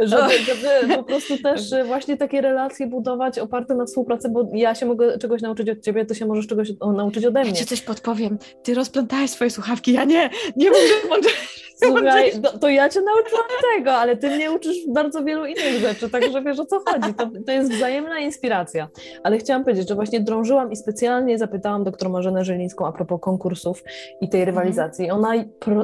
żeby, 0.00 0.32
żeby 0.46 0.94
po 0.96 1.02
prostu 1.04 1.38
też 1.38 1.72
e, 1.72 1.84
właśnie 1.84 2.16
takie 2.16 2.40
relacje 2.40 2.86
budować 2.86 3.38
oparte 3.38 3.74
na 3.74 3.84
współpracy, 3.86 4.28
bo 4.28 4.48
ja 4.52 4.74
się 4.74 4.86
mogę 4.86 5.18
czegoś 5.18 5.42
nauczyć 5.42 5.68
od 5.70 5.80
ciebie, 5.80 6.04
ty 6.06 6.14
się 6.14 6.26
możesz 6.26 6.46
czegoś 6.46 6.68
nauczyć 6.96 7.24
ode 7.24 7.40
Ja 7.40 7.44
mnie. 7.44 7.54
ci 7.54 7.66
coś 7.66 7.80
podpowiem. 7.80 8.38
Ty 8.62 8.74
rozplątałeś 8.74 9.30
swoje 9.30 9.50
słuchawki, 9.50 9.92
ja 9.92 10.04
nie, 10.04 10.30
nie 10.56 10.70
mądrze. 11.08 11.30
Słuchaj, 11.86 12.32
to, 12.42 12.58
to 12.58 12.68
ja 12.68 12.88
cię 12.88 13.00
nauczyłam 13.00 13.44
tego, 13.76 13.92
ale 13.92 14.16
ty 14.16 14.30
mnie 14.30 14.52
uczysz 14.52 14.76
bardzo 14.88 15.24
wielu 15.24 15.46
innych 15.46 15.80
rzeczy, 15.80 16.10
także 16.10 16.42
wiesz 16.42 16.60
o 16.60 16.66
co 16.66 16.80
chodzi. 16.86 17.14
To, 17.14 17.30
to 17.46 17.52
jest 17.52 17.72
wzajemna 17.72 18.18
inspiracja. 18.18 18.88
Ale 19.22 19.38
chciałam 19.38 19.64
powiedzieć, 19.64 19.88
że 19.88 19.94
właśnie 19.94 20.20
drążyłam 20.20 20.72
i 20.72 20.76
specjalnie 20.76 21.38
zapytałam 21.38 21.84
doktor 21.84 22.10
Marzenę 22.10 22.44
Żylińską 22.44 22.86
a 22.86 22.92
propos 22.92 23.20
konkursów 23.20 23.84
i 24.20 24.28
tej 24.28 24.44
rywalizacji. 24.44 25.10
Ona 25.10 25.34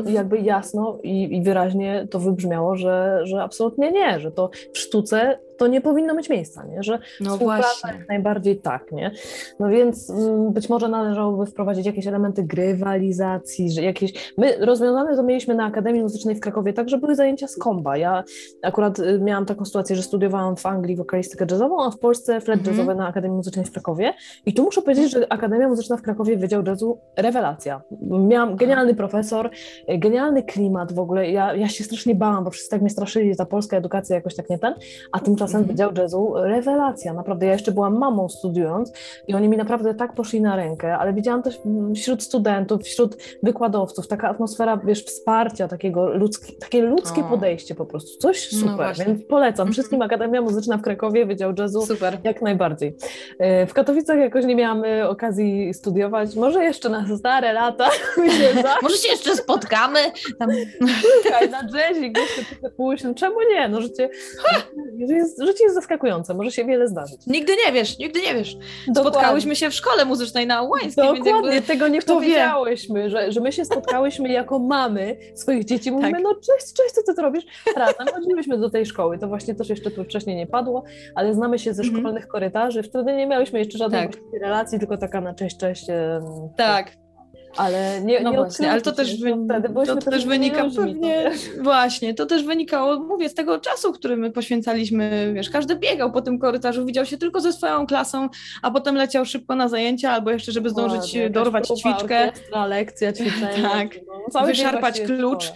jakby 0.07 0.39
jasno 0.39 0.99
i, 1.03 1.37
i 1.37 1.43
wyraźnie 1.43 2.07
to 2.11 2.19
wybrzmiało, 2.19 2.77
że, 2.77 3.21
że 3.23 3.43
absolutnie 3.43 3.93
nie, 3.93 4.21
że 4.21 4.31
to 4.31 4.51
w 4.73 4.79
sztuce 4.79 5.39
to 5.61 5.67
nie 5.67 5.81
powinno 5.81 6.15
mieć 6.15 6.31
miejsca, 6.31 6.65
nie? 6.65 6.83
że 6.83 6.99
No 7.21 7.31
współpraca 7.31 7.89
jak 7.89 8.09
najbardziej 8.09 8.61
tak, 8.61 8.93
nie? 8.93 9.11
No 9.59 9.69
więc 9.69 10.11
mm, 10.11 10.53
być 10.53 10.69
może 10.69 10.89
należałoby 10.89 11.47
wprowadzić 11.47 11.87
jakieś 11.87 12.07
elementy 12.07 12.43
grywalizacji, 12.43 13.71
że 13.71 13.83
jakieś... 13.83 14.33
My 14.39 14.57
rozwiązane 14.67 15.17
to 15.17 15.23
mieliśmy 15.23 15.55
na 15.55 15.65
Akademii 15.65 16.03
Muzycznej 16.03 16.35
w 16.35 16.41
Krakowie, 16.41 16.73
tak, 16.73 16.89
że 16.89 16.99
były 16.99 17.15
zajęcia 17.15 17.49
z 17.49 17.57
komba. 17.57 17.97
Ja 17.97 18.25
akurat 18.63 18.99
y, 18.99 19.21
miałam 19.21 19.47
taką 19.47 19.65
sytuację, 19.65 19.97
że 19.97 20.03
studiowałam 20.03 20.57
w 20.57 20.67
Anglii 20.67 20.97
wokalistykę 20.97 21.47
jazzową, 21.51 21.85
a 21.85 21.91
w 21.91 21.99
Polsce 21.99 22.41
flet 22.41 22.59
Mhm. 22.59 22.77
jazzowy 22.77 22.95
na 22.99 23.07
Akademii 23.09 23.37
Muzycznej 23.37 23.65
w 23.65 23.73
Krakowie 23.73 24.15
i 24.47 24.55
tu 24.55 24.63
muszę 24.63 24.83
powiedzieć, 24.83 25.11
że 25.11 25.33
Akademia 25.33 25.69
Muzyczna 25.69 25.97
w 25.97 26.03
Krakowie 26.03 26.37
Wydział 26.37 26.63
Jazzu 26.67 26.99
rewelacja. 27.17 27.83
Miałam 28.03 28.57
genialny 28.57 28.95
profesor, 28.95 29.51
y, 29.91 29.99
genialny 29.99 30.43
klimat 30.43 30.93
w 30.93 30.99
ogóle. 30.99 31.31
Ja, 31.31 31.55
ja 31.55 31.69
się 31.69 31.85
strasznie 31.85 32.15
bałam, 32.15 32.45
bo 32.45 32.51
wszyscy 32.51 32.71
tak 32.71 32.81
mnie 32.81 32.91
straszyli, 32.91 33.31
że 33.31 33.37
ta 33.37 33.47
polska 33.47 33.77
edukacja 33.77 34.17
jakoś 34.17 34.35
tak 34.37 34.51
nie 34.51 34.59
ten, 34.59 34.75
a 35.13 35.19
tymczasem 35.21 35.50
Mhm. 35.59 35.65
Wydział 35.65 35.91
Jazzu 35.99 36.33
rewelacja, 36.37 37.13
naprawdę. 37.15 37.47
Ja 37.47 37.53
jeszcze 37.53 37.73
byłam 37.73 37.99
mamą 37.99 38.29
studiując 38.29 38.93
i 39.29 39.35
oni 39.35 39.49
mi 39.49 39.57
naprawdę 39.57 39.95
tak 39.95 40.15
poszli 40.15 40.41
na 40.41 40.57
rękę, 40.57 40.99
ale 40.99 41.13
widziałam 41.13 41.43
też 41.43 41.61
mm, 41.67 41.95
wśród 41.95 42.23
studentów, 42.23 42.83
wśród 42.83 43.17
wykładowców 43.43 44.09
taka 44.09 44.29
atmosfera, 44.29 44.77
wiesz, 44.85 45.05
wsparcia, 45.05 45.69
takiego 45.69 46.15
ludzki, 46.15 46.53
takie 46.61 46.83
ludzkie 46.83 47.21
O. 47.21 47.25
podejście 47.25 47.75
po 47.75 47.87
prostu. 47.87 48.19
Coś 48.19 48.53
No 48.53 48.59
super, 48.59 48.77
właśnie. 48.77 49.05
więc 49.05 49.25
polecam. 49.25 49.63
Mhm. 49.63 49.73
Wszystkim 49.73 50.03
Akademia 50.03 50.43
Muzyczna 50.43 50.77
w 50.77 50.83
Krakowie, 50.83 51.27
Wydział 51.27 51.53
Jazzu, 51.59 51.87
Super. 51.87 52.19
jak 52.25 52.43
najbardziej. 52.43 52.97
E, 53.39 53.67
W 53.67 53.75
Katowicach 53.75 54.19
jakoś 54.19 54.45
nie 54.45 54.57
miałam 54.57 54.85
e, 54.85 55.09
okazji 55.09 55.75
studiować, 55.75 56.37
może 56.37 56.65
jeszcze 56.65 56.89
na 56.89 57.17
stare 57.19 57.53
lata. 57.53 57.89
Może 58.83 58.97
się 58.97 59.09
jeszcze 59.13 59.37
spotkamy. 59.37 59.99
Tam... 60.39 60.51
Słuchaj, 61.23 61.51
na 61.51 61.59
jazzie 61.79 62.11
gdzieś 62.11 62.45
pójść, 62.77 63.05
no 63.05 63.15
czemu 63.15 63.37
nie? 63.51 63.69
No 63.69 63.81
życie, 63.81 64.11
życie, 65.01 65.15
jest, 65.15 65.40
życie 65.47 65.65
jest 65.65 65.75
zaskakujące, 65.75 66.35
może 66.35 66.51
się 66.51 66.65
wiele 66.65 66.89
zdarzyć. 66.89 67.27
Nigdy 67.27 67.53
nie 67.67 67.73
wiesz, 67.73 67.99
nigdy 67.99 68.21
nie 68.21 68.35
wiesz. 68.35 68.55
Dokładnie. 68.55 68.95
Spotkałyśmy 69.11 69.57
się 69.57 69.71
w 69.71 69.75
szkole 69.75 70.05
muzycznej 70.05 70.47
na 70.47 70.63
Łańskiej, 70.63 70.95
Dokładnie, 71.05 71.31
jakby... 71.51 71.63
tego 71.63 71.89
nie 71.89 72.01
kto 72.01 72.15
wie? 72.21 72.27
powiedziałyśmy, 72.27 73.11
że, 73.11 73.33
że 73.33 73.41
my 73.41 73.53
się 73.53 73.65
spotkałyśmy 73.65 74.29
jako 74.41 74.59
mamy 74.59 75.17
swoich 75.35 75.65
dzieci. 75.65 75.91
Mówimy, 75.93 76.13
Tak. 76.13 76.23
no 76.23 76.35
cześć, 76.35 76.73
cześć, 76.75 76.95
co 77.07 77.15
ty 77.15 77.23
robisz? 77.23 77.45
Razem 77.77 78.07
chodziliśmy 78.15 78.59
do 78.59 78.71
tej 78.71 78.87
szkoły, 78.87 79.19
to 79.19 79.29
właśnie 79.29 79.55
też 79.55 79.69
jeszcze 79.69 79.91
tu 79.91 80.05
wcześniej 80.05 80.37
nie 80.37 80.47
padło, 80.47 80.85
ale 81.15 81.35
znamy 81.35 81.59
się 81.59 81.75
ze 81.75 81.83
Mhm. 81.83 82.01
szkolnych 82.01 82.29
korytarzy. 82.29 82.83
Wtedy 82.83 83.13
nie 83.17 83.27
miałyśmy 83.27 83.59
jeszcze 83.59 83.79
żadnej 83.79 84.09
Tak. 84.09 84.21
relacji, 84.43 84.79
tylko 84.79 84.97
taka 84.97 85.21
na 85.21 85.35
cześć, 85.35 85.57
cześć. 85.57 85.87
Tak, 86.57 86.93
Ale 87.57 88.01
nie, 88.01 88.21
no 88.21 88.31
nie 88.31 88.37
właśnie, 88.37 88.71
ale 88.71 88.81
to 88.81 88.93
też, 88.93 89.21
wy... 89.21 89.37
to 89.87 89.97
też 90.11 90.27
wynika 90.27 90.65
pewnie, 90.77 91.31
to 91.57 91.63
właśnie, 91.71 92.15
to 92.15 92.27
też 92.27 92.45
wynikało, 92.45 93.01
mówię, 93.01 93.29
z 93.29 93.35
tego 93.35 93.59
czasu, 93.59 93.93
który 93.93 94.17
my 94.17 94.31
poświęcaliśmy, 94.31 95.33
wiesz, 95.35 95.51
każdy 95.51 95.77
biegał 95.77 96.13
po 96.13 96.23
tym 96.23 96.39
korytarzu, 96.39 96.87
widział 96.87 97.07
się 97.07 97.19
tylko 97.19 97.41
ze 97.41 97.53
swoją 97.53 97.87
klasą, 97.87 98.29
a 98.63 98.71
potem 98.71 98.95
leciał 98.95 99.25
szybko 99.25 99.55
na 99.55 99.69
zajęcia, 99.69 100.11
albo 100.11 100.31
jeszcze, 100.31 100.53
żeby 100.53 100.71
zdążyć 100.71 101.17
dorwać 101.31 101.69
ćwiczkę, 101.69 102.29
Orkiestra, 102.29 102.67
lekcja, 102.67 103.13
ćwiczenie. 103.19 103.63
Tak. 103.63 103.89
no, 104.35 104.41
dzień 104.41 104.47
wyszarpać 104.49 105.01
w 105.01 105.07
klucz. 105.07 105.53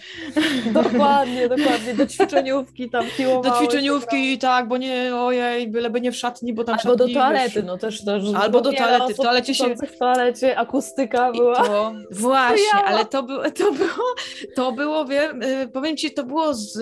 Dokładnie, 0.72 1.48
dokładnie, 1.56 1.94
do 1.94 2.06
ćwiczeniówki 2.06 2.90
tam 2.90 3.04
do 3.42 3.50
ćwiczeniówki, 3.58 4.38
tak, 4.38 4.68
bo 4.68 4.76
nie, 4.76 5.16
ojej, 5.16 5.68
byleby 5.68 6.00
nie 6.00 6.12
w 6.12 6.16
szatni, 6.16 6.54
bo 6.54 6.64
tam 6.64 6.76
Albo 6.84 6.96
do 6.96 7.08
toalety, 7.08 7.54
wiesz, 7.54 7.64
no 7.64 7.78
też, 7.78 8.04
też 8.04 8.22
Albo 8.34 8.60
do 8.60 8.72
toalety, 8.72 8.98
w 8.98 9.02
osób 9.04 9.16
toalecie 9.16 9.54
się- 9.54 9.76
w 9.76 9.98
toalecie, 9.98 10.58
akustyka 10.58 11.32
była. 11.32 11.83
Właśnie, 12.10 12.78
ale 12.84 13.04
to, 13.04 13.22
było, 13.22 13.42
to 13.50 13.72
było, 13.72 14.14
to 14.56 14.72
było, 14.72 15.04
wiem, 15.04 15.42
y, 15.42 15.68
powiem 15.72 15.96
ci, 15.96 16.10
to 16.10 16.24
było 16.24 16.54
z, 16.54 16.72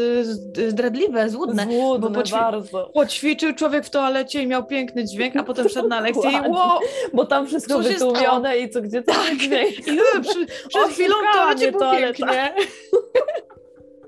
zdradliwe, 0.69 1.31
złudne. 1.31 1.65
Złudne 1.65 2.11
bo 2.11 2.21
poćwi- 2.21 2.33
bardzo, 2.33 2.91
Poćwiczył 2.95 3.55
człowiek 3.55 3.85
w 3.85 3.91
toalecie 3.91 4.43
i 4.43 4.47
miał 4.47 4.67
piękny 4.67 5.05
dźwięk, 5.05 5.37
a 5.37 5.43
potem 5.43 5.69
wszedł 5.69 5.89
na 5.89 6.01
lekcję 6.01 6.31
i 6.31 6.49
ło, 6.51 6.81
bo 7.13 7.27
tam 7.27 7.47
wszystko 7.47 7.75
Co 7.75 7.89
wytłumione 7.89 8.59
i 8.59 8.71
co 8.71 8.81
gdzie 8.83 9.03
to 9.03 9.13
tak. 9.13 9.37
dźwięk. 9.37 9.79
i 9.79 9.83
przy, 10.23 10.47
przed 10.69 10.89
chwilą 10.95 11.15
w 11.33 11.35
toalecie 11.37 11.63
mnie 11.63 11.73
było 11.73 11.85
toaleta. 11.85 12.27
pięknie. 12.27 12.53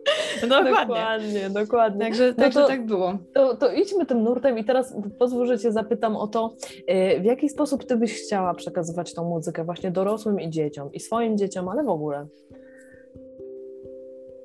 Dokładnie. 0.43 0.71
Dokładnie, 0.87 1.51
dokładnie. 1.51 2.05
Także, 2.05 2.29
No 2.29 2.45
także 2.45 2.61
to- 2.61 2.69
tak 2.69 2.87
było. 2.87 3.19
To, 3.35 3.57
to 3.57 3.73
idźmy 3.73 4.07
tym 4.07 4.23
nurtem 4.23 4.59
i 4.59 4.65
teraz 4.65 4.95
pozwól, 5.19 5.47
że 5.47 5.59
Cię 5.59 5.73
zapytam 5.73 6.17
o 6.17 6.27
to, 6.27 6.55
y, 6.91 7.21
w 7.21 7.25
jaki 7.25 7.49
sposób 7.49 7.85
Ty 7.85 7.97
byś 7.97 8.23
chciała 8.23 8.55
przekazywać 8.55 9.15
tą 9.15 9.25
muzykę 9.25 9.65
właśnie 9.65 9.91
dorosłym 9.91 10.41
i 10.41 10.51
dzieciom, 10.51 10.93
i 10.93 11.01
swoim 11.01 11.39
dzieciom, 11.39 11.69
ale 11.69 11.85
w 11.85 11.89
ogóle. 11.89 12.27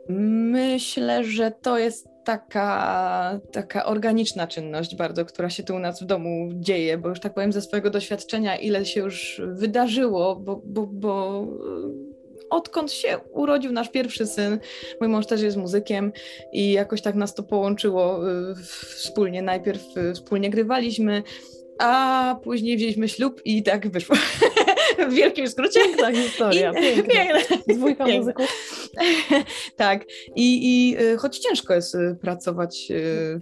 Myślę, 0.10 1.24
że 1.24 1.52
to 1.62 1.78
jest 1.78 2.08
taka, 2.26 3.40
taka 3.52 3.86
organiczna 3.86 4.48
czynność 4.48 4.96
bardzo, 4.96 5.26
która 5.26 5.50
się 5.50 5.64
tu 5.64 5.76
u 5.76 5.80
nas 5.80 6.04
w 6.04 6.06
domu 6.06 6.50
dzieje, 6.54 6.98
bo 6.98 7.10
już 7.10 7.20
tak 7.20 7.34
powiem 7.34 7.52
ze 7.52 7.62
swojego 7.62 7.90
doświadczenia, 7.90 8.58
ile 8.58 8.86
się 8.86 9.00
już 9.00 9.42
wydarzyło, 9.46 10.36
bo, 10.36 10.62
bo, 10.66 10.88
bo 10.88 11.44
y, 11.44 12.09
odkąd 12.50 12.92
się 12.92 13.18
urodził 13.32 13.72
nasz 13.72 13.90
pierwszy 13.92 14.28
syn, 14.28 14.60
mój 15.00 15.10
mąż 15.10 15.26
też 15.26 15.42
jest 15.42 15.58
muzykiem 15.58 16.12
i 16.54 16.72
jakoś 16.72 17.02
tak 17.02 17.16
nas 17.16 17.34
to 17.36 17.44
połączyło 17.44 18.30
y, 18.52 18.56
wspólnie. 18.96 19.42
Najpierw 19.42 19.82
y, 19.98 20.14
wspólnie 20.14 20.50
grywaliśmy, 20.50 21.24
a 21.80 22.36
później 22.44 22.78
wzięliśmy 22.78 23.10
ślub 23.10 23.42
i 23.46 23.64
tak 23.64 23.90
wyszło. 23.92 24.16
w 25.10 25.14
wielkim 25.14 25.48
skrócie. 25.48 25.80
Piękna 25.80 26.12
historia, 26.12 26.72
I- 26.72 26.76
piękna. 26.82 27.14
piękna. 27.14 27.58
Dwójka 27.76 28.06
Piękna. 28.06 28.20
muzyków. 28.20 28.80
tak. 29.76 30.06
I, 30.36 30.60
i 30.92 30.98
y, 31.04 31.18
choć 31.18 31.40
ciężko 31.40 31.74
jest 31.74 31.98
pracować 32.22 32.88
w, 32.90 33.40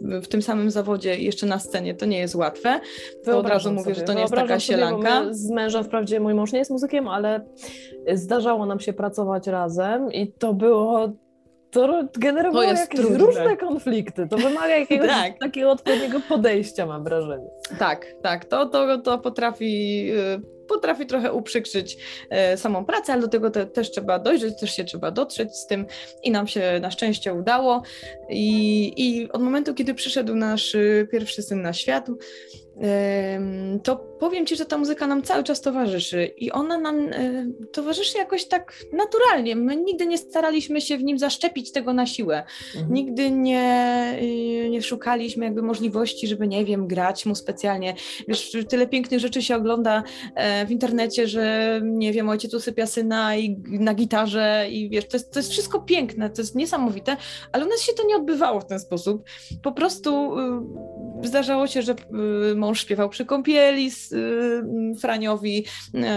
w 0.00 0.28
tym 0.28 0.42
samym 0.42 0.70
zawodzie 0.70 1.16
jeszcze 1.18 1.46
na 1.46 1.58
scenie, 1.58 1.94
to 1.94 2.06
nie 2.06 2.18
jest 2.18 2.34
łatwe. 2.34 2.80
To 3.24 3.38
od 3.38 3.46
razu 3.46 3.72
mówię, 3.72 3.94
że 3.94 3.94
sobie, 3.94 4.06
to 4.06 4.12
nie 4.12 4.20
jest 4.20 4.34
taka 4.34 4.60
sielanka. 4.60 5.24
Z 5.30 5.50
mężem, 5.50 5.84
wprawdzie 5.84 6.20
mój 6.20 6.34
mąż 6.34 6.52
nie 6.52 6.58
jest 6.58 6.70
muzykiem, 6.70 7.08
ale 7.08 7.46
zdarzało 8.14 8.66
nam 8.66 8.80
się 8.80 8.92
pracować 8.92 9.46
razem 9.46 10.12
i 10.12 10.32
to 10.32 10.54
było. 10.54 11.12
To 11.70 12.02
generowało 12.18 12.64
To 12.64 12.70
jakieś 12.70 13.00
trudne. 13.00 13.18
różne 13.18 13.56
konflikty. 13.56 14.28
To 14.28 14.36
wymaga 14.36 14.76
jakiegoś 14.76 15.08
Tak. 15.22 15.38
takiego 15.38 15.70
odpowiedniego 15.70 16.20
podejścia, 16.28 16.86
mam 16.86 17.04
wrażenie. 17.04 17.46
Tak, 17.78 18.06
tak. 18.22 18.44
To, 18.44 18.66
to, 18.66 18.98
to 18.98 19.18
potrafi, 19.18 20.06
y, 20.12 20.40
potrafi 20.68 21.06
trochę 21.06 21.32
uprzykrzyć 21.32 21.96
e, 22.30 22.56
samą 22.56 22.84
pracę, 22.84 23.12
ale 23.12 23.22
do 23.22 23.28
tego 23.28 23.50
te, 23.50 23.66
też 23.66 23.90
trzeba 23.90 24.18
dojrzeć, 24.18 24.60
też 24.60 24.76
się 24.76 24.84
trzeba 24.84 25.10
dotrzeć 25.10 25.56
z 25.56 25.66
tym 25.66 25.86
i 26.22 26.30
nam 26.30 26.46
się 26.46 26.78
na 26.80 26.90
szczęście 26.90 27.34
udało. 27.34 27.82
I, 28.28 28.92
i 28.96 29.32
od 29.32 29.42
momentu, 29.42 29.74
kiedy 29.74 29.94
przyszedł 29.94 30.34
nasz 30.34 30.74
y, 30.74 31.08
pierwszy 31.12 31.42
syn 31.42 31.62
na 31.62 31.72
świat, 31.72 32.06
to 33.82 33.96
powiem 33.96 34.46
Ci, 34.46 34.56
że 34.56 34.64
ta 34.64 34.78
muzyka 34.78 35.06
nam 35.06 35.22
cały 35.22 35.44
czas 35.44 35.60
towarzyszy 35.60 36.24
i 36.36 36.52
ona 36.52 36.78
nam 36.78 36.98
e, 36.98 37.46
towarzyszy 37.72 38.18
jakoś 38.18 38.44
tak 38.44 38.72
naturalnie. 38.92 39.56
My 39.56 39.76
nigdy 39.76 40.06
nie 40.06 40.18
staraliśmy 40.18 40.80
się 40.80 40.98
w 40.98 41.04
nim 41.04 41.18
zaszczepić 41.18 41.72
tego 41.72 41.92
na 41.92 42.06
siłę. 42.06 42.44
Mhm. 42.74 42.94
Nigdy 42.94 43.30
nie, 43.30 44.18
y, 44.22 44.70
nie 44.70 44.82
szukaliśmy 44.82 45.44
jakby 45.44 45.62
możliwości, 45.62 46.26
żeby, 46.26 46.48
nie 46.48 46.64
wiem, 46.64 46.86
grać 46.86 47.26
mu 47.26 47.34
specjalnie. 47.34 47.94
Wiesz, 48.28 48.56
tyle 48.68 48.86
pięknych 48.86 49.20
rzeczy 49.20 49.42
się 49.42 49.56
ogląda 49.56 50.02
e, 50.34 50.66
w 50.66 50.70
internecie, 50.70 51.28
że, 51.28 51.80
nie 51.84 52.12
wiem, 52.12 52.28
ojciec 52.28 52.54
usypia 52.54 52.86
syna 52.86 53.36
i 53.36 53.62
na 53.66 53.94
gitarze 53.94 54.66
i 54.70 54.90
wiesz, 54.90 55.08
to 55.08 55.16
jest, 55.16 55.32
to 55.32 55.38
jest 55.38 55.50
wszystko 55.50 55.80
piękne, 55.80 56.30
to 56.30 56.42
jest 56.42 56.54
niesamowite, 56.54 57.16
ale 57.52 57.66
u 57.66 57.68
nas 57.68 57.80
się 57.80 57.92
to 57.92 58.06
nie 58.06 58.16
odbywało 58.16 58.60
w 58.60 58.66
ten 58.66 58.80
sposób. 58.80 59.24
Po 59.62 59.72
prostu 59.72 60.38
y, 61.24 61.28
zdarzało 61.28 61.66
się, 61.66 61.82
że 61.82 61.92
y, 62.52 62.54
mąż 62.68 62.80
śpiewał 62.80 63.08
przy 63.08 63.24
kąpieli 63.24 63.90
z 63.90 64.12
y, 64.12 65.00
Franiowi, 65.00 65.64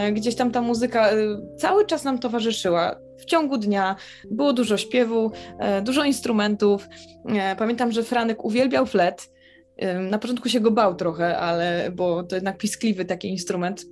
y, 0.08 0.12
gdzieś 0.12 0.36
tam 0.36 0.52
ta 0.52 0.62
muzyka 0.62 1.14
y, 1.14 1.38
cały 1.58 1.86
czas 1.86 2.04
nam 2.04 2.20
towarzyszyła 2.20 2.96
w 3.22 3.26
ciągu 3.26 3.58
dnia 3.58 3.96
było 4.32 4.54
dużo 4.54 4.78
śpiewu, 4.78 5.32
e, 5.60 5.82
dużo 5.82 6.04
instrumentów. 6.04 6.88
E, 7.26 7.56
pamiętam, 7.56 7.92
że 7.92 8.04
Franek 8.04 8.46
uwielbiał 8.46 8.86
flet. 8.86 9.32
E, 9.78 10.00
na 10.00 10.20
początku 10.20 10.50
się 10.50 10.60
go 10.60 10.72
bał 10.72 10.96
trochę, 10.96 11.38
ale 11.38 11.92
bo 11.96 12.24
to 12.24 12.36
jednak 12.36 12.58
piskliwy 12.58 13.06
taki 13.06 13.30
instrument. 13.30 13.86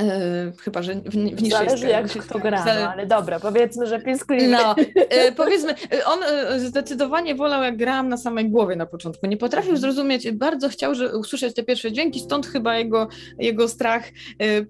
E, 0.00 0.52
chyba, 0.64 0.82
że 0.82 0.94
w, 0.94 1.10
w 1.10 1.42
niższej 1.42 1.50
Zależy 1.50 1.88
jak 1.88 2.08
kto 2.08 2.38
gra, 2.38 2.64
no, 2.64 2.92
ale 2.92 3.06
dobra, 3.06 3.40
powiedzmy, 3.40 3.86
że 3.86 4.00
piskliwy. 4.00 4.48
No, 4.48 4.74
e, 5.10 5.32
powiedzmy, 5.42 5.74
e, 5.92 6.04
on 6.04 6.18
zdecydowanie 6.58 7.34
wolał 7.34 7.62
jak 7.62 7.76
grałam 7.76 8.08
na 8.08 8.16
samej 8.16 8.50
głowie 8.50 8.76
na 8.76 8.86
początku. 8.86 9.26
Nie 9.26 9.36
potrafił 9.36 9.72
Mhm. 9.72 9.80
zrozumieć, 9.80 10.30
bardzo 10.30 10.68
chciał 10.68 10.94
że 10.94 11.18
usłyszeć 11.18 11.54
te 11.54 11.62
pierwsze 11.62 11.92
dźwięki, 11.92 12.20
stąd 12.20 12.46
chyba 12.46 12.78
jego, 12.78 13.08
jego 13.38 13.68
strach 13.68 14.02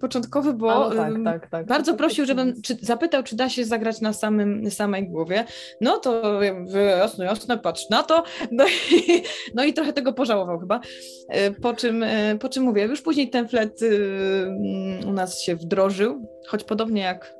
początkowy, 0.01 0.53
bo 0.53 0.68
no 0.68 0.90
tak, 0.96 1.09
em, 1.09 1.24
tak, 1.24 1.51
tak. 1.51 1.66
bardzo 1.66 1.94
prosił, 1.94 2.26
żebym 2.26 2.62
czy, 2.62 2.76
zapytał, 2.80 3.22
czy 3.22 3.36
da 3.36 3.49
się 3.49 3.64
zagrać 3.64 4.01
na 4.01 4.12
samym, 4.12 4.70
samej 4.70 5.09
głowie. 5.09 5.44
No 5.80 5.99
to 5.99 6.42
ja 6.42 6.55
mówię, 6.55 6.80
jasne, 6.80 7.24
jasne, 7.24 7.59
patrz 7.59 7.90
na 7.90 8.03
to. 8.03 8.24
No 8.51 8.64
i, 8.66 9.22
no 9.55 9.64
i 9.64 9.72
trochę 9.72 9.92
tego 9.92 10.12
pożałował 10.12 10.61
chyba. 10.61 10.80
Po 11.62 11.74
czym, 11.74 12.05
po 12.40 12.49
czym 12.49 12.62
mówię, 12.62 12.84
już 12.84 13.03
później 13.03 13.30
ten 13.30 13.49
flet 13.49 13.80
u 15.12 15.14
nas 15.14 15.40
się 15.40 15.56
wdrożył, 15.56 16.26
choć 16.46 16.64
podobnie 16.64 17.02
jak 17.02 17.34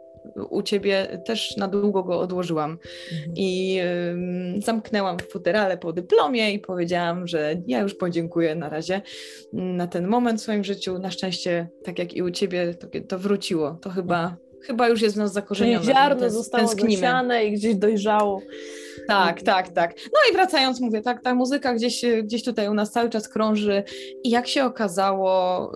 u 0.51 0.63
ciebie 0.63 1.23
też 1.25 1.57
na 1.57 1.69
długo 1.69 2.03
go 2.03 2.21
odłożyłam. 2.21 2.71
Mhm. 3.13 3.33
I 3.37 3.79
ym, 4.11 4.63
zamknęłam 4.63 5.19
w 5.19 5.23
futerale 5.33 5.79
po 5.79 5.93
dyplomie 5.93 6.53
i 6.53 6.59
powiedziałam, 6.59 7.27
że 7.27 7.55
ja 7.67 7.81
już 7.81 7.95
podziękuję 7.95 8.55
na 8.55 8.69
razie 8.69 9.03
mm, 9.55 9.77
na 9.77 9.87
ten 9.87 10.07
moment 10.07 10.41
w 10.41 10.43
swoim 10.43 10.65
życiu. 10.65 10.99
Na 10.99 11.11
szczęście, 11.11 11.69
tak 11.85 11.99
jak 11.99 12.15
i 12.15 12.23
u 12.23 12.31
ciebie, 12.31 12.75
to, 12.75 12.87
to 13.09 13.19
wróciło. 13.19 13.79
To 13.83 13.91
chyba, 13.91 14.37
chyba 14.63 14.89
już 14.89 15.03
jest 15.03 15.15
w 15.15 15.19
nas 15.19 15.31
Czyli 15.31 15.35
zakorzenione. 15.35 15.85
ziarno 15.85 16.27
Tęs- 16.27 16.31
zostało 16.31 16.69
tęsknimy. 16.69 17.45
i 17.45 17.53
gdzieś 17.53 17.75
dojrzało. 17.75 18.41
Tak, 19.09 19.43
tak, 19.43 19.69
tak. 19.69 19.95
No 20.05 20.31
i 20.31 20.33
wracając, 20.33 20.81
mówię, 20.81 21.01
tak, 21.01 21.23
ta 21.23 21.35
muzyka 21.35 21.75
gdzieś, 21.75 22.05
gdzieś 22.23 22.45
tutaj 22.45 22.69
u 22.69 22.75
nas 22.75 22.91
cały 22.91 23.11
czas 23.11 23.29
krąży 23.29 23.83
i 24.25 24.31
jak 24.31 24.49
się 24.49 24.65
okazało, 24.65 25.73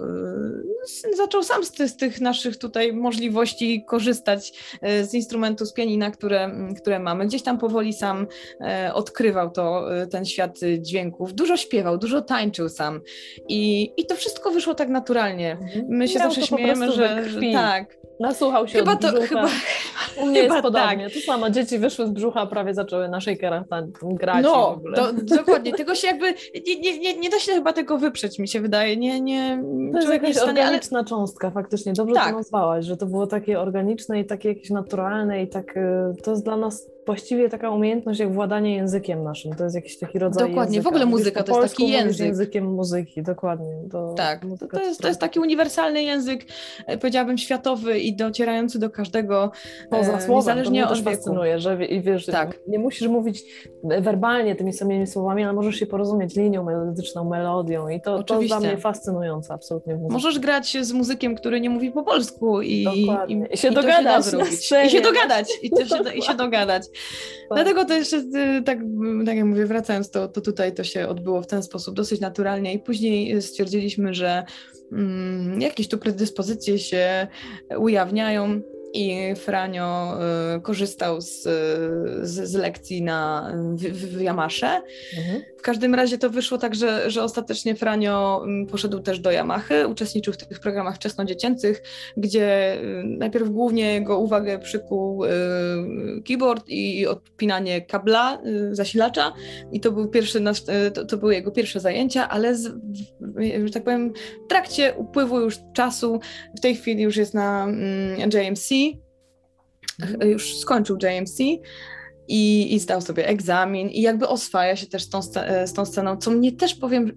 yy, 1.07 1.17
zaczął 1.17 1.43
sam 1.43 1.65
z, 1.65 1.73
ty, 1.73 1.89
z 1.89 1.97
tych 1.97 2.21
naszych 2.21 2.57
tutaj 2.57 2.93
możliwości 2.93 3.85
korzystać 3.85 4.53
yy, 4.83 5.05
z 5.05 5.15
instrumentu, 5.15 5.67
z 5.67 5.73
pianina, 5.73 6.11
które, 6.11 6.51
które 6.81 6.99
mamy. 6.99 7.27
Gdzieś 7.27 7.43
tam 7.43 7.59
powoli 7.59 7.93
sam 7.93 8.27
e, 8.61 8.95
odkrywał 8.95 9.51
to, 9.51 9.89
ten 10.11 10.25
świat 10.25 10.59
dźwięków. 10.79 11.35
Dużo 11.35 11.57
śpiewał, 11.57 11.99
dużo 11.99 12.23
tańczył 12.23 12.69
sam 12.69 13.01
i, 13.49 13.93
i 13.97 14.07
to 14.07 14.17
wszystko 14.17 14.51
wyszło 14.51 14.75
tak 14.75 14.89
naturalnie. 14.89 15.59
My 15.89 16.09
się 16.09 16.19
Miał 16.19 16.31
zawsze 16.31 16.47
śmiejemy, 16.47 16.93
że, 16.93 17.29
że 17.29 17.41
tak. 17.53 18.06
Nasłuchał 18.21 18.69
się 18.69 18.79
Chyba 18.79 18.97
to, 18.97 19.09
brzucha. 19.13 19.27
chyba, 19.27 19.49
U 20.23 20.27
mnie 20.27 20.43
chyba 20.43 20.55
jest 20.55 20.63
podobnie. 20.65 21.11
To 21.11 21.21
samo, 21.21 21.51
dzieci 21.51 21.79
wyszły 21.79 22.07
z 22.07 22.11
brzucha, 22.11 22.47
prawie 22.47 22.75
zaczęły 22.75 23.09
na 23.09 23.21
shakerach 23.21 23.69
tam 23.69 23.93
grać 24.03 24.45
No, 24.45 24.81
dokładnie. 25.23 25.73
Tego 25.73 25.95
się 25.95 26.07
jakby, 26.07 26.35
nie, 26.67 26.81
nie, 26.81 26.99
nie, 26.99 27.17
nie 27.17 27.31
da 27.31 27.39
się 27.39 27.53
chyba 27.53 27.73
tego 27.73 27.99
wyprzeć, 27.99 28.39
mi 28.39 28.49
się 28.49 28.61
wydaje. 28.61 28.97
Nie, 28.97 29.21
nie, 29.21 29.63
To 29.93 29.99
jest 29.99 30.13
jakaś 30.13 30.37
stanie, 30.37 30.51
ale 30.51 30.61
organiczna 30.61 31.05
cząstka, 31.05 31.51
faktycznie. 31.51 31.93
Dobrze 31.93 32.15
Tak. 32.15 32.31
to 32.31 32.37
nazwałaś, 32.37 32.85
że 32.85 32.97
to 32.97 33.07
było 33.07 33.27
takie 33.27 33.61
organiczne 33.61 34.21
i 34.21 34.25
takie 34.25 34.49
jakieś 34.49 34.71
naturalne 34.71 35.43
i 35.43 35.49
tak, 35.49 35.77
y, 35.77 35.83
to 36.25 36.31
jest 36.31 36.45
dla 36.45 36.57
nas 36.57 36.91
właściwie 37.07 37.49
taka 37.49 37.71
umiejętność 37.71 38.21
jak 38.21 38.33
władanie 38.33 38.75
językiem 38.75 39.25
naszym. 39.25 39.55
To 39.55 39.65
jest 39.65 39.77
jakiś 39.77 39.99
taki 39.99 40.19
rodzaj 40.19 40.49
Dokładnie, 40.49 40.73
w 40.73 40.75
języka. 40.75 40.89
ogóle 40.89 41.07
Mówisz 41.07 41.19
muzyka 41.21 41.43
to 41.43 41.63
jest 41.63 41.75
taki 41.77 41.89
język. 41.89 42.27
językiem 42.27 42.65
muzyki, 42.75 43.23
dokładnie. 43.23 43.75
To, 43.93 44.15
tak, 44.17 44.41
to, 44.61 44.67
to, 44.69 44.83
jest, 44.83 45.01
to 45.01 45.09
jest 45.09 45.21
taki 45.21 45.41
uniwersalny 45.41 46.03
język, 46.03 46.45
e, 46.87 46.99
powiedziałabym 46.99 47.39
światowy 47.39 47.99
i 47.99 48.17
docierający 48.17 48.79
do 48.79 48.91
każdego, 48.91 49.51
Poza 49.91 50.13
e, 50.13 50.21
słowem, 50.21 50.37
niezależnie 50.37 50.65
to 50.65 50.71
mnie 50.71 50.99
od 50.99 51.05
wieku. 51.05 51.11
fascynuje, 51.17 51.59
że 51.61 51.85
i 51.85 52.03
wiesz, 52.03 52.27
Tak. 52.27 52.59
nie 52.69 52.79
musisz 52.79 53.09
mówić 53.09 53.45
werbalnie 53.85 54.57
tymi 54.57 54.73
samymi 54.73 55.07
słowami, 55.07 55.45
ale 55.45 55.53
możesz 55.53 55.77
się 55.77 55.87
porozumieć 55.87 56.37
linią 56.37 56.65
melodyczną, 56.65 57.25
melodią 57.25 57.89
i 57.89 58.01
to, 58.01 58.05
to 58.05 58.17
jest 58.17 58.27
dla 58.27 58.37
Oczywiście. 58.57 58.59
mnie 58.75 58.79
fascynujące 58.83 59.55
absolutnie 59.55 59.97
w. 59.97 60.01
Możesz 60.13 60.39
grać 60.39 60.77
z 60.81 60.93
muzykiem, 60.93 61.35
który 61.35 61.61
nie 61.61 61.71
mówi 61.71 61.91
po 61.91 62.03
polsku 62.03 62.63
i, 62.63 62.85
Dokładnie. 62.85 63.47
I 63.53 63.57
się 63.57 63.69
to 63.69 63.75
da 63.75 63.83
dogadać 63.83 64.25
zrobić. 64.25 64.73
I 64.87 64.91
się 64.91 65.01
dogadać, 65.01 65.49
i, 65.63 65.69
się, 65.89 66.15
i 66.15 66.23
się 66.23 66.35
dogadać. 66.35 66.83
Dlatego 67.51 67.85
to 67.85 67.95
jeszcze, 67.95 68.17
y, 68.17 68.63
tak, 68.65 68.79
tak 69.27 69.37
jak 69.37 69.47
mówię, 69.47 69.67
wracając, 69.67 70.11
to, 70.11 70.29
to 70.29 70.41
tutaj 70.41 70.75
to 70.75 70.85
się 70.85 71.09
odbyło 71.09 71.43
w 71.43 71.47
ten 71.47 71.63
sposób 71.63 71.95
dosyć 71.95 72.21
naturalnie 72.21 72.75
i 72.75 72.79
później 72.79 73.43
stwierdziliśmy, 73.43 74.15
że 74.15 74.45
mm, 74.93 75.61
jakieś 75.61 75.89
tu 75.89 75.99
predyspozycje 75.99 76.79
się 76.79 77.27
ujawniają 77.79 78.61
i 78.97 79.37
Franio 79.37 80.19
y, 80.57 80.61
korzystał 80.61 81.21
z, 81.21 81.43
z, 82.23 82.51
z 82.51 82.55
lekcji 82.55 83.03
na, 83.03 83.53
w, 83.75 83.83
w, 83.83 84.17
w 84.17 84.21
Yamasze. 84.21 84.83
Mhm. 85.19 85.43
W 85.59 85.63
każdym 85.63 85.95
razie 85.95 86.19
to 86.19 86.31
wyszło 86.31 86.59
tak, 86.59 86.75
że, 86.75 87.11
że 87.11 87.23
ostatecznie 87.23 87.75
Franio 87.75 88.43
mm, 88.45 88.67
poszedł 88.67 88.99
też 88.99 89.21
do 89.21 89.31
Yamahy, 89.31 89.89
uczestniczył 89.89 90.33
w 90.33 90.37
tych 90.37 90.61
programach 90.61 90.95
wczesnodziecięcych, 90.95 91.83
gdzie 92.17 92.77
y, 92.83 93.03
najpierw 93.05 93.49
głównie 93.49 93.93
jego 93.93 94.19
uwagę 94.19 94.59
przykuł 94.59 95.25
y, 95.25 95.29
keyboard 96.29 96.65
i 96.69 97.07
odpinanie 97.07 97.81
kabla, 97.81 98.43
zasilacza 98.71 99.33
i 99.73 99.81
to, 99.81 99.93
był 99.93 100.09
pierwszy 100.09 100.41
nasz, 100.41 100.63
to, 100.95 101.05
to 101.05 101.17
były 101.17 101.35
jego 101.35 101.51
pierwsze 101.51 101.81
zajęcia, 101.81 102.29
ale 102.29 102.57
z, 102.57 102.75
że 103.65 103.71
tak 103.73 103.85
powiem 103.85 104.13
w 104.45 104.49
trakcie 104.49 104.95
upływu 104.95 105.41
już 105.41 105.59
czasu, 105.73 106.21
w 106.57 106.61
tej 106.61 106.77
chwili 106.77 107.03
już 107.03 107.17
jest 107.17 107.35
na 107.35 107.65
mm, 107.65 108.31
JMC. 108.31 108.69
Już 110.25 110.57
skończył 110.59 110.99
JMC 111.03 111.39
i, 112.29 112.75
i 112.75 112.79
zdał 112.79 113.01
sobie 113.01 113.29
egzamin 113.29 113.89
i 113.89 114.01
jakby 114.01 114.29
oswaja 114.29 114.77
się 114.77 114.87
też 114.87 115.03
z 115.03 115.09
tą, 115.09 115.21
sce- 115.21 115.67
z 115.67 115.73
tą 115.73 115.85
sceną, 115.87 116.17
co 116.17 116.31
mnie 116.31 116.53
też 116.53 116.75
powiem 116.75 117.13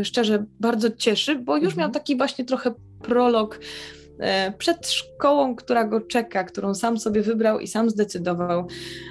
y, 0.00 0.04
szczerze 0.04 0.44
bardzo 0.60 0.90
cieszy, 0.90 1.36
bo 1.36 1.56
już 1.56 1.64
Mhm. 1.64 1.78
miał 1.80 1.90
taki 1.90 2.16
właśnie 2.16 2.44
trochę 2.44 2.74
prolog 3.02 3.54
e, 3.54 3.58
przed 4.58 4.90
szkołą, 4.90 5.56
która 5.56 5.84
go 5.84 6.00
czeka, 6.00 6.44
którą 6.44 6.74
sam 6.74 6.98
sobie 6.98 7.22
wybrał 7.22 7.60
i 7.60 7.66
sam 7.66 7.90
zdecydował, 7.90 8.66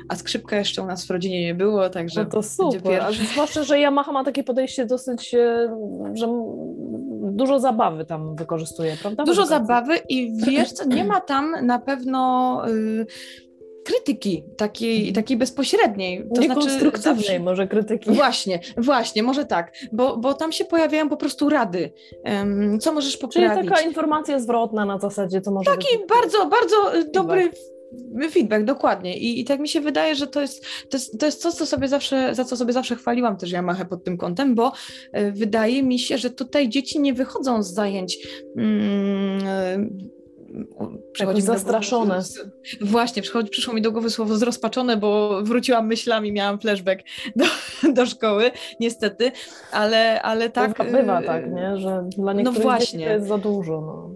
a 0.09 0.15
skrzypka 0.15 0.57
jeszcze 0.57 0.81
u 0.81 0.85
nas 0.85 1.05
w 1.05 1.09
rodzinie 1.09 1.45
nie 1.45 1.55
było, 1.55 1.89
także 1.89 2.23
No 2.23 2.29
to 2.29 2.43
super, 2.43 3.01
a 3.01 3.11
zwłaszcza, 3.11 3.63
że 3.63 3.79
Yamaha 3.79 4.11
ma 4.11 4.23
takie 4.23 4.43
podejście 4.43 4.85
dosyć, 4.85 5.33
e, 5.33 5.75
że 6.13 6.27
dużo 7.31 7.59
zabawy 7.59 8.05
tam 8.05 8.35
wykorzystuje, 8.35 8.97
prawda? 9.01 9.23
Dużo 9.23 9.45
zabawy 9.45 9.97
i 10.09 10.33
wiesz 10.47 10.71
co, 10.71 10.87
nie 10.87 11.03
ma 11.03 11.21
tam 11.21 11.55
na 11.61 11.79
pewno 11.79 12.61
y, 12.69 13.05
krytyki 13.85 14.43
takiej, 14.57 15.13
takiej 15.13 15.37
bezpośredniej. 15.37 16.27
To 16.35 16.41
Niekonstruktywnej 16.41 17.15
zawsze- 17.15 17.39
może 17.39 17.67
krytyki. 17.67 18.11
Właśnie, 18.11 18.59
właśnie, 18.77 19.23
może 19.23 19.45
tak, 19.45 19.71
bo, 19.91 20.17
bo 20.17 20.33
tam 20.33 20.51
się 20.51 20.65
pojawiają 20.65 21.09
po 21.09 21.17
prostu 21.17 21.49
rady, 21.49 21.91
em, 22.23 22.79
co 22.79 22.93
możesz 22.93 23.17
Czyli 23.17 23.21
poprawić. 23.21 23.69
taka 23.69 23.81
informacja 23.81 24.39
zwrotna 24.39 24.85
na 24.85 24.99
zasadzie, 24.99 25.41
co 25.41 25.51
może 25.51 25.71
Taki 25.71 25.97
być... 25.97 26.07
bardzo, 26.09 26.45
bardzo 26.45 26.97
y, 26.97 27.11
dobry 27.11 27.49
feedback, 28.31 28.63
dokładnie. 28.65 29.17
I, 29.17 29.39
I 29.39 29.45
tak 29.45 29.59
mi 29.59 29.69
się 29.69 29.81
wydaje, 29.81 30.15
że 30.15 30.27
to 30.27 30.41
jest, 30.41 30.65
to 30.89 30.97
jest, 30.97 31.19
to 31.19 31.25
jest 31.25 31.41
coś, 31.41 31.53
co 31.53 31.65
sobie 31.65 31.87
zawsze, 31.87 32.35
za 32.35 32.45
co 32.45 32.57
sobie 32.57 32.73
zawsze 32.73 32.95
chwaliłam 32.95 33.37
też 33.37 33.51
Yamaha 33.51 33.85
pod 33.85 34.03
tym 34.03 34.17
kątem, 34.17 34.55
bo 34.55 34.71
y, 35.17 35.31
wydaje 35.31 35.83
mi 35.83 35.99
się, 35.99 36.17
że 36.17 36.29
tutaj 36.29 36.69
dzieci 36.69 36.99
nie 36.99 37.13
wychodzą 37.13 37.63
z 37.63 37.73
zajęć 37.73 38.17
mm, 38.57 40.09
y, 40.55 41.25
mi 41.25 41.25
do 41.25 41.25
głowy- 41.25 41.41
zastraszone. 41.41 42.21
Właśnie, 42.81 43.21
przychodzi, 43.21 43.49
przyszło 43.49 43.73
mi 43.73 43.81
do 43.81 43.91
głowy 43.91 44.09
słowo 44.09 44.35
zrozpaczone, 44.35 44.97
bo 44.97 45.41
wróciłam 45.43 45.87
myślami, 45.87 46.31
miałam 46.31 46.59
flashback 46.59 47.01
do, 47.35 47.45
do 47.93 48.05
szkoły, 48.05 48.51
niestety, 48.79 49.31
ale, 49.71 50.21
ale 50.21 50.49
tak. 50.49 50.77
Bywa, 50.77 50.97
bywa 50.97 51.21
y, 51.21 51.25
tak, 51.25 51.51
nie? 51.53 51.77
Że 51.77 52.05
dla 52.17 52.33
niektórych 52.33 52.61
właśnie. 52.61 52.99
dzieci 52.99 53.03
to 53.03 53.13
jest 53.13 53.27
za 53.27 53.37
dużo. 53.37 53.81
No. 53.81 54.09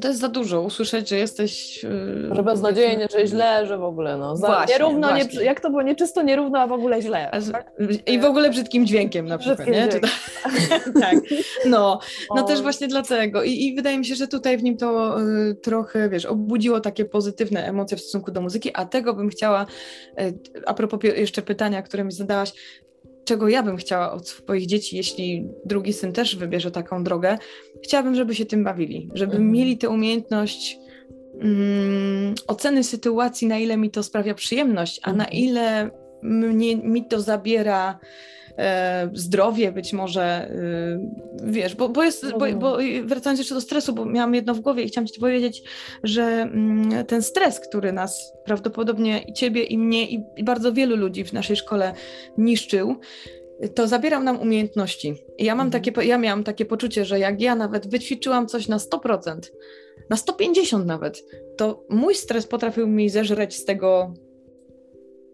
To 0.00 0.08
jest 0.08 0.20
za 0.20 0.28
dużo 0.28 0.60
usłyszeć, 0.62 1.08
że 1.08 1.16
jesteś. 1.16 1.84
y, 1.84 2.34
Że 2.34 2.42
beznadziejnie, 2.42 3.08
że 3.12 3.26
źle, 3.26 3.66
że 3.66 3.78
w 3.78 3.82
ogóle 3.84 4.16
no. 4.18 4.36
Za, 4.36 4.46
Właśnie, 4.46 4.74
nierówno, 4.74 5.16
nie, 5.16 5.22
właśnie. 5.24 5.44
jak 5.44 5.60
to 5.60 5.70
było 5.70 5.82
nieczysto, 5.82 6.22
nierówno, 6.22 6.58
a 6.58 6.66
w 6.66 6.72
ogóle 6.72 7.02
źle. 7.02 7.30
Tak? 7.52 7.72
I 8.06 8.18
w 8.20 8.24
ogóle 8.24 8.50
brzydkim 8.50 8.86
dźwiękiem 8.86 9.26
na 9.26 9.38
przykład, 9.38 9.58
Brzydkim 9.58 9.74
nie? 9.84 9.88
Czy 9.88 10.00
tak. 11.00 11.14
No, 11.66 12.00
no 12.36 12.42
O, 12.42 12.46
też 12.46 12.62
właśnie 12.62 12.88
dlatego. 12.88 13.42
I, 13.42 13.50
I 13.66 13.74
wydaje 13.76 13.98
mi 13.98 14.04
się, 14.06 14.14
że 14.14 14.28
tutaj 14.28 14.58
w 14.58 14.62
nim 14.62 14.76
to 14.76 15.20
y, 15.20 15.54
trochę, 15.54 16.08
wiesz, 16.08 16.26
obudziło 16.26 16.80
takie 16.80 17.04
pozytywne 17.04 17.66
emocje 17.66 17.96
w 17.96 18.00
stosunku 18.00 18.30
do 18.30 18.40
muzyki, 18.40 18.70
a 18.74 18.84
tego 18.86 19.14
bym 19.14 19.28
chciała, 19.28 19.66
y, 20.20 20.38
a 20.66 20.74
propos 20.74 21.00
jeszcze 21.16 21.42
pytania, 21.42 21.82
które 21.82 22.04
mi 22.04 22.12
zadałaś, 22.12 22.52
czego 23.24 23.48
ja 23.48 23.62
bym 23.62 23.76
chciała 23.76 24.12
od 24.12 24.28
swoich 24.28 24.66
dzieci, 24.66 24.96
jeśli 24.96 25.48
drugi 25.64 25.92
syn 25.92 26.12
też 26.12 26.36
wybierze 26.36 26.70
taką 26.70 27.04
drogę, 27.04 27.38
chciałabym, 27.84 28.14
żeby 28.14 28.34
się 28.34 28.46
tym 28.46 28.64
bawili, 28.64 29.10
żeby 29.14 29.32
mhm. 29.32 29.50
mieli 29.50 29.78
tę 29.78 29.88
umiejętność 29.88 30.78
mm, 31.40 32.34
oceny 32.46 32.84
sytuacji, 32.84 33.48
na 33.48 33.58
ile 33.58 33.76
mi 33.76 33.90
to 33.90 34.02
sprawia 34.02 34.34
przyjemność, 34.34 35.00
a 35.02 35.12
na 35.12 35.24
mhm. 35.24 35.42
ile 35.42 35.90
mnie, 36.22 36.76
mi 36.76 37.04
to 37.04 37.20
zabiera 37.20 37.98
e, 38.58 39.10
zdrowie 39.14 39.72
być 39.72 39.92
może, 39.92 40.22
e, 40.22 40.50
wiesz, 41.44 41.74
bo, 41.74 41.88
bo 41.88 42.02
jest, 42.02 42.32
bo, 42.32 42.46
bo, 42.56 42.78
wracając 43.04 43.38
jeszcze 43.38 43.54
do 43.54 43.60
stresu, 43.60 43.92
bo 43.92 44.04
miałam 44.04 44.34
jedno 44.34 44.54
w 44.54 44.60
głowie 44.60 44.82
i 44.82 44.88
chciałam 44.88 45.06
ci 45.06 45.20
powiedzieć, 45.20 45.62
że 46.02 46.22
mm, 46.22 47.06
ten 47.06 47.22
stres, 47.22 47.60
który 47.60 47.92
nas 47.92 48.32
prawdopodobnie 48.44 49.22
i 49.22 49.32
ciebie, 49.32 49.62
i 49.62 49.78
mnie, 49.78 50.10
i, 50.10 50.24
i 50.36 50.44
bardzo 50.44 50.72
wielu 50.72 50.96
ludzi 50.96 51.24
w 51.24 51.32
naszej 51.32 51.56
szkole 51.56 51.92
niszczył, 52.38 52.96
to 53.68 53.88
zabierał 53.88 54.22
nam 54.22 54.40
umiejętności. 54.40 55.14
I 55.38 55.44
ja 55.44 55.54
mam 55.54 55.66
mhm. 55.66 55.82
takie, 55.82 56.08
ja 56.08 56.18
miałam 56.18 56.44
takie 56.44 56.64
poczucie, 56.64 57.04
że 57.04 57.18
jak 57.18 57.40
ja 57.40 57.54
nawet 57.54 57.90
wyćwiczyłam 57.90 58.46
coś 58.46 58.68
na 58.68 58.76
100%, 58.76 59.38
na 60.10 60.16
150 60.16 60.86
nawet, 60.86 61.24
to 61.56 61.84
mój 61.90 62.14
stres 62.14 62.46
potrafił 62.46 62.86
mi 62.86 63.10
zeżreć 63.10 63.56
z 63.56 63.64
tego 63.64 64.14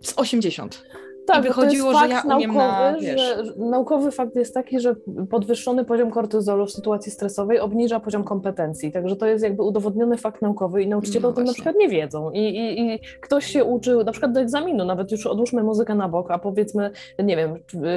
z 0.02 0.12
80. 0.16 0.82
Tak, 1.28 1.44
I 1.44 1.48
wychodziło, 1.48 1.98
że 1.98 2.08
ja 2.08 2.22
naukowy, 2.24 2.54
na, 2.54 2.96
wiesz... 3.00 3.20
że, 3.20 3.44
naukowy 3.56 4.10
fakt 4.10 4.36
jest 4.36 4.54
taki, 4.54 4.80
że 4.80 4.94
podwyższony 5.30 5.84
poziom 5.84 6.10
kortyzolu 6.10 6.66
w 6.66 6.70
sytuacji 6.70 7.12
stresowej 7.12 7.60
obniża 7.60 8.00
poziom 8.00 8.24
kompetencji, 8.24 8.92
także 8.92 9.16
to 9.16 9.26
jest 9.26 9.44
jakby 9.44 9.62
udowodniony 9.62 10.16
fakt 10.16 10.42
naukowy 10.42 10.82
i 10.82 10.88
nauczyciele 10.88 11.22
no 11.22 11.28
o 11.28 11.32
tym 11.32 11.44
na 11.44 11.52
przykład 11.52 11.76
nie 11.76 11.88
wiedzą. 11.88 12.30
I, 12.30 12.38
i, 12.38 12.80
i 12.80 13.00
ktoś 13.20 13.46
się 13.46 13.64
uczył, 13.64 14.04
na 14.04 14.12
przykład 14.12 14.32
do 14.32 14.40
egzaminu, 14.40 14.84
nawet 14.84 15.12
już 15.12 15.26
odłóżmy 15.26 15.62
muzykę 15.62 15.94
na 15.94 16.08
bok, 16.08 16.30
a 16.30 16.38
powiedzmy, 16.38 16.90
nie 17.18 17.36
wiem, 17.36 17.54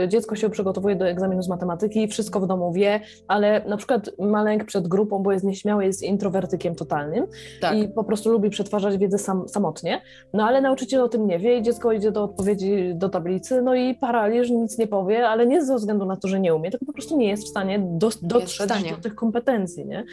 dziecko 0.07 0.36
się 0.36 0.49
przygotowuje 0.49 0.95
do 0.95 1.07
egzaminu 1.07 1.41
z 1.41 1.49
matematyki, 1.49 2.07
wszystko 2.07 2.39
w 2.39 2.47
domu 2.47 2.73
wie, 2.73 2.99
ale 3.27 3.65
na 3.67 3.77
przykład 3.77 4.09
ma 4.19 4.43
lęk 4.43 4.65
przed 4.65 4.88
grupą, 4.88 5.23
bo 5.23 5.32
jest 5.32 5.45
nieśmiały, 5.45 5.86
jest 5.86 6.03
introwertykiem 6.03 6.75
totalnym 6.75 7.27
tak. 7.61 7.77
i 7.77 7.88
po 7.88 8.03
prostu 8.03 8.32
lubi 8.32 8.49
przetwarzać 8.49 8.97
wiedzę 8.97 9.17
sam, 9.17 9.49
samotnie, 9.49 10.01
no 10.34 10.43
ale 10.43 10.61
nauczyciel 10.61 11.01
o 11.01 11.09
tym 11.09 11.27
nie 11.27 11.39
wie 11.39 11.57
i 11.57 11.61
dziecko 11.61 11.91
idzie 11.91 12.11
do 12.11 12.23
odpowiedzi, 12.23 12.91
do 12.95 13.09
tablicy, 13.22 13.61
no 13.61 13.76
i 13.76 13.95
paraliż, 13.95 14.49
nic 14.49 14.78
nie 14.78 14.88
powie, 14.88 15.28
ale 15.28 15.47
nie 15.47 15.65
ze 15.65 15.76
względu 15.76 16.05
na 16.05 16.17
to, 16.17 16.28
że 16.28 16.39
nie 16.39 16.55
umie, 16.55 16.72
tylko 16.72 16.86
po 16.86 16.93
prostu 16.93 17.17
nie 17.17 17.30
jest 17.30 17.43
w 17.43 17.49
stanie 17.49 17.80
do, 17.80 18.09
dotrzeć 18.22 18.69
do 18.91 18.97
tych 19.01 19.15
kompetencji, 19.15 19.86
nie? 19.86 20.05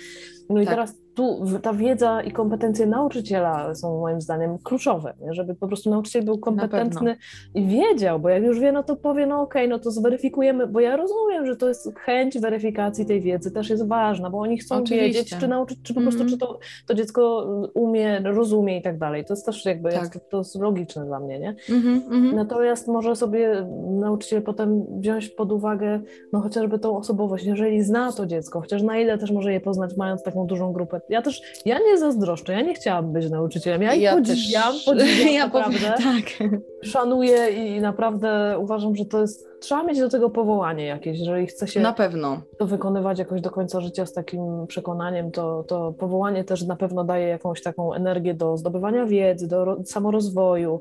No 0.51 0.61
i 0.61 0.65
tak. 0.65 0.75
teraz 0.75 0.95
tu 1.19 1.45
ta 1.63 1.73
wiedza 1.73 2.23
i 2.23 2.33
kompetencje 2.33 2.87
nauczyciela 2.87 3.75
są 3.75 4.01
moim 4.01 4.21
zdaniem 4.21 4.59
kluczowe, 4.59 5.15
nie? 5.21 5.35
żeby 5.35 5.55
po 5.55 5.67
prostu 5.67 5.91
nauczyciel 5.91 6.25
był 6.25 6.39
kompetentny 6.39 7.17
i 7.55 7.67
wiedział, 7.67 8.21
bo 8.21 8.29
jak 8.29 8.43
już 8.43 8.61
wie, 8.61 8.73
no 8.73 8.83
to 8.83 8.97
powie, 8.97 9.27
no 9.27 9.41
okej, 9.41 9.63
okay, 9.63 9.77
no 9.77 9.79
to 9.79 9.91
zweryfikujemy, 9.91 10.67
bo 10.67 10.81
ja 10.81 10.97
rozumiem, 10.97 11.47
że 11.47 11.57
to 11.57 11.69
jest 11.69 11.99
chęć 11.99 12.39
weryfikacji 12.39 13.07
tej 13.07 13.21
wiedzy 13.21 13.51
też 13.51 13.71
jest 13.71 13.89
ważna, 13.89 14.31
bo 14.31 14.39
oni 14.39 14.59
chcą 14.59 14.77
Oczywiście. 14.77 15.07
wiedzieć, 15.07 15.37
czy 15.41 15.49
nauczyć, 15.49 15.79
czy 15.83 15.95
po 15.95 16.01
prostu, 16.01 16.21
mm 16.21 16.29
-hmm. 16.29 16.33
czy 16.33 16.39
to, 16.39 16.59
to 16.87 16.95
dziecko 16.95 17.47
umie, 17.75 18.21
rozumie 18.21 18.79
i 18.79 18.83
tak 18.83 18.99
dalej. 18.99 19.25
To 19.25 19.33
jest 19.33 19.47
też 19.47 19.65
jakby, 19.65 19.91
tak. 19.91 20.03
jest, 20.03 20.31
to 20.31 20.39
jest 20.39 20.61
logiczne 20.61 21.07
dla 21.07 21.21
mnie, 21.21 21.39
nie? 21.39 21.57
Mm 21.69 21.83
-hmm. 21.83 22.35
Natomiast 22.35 22.89
może 22.89 23.17
sobie 23.17 23.67
nauczyciel 23.91 24.43
potem 24.43 24.85
wziąć 25.01 25.29
pod 25.29 25.53
uwagę, 25.53 26.01
no 26.33 26.41
chociażby 26.41 26.79
tą 26.79 26.97
osobowość, 26.97 27.45
jeżeli 27.45 27.83
zna 27.83 28.13
to 28.13 28.27
dziecko, 28.27 28.61
chociaż 28.61 28.83
na 28.83 28.99
ile 28.99 29.19
też 29.19 29.31
może 29.31 29.53
je 29.53 29.61
poznać, 29.61 29.97
mając 29.97 30.23
taką 30.39 30.47
dużą 30.47 30.73
grupę. 30.73 31.01
Ja 31.09 31.23
też, 31.23 31.43
ja 31.65 31.79
nie 31.79 31.99
zazdroszczę, 31.99 32.53
ja 32.53 32.61
nie 32.61 32.75
chciałabym 32.75 33.13
być 33.13 33.31
nauczycielem, 33.31 33.83
ja, 33.83 33.95
ja 33.95 34.15
podziwiam, 34.15 34.73
też, 34.73 34.85
podziwiam 34.85 35.35
ja 35.35 35.45
naprawdę, 35.45 35.79
tak. 35.79 36.49
szanuję 36.83 37.49
i 37.49 37.81
naprawdę 37.81 38.59
uważam, 38.59 38.97
że 38.97 39.05
to 39.05 39.21
jest 39.21 39.49
trzeba 39.61 39.83
mieć 39.83 39.99
do 39.99 40.09
tego 40.09 40.31
powołanie 40.31 40.87
jakieś, 40.87 41.19
jeżeli 41.19 41.47
chce 41.47 41.69
się 41.69 41.81
na 41.81 41.93
pewno. 41.93 42.43
to 42.59 42.67
wykonywać 42.67 43.19
jakoś 43.19 43.41
do 43.41 43.51
końca 43.51 43.81
życia 43.81 44.07
z 44.07 44.13
takim 44.13 44.67
przekonaniem, 44.67 45.31
to, 45.31 45.65
to 45.69 45.93
powołanie 45.93 46.45
też 46.45 46.63
na 46.63 46.77
pewno 46.77 47.05
daje 47.05 47.29
jakąś 47.29 47.63
taką 47.63 47.95
energię 47.95 48.35
do 48.35 48.57
zdobywania 48.57 49.07
wiedzy, 49.07 49.49
do 49.49 49.77
samorozwoju, 49.85 50.81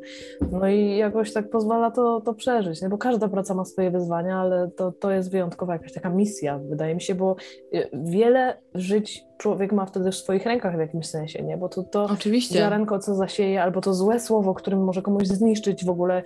no 0.51 0.67
i 0.67 0.97
jakoś 0.97 1.33
tak 1.33 1.49
pozwala 1.49 1.91
to, 1.91 2.21
to 2.21 2.33
przeżyć, 2.33 2.81
nie? 2.81 2.89
bo 2.89 2.97
każda 2.97 3.27
praca 3.27 3.53
ma 3.53 3.65
swoje 3.65 3.91
wyzwania, 3.91 4.37
ale 4.37 4.71
to, 4.71 4.91
to 4.91 5.11
jest 5.11 5.31
wyjątkowa 5.31 5.73
jakaś 5.73 5.93
taka 5.93 6.09
misja, 6.09 6.59
wydaje 6.59 6.95
mi 6.95 7.01
się, 7.01 7.15
bo 7.15 7.35
y, 7.73 7.89
wiele 7.93 8.57
żyć 8.75 9.26
człowiek 9.37 9.71
ma 9.71 9.85
wtedy 9.85 10.11
w 10.11 10.15
swoich 10.15 10.45
rękach 10.45 10.75
w 10.75 10.79
jakimś 10.79 11.07
sensie, 11.07 11.43
nie? 11.43 11.57
Bo 11.57 11.69
to, 11.69 11.83
to 11.83 12.03
Oczywiście. 12.03 12.55
ziarenko, 12.55 12.99
co 12.99 13.15
zasieje, 13.15 13.63
albo 13.63 13.81
to 13.81 13.93
złe 13.93 14.19
słowo, 14.19 14.53
którym 14.53 14.83
może 14.83 15.01
komuś 15.01 15.27
zniszczyć 15.27 15.85
w 15.85 15.89
ogóle 15.89 16.23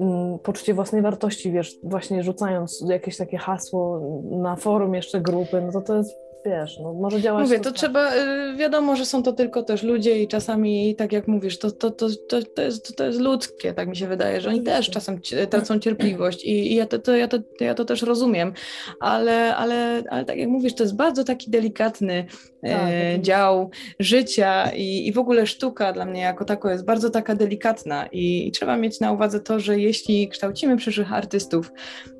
mm, 0.00 0.38
poczucie 0.38 0.74
własnej 0.74 1.02
wartości, 1.02 1.52
wiesz, 1.52 1.76
właśnie 1.82 2.22
rzucając 2.22 2.84
jakieś 2.88 3.16
takie 3.16 3.38
hasło 3.38 4.00
na 4.30 4.56
forum 4.56 4.94
jeszcze 4.94 5.20
grupy, 5.20 5.60
no 5.60 5.72
to 5.72 5.80
to 5.80 5.96
jest 5.96 6.14
wiesz, 6.44 6.78
no, 6.82 6.92
może 6.92 7.20
działać. 7.20 7.44
Mówię, 7.44 7.58
to, 7.60 7.64
to 7.64 7.72
trzeba, 7.72 8.14
y, 8.14 8.56
wiadomo, 8.56 8.96
że 8.96 9.06
są 9.06 9.22
to 9.22 9.32
tylko 9.32 9.62
też 9.62 9.82
ludzie 9.82 10.22
i 10.22 10.28
czasami, 10.28 10.96
tak 10.96 11.12
jak 11.12 11.28
mówisz, 11.28 11.58
to, 11.58 11.70
to, 11.70 11.90
to, 11.90 12.08
to, 12.28 12.42
to, 12.42 12.62
jest, 12.62 12.96
to 12.96 13.04
jest 13.04 13.20
ludzkie, 13.20 13.74
tak 13.74 13.88
mi 13.88 13.96
się 13.96 14.06
wydaje, 14.06 14.40
że 14.40 14.48
oni 14.48 14.62
też 14.62 14.90
czasem 14.90 15.20
tracą 15.50 15.78
cierpliwość 15.78 16.44
i, 16.44 16.72
i 16.72 16.74
ja, 16.74 16.86
to, 16.86 16.98
to, 16.98 17.16
ja, 17.16 17.28
to, 17.28 17.38
ja 17.60 17.74
to 17.74 17.84
też 17.84 18.02
rozumiem, 18.02 18.52
ale, 19.00 19.56
ale, 19.56 20.02
ale 20.10 20.24
tak 20.24 20.38
jak 20.38 20.48
mówisz, 20.48 20.74
to 20.74 20.82
jest 20.82 20.96
bardzo 20.96 21.24
taki 21.24 21.50
delikatny 21.50 22.26
tak, 22.70 22.88
e, 22.88 23.20
dział 23.20 23.70
życia 23.98 24.70
i, 24.70 25.06
i 25.06 25.12
w 25.12 25.18
ogóle 25.18 25.46
sztuka 25.46 25.92
dla 25.92 26.04
mnie 26.04 26.20
jako 26.20 26.44
tako 26.44 26.70
jest 26.70 26.84
bardzo 26.84 27.10
taka 27.10 27.34
delikatna 27.34 28.06
i, 28.06 28.48
i 28.48 28.52
trzeba 28.52 28.76
mieć 28.76 29.00
na 29.00 29.12
uwadze 29.12 29.40
to, 29.40 29.60
że 29.60 29.80
jeśli 29.80 30.28
kształcimy 30.28 30.76
przyszłych 30.76 31.12
artystów, 31.12 31.72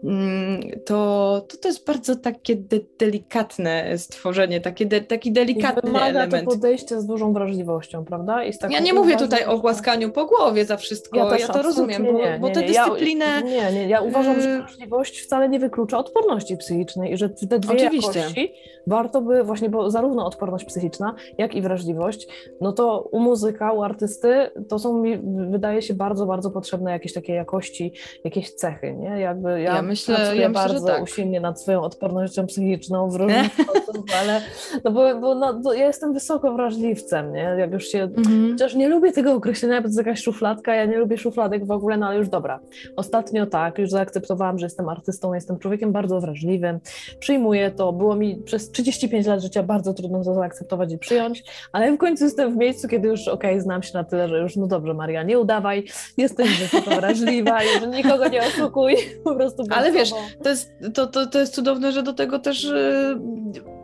mm, 0.04 0.60
to, 0.86 1.46
to, 1.48 1.56
to 1.56 1.68
jest 1.68 1.86
bardzo 1.86 2.16
takie 2.16 2.56
de 2.56 2.80
delikatne 2.98 3.98
stworzenie, 3.98 4.60
taki, 4.60 4.86
de, 4.86 5.00
taki 5.00 5.32
delikatny 5.32 5.82
Wymaga 5.84 6.06
element. 6.06 6.44
to 6.44 6.50
podejście 6.50 7.00
z 7.00 7.06
dużą 7.06 7.32
wrażliwością, 7.32 8.04
prawda? 8.04 8.44
I 8.44 8.52
z 8.52 8.58
ja 8.70 8.80
nie 8.80 8.94
mówię 8.94 9.16
tutaj 9.16 9.44
o 9.44 9.58
głaskaniu 9.58 10.10
po 10.10 10.26
głowie 10.26 10.64
za 10.64 10.76
wszystko, 10.76 11.30
ja, 11.30 11.38
ja 11.38 11.48
to 11.48 11.62
rozumiem, 11.62 12.04
bo, 12.04 12.12
nie, 12.12 12.18
nie, 12.18 12.38
bo 12.40 12.50
tę 12.50 12.62
dyscyplinę... 12.62 13.24
Ja, 13.24 13.40
nie, 13.40 13.72
nie, 13.72 13.88
ja 13.88 14.00
uważam, 14.00 14.40
że 14.40 14.48
y, 14.48 14.58
wrażliwość 14.58 15.20
wcale 15.20 15.48
nie 15.48 15.58
wyklucza 15.58 15.98
odporności 15.98 16.56
psychicznej 16.56 17.12
i 17.12 17.16
że 17.16 17.28
te 17.28 17.58
dwie 17.58 17.74
Oczywiście. 17.74 18.18
jakości 18.18 18.52
warto 18.86 19.20
by 19.20 19.44
właśnie, 19.44 19.68
bo 19.68 19.90
zarówno 19.90 20.26
odporność 20.34 20.64
psychiczna, 20.64 21.14
jak 21.38 21.54
i 21.54 21.62
wrażliwość, 21.62 22.28
no 22.60 22.72
to 22.72 23.08
u 23.12 23.20
muzyka, 23.20 23.72
u 23.72 23.82
artysty 23.82 24.50
to 24.68 24.78
są 24.78 24.98
mi, 24.98 25.18
wydaje 25.50 25.82
się, 25.82 25.94
bardzo, 25.94 26.26
bardzo 26.26 26.50
potrzebne 26.50 26.90
jakieś 26.90 27.12
takie 27.12 27.32
jakości, 27.32 27.92
jakieś 28.24 28.54
cechy, 28.54 28.94
nie? 28.94 29.20
Jakby 29.20 29.48
ja, 29.48 29.74
ja 29.74 29.82
myślę, 29.82 30.14
ja 30.14 30.48
myślę, 30.48 30.50
bardzo 30.50 30.86
tak. 30.86 31.02
usilnie 31.02 31.40
nad 31.40 31.60
swoją 31.60 31.82
odpornością 31.82 32.46
psychiczną 32.46 33.10
w 33.10 33.14
różnych 33.20 33.52
sposób, 33.52 34.06
ale 34.20 34.40
no 34.84 34.90
bo, 34.90 35.20
bo 35.20 35.34
no, 35.34 35.72
ja 35.72 35.86
jestem 35.86 36.12
wysoko 36.12 36.52
wrażliwcem, 36.52 37.32
nie? 37.32 37.56
Jak 37.58 37.72
już 37.72 37.84
się, 37.84 38.02
mhm. 38.02 38.52
chociaż 38.52 38.74
nie 38.74 38.88
lubię 38.88 39.12
tego 39.12 39.32
określenia, 39.32 39.76
bo 39.76 39.82
to 39.82 39.88
jest 39.88 39.98
jakaś 39.98 40.22
szufladka, 40.22 40.74
ja 40.74 40.84
nie 40.84 40.98
lubię 40.98 41.18
szufladek 41.18 41.66
w 41.66 41.70
ogóle, 41.70 41.96
no 41.96 42.06
ale 42.06 42.18
już 42.18 42.28
dobra. 42.28 42.60
Ostatnio 42.96 43.46
tak, 43.46 43.78
już 43.78 43.90
zaakceptowałam, 43.90 44.58
że 44.58 44.66
jestem 44.66 44.88
artystą, 44.88 45.34
jestem 45.34 45.58
człowiekiem 45.58 45.92
bardzo 45.92 46.20
wrażliwym, 46.20 46.80
przyjmuję 47.18 47.70
to, 47.70 47.92
było 47.92 48.16
mi 48.16 48.36
przez 48.36 48.70
35 48.70 49.26
lat 49.26 49.40
życia 49.40 49.62
bardzo 49.62 49.94
trudno 49.94 50.23
to 50.24 50.34
zaakceptować 50.34 50.92
i 50.92 50.98
przyjąć, 50.98 51.44
ale 51.72 51.92
w 51.92 51.98
końcu 51.98 52.24
jestem 52.24 52.54
w 52.54 52.56
miejscu, 52.56 52.88
kiedy 52.88 53.08
już 53.08 53.28
okej, 53.28 53.50
okay, 53.50 53.60
znam 53.60 53.82
się 53.82 53.90
na 53.94 54.04
tyle, 54.04 54.28
że 54.28 54.38
już 54.38 54.56
no 54.56 54.66
dobrze 54.66 54.94
Maria, 54.94 55.22
nie 55.22 55.38
udawaj, 55.38 55.84
jesteś 56.16 56.60
wysoko 56.60 56.90
wrażliwa, 56.90 57.58
nikogo 57.96 58.28
nie 58.28 58.40
oszukuj, 58.40 58.96
po 59.24 59.34
prostu 59.34 59.64
Ale 59.70 59.92
wiesz, 59.92 60.10
to 60.42 60.48
jest, 60.48 60.72
to, 60.94 61.06
to, 61.06 61.26
to 61.26 61.40
jest 61.40 61.54
cudowne, 61.54 61.92
że 61.92 62.02
do 62.02 62.12
tego 62.12 62.38
też 62.38 62.64
y, 62.64 63.18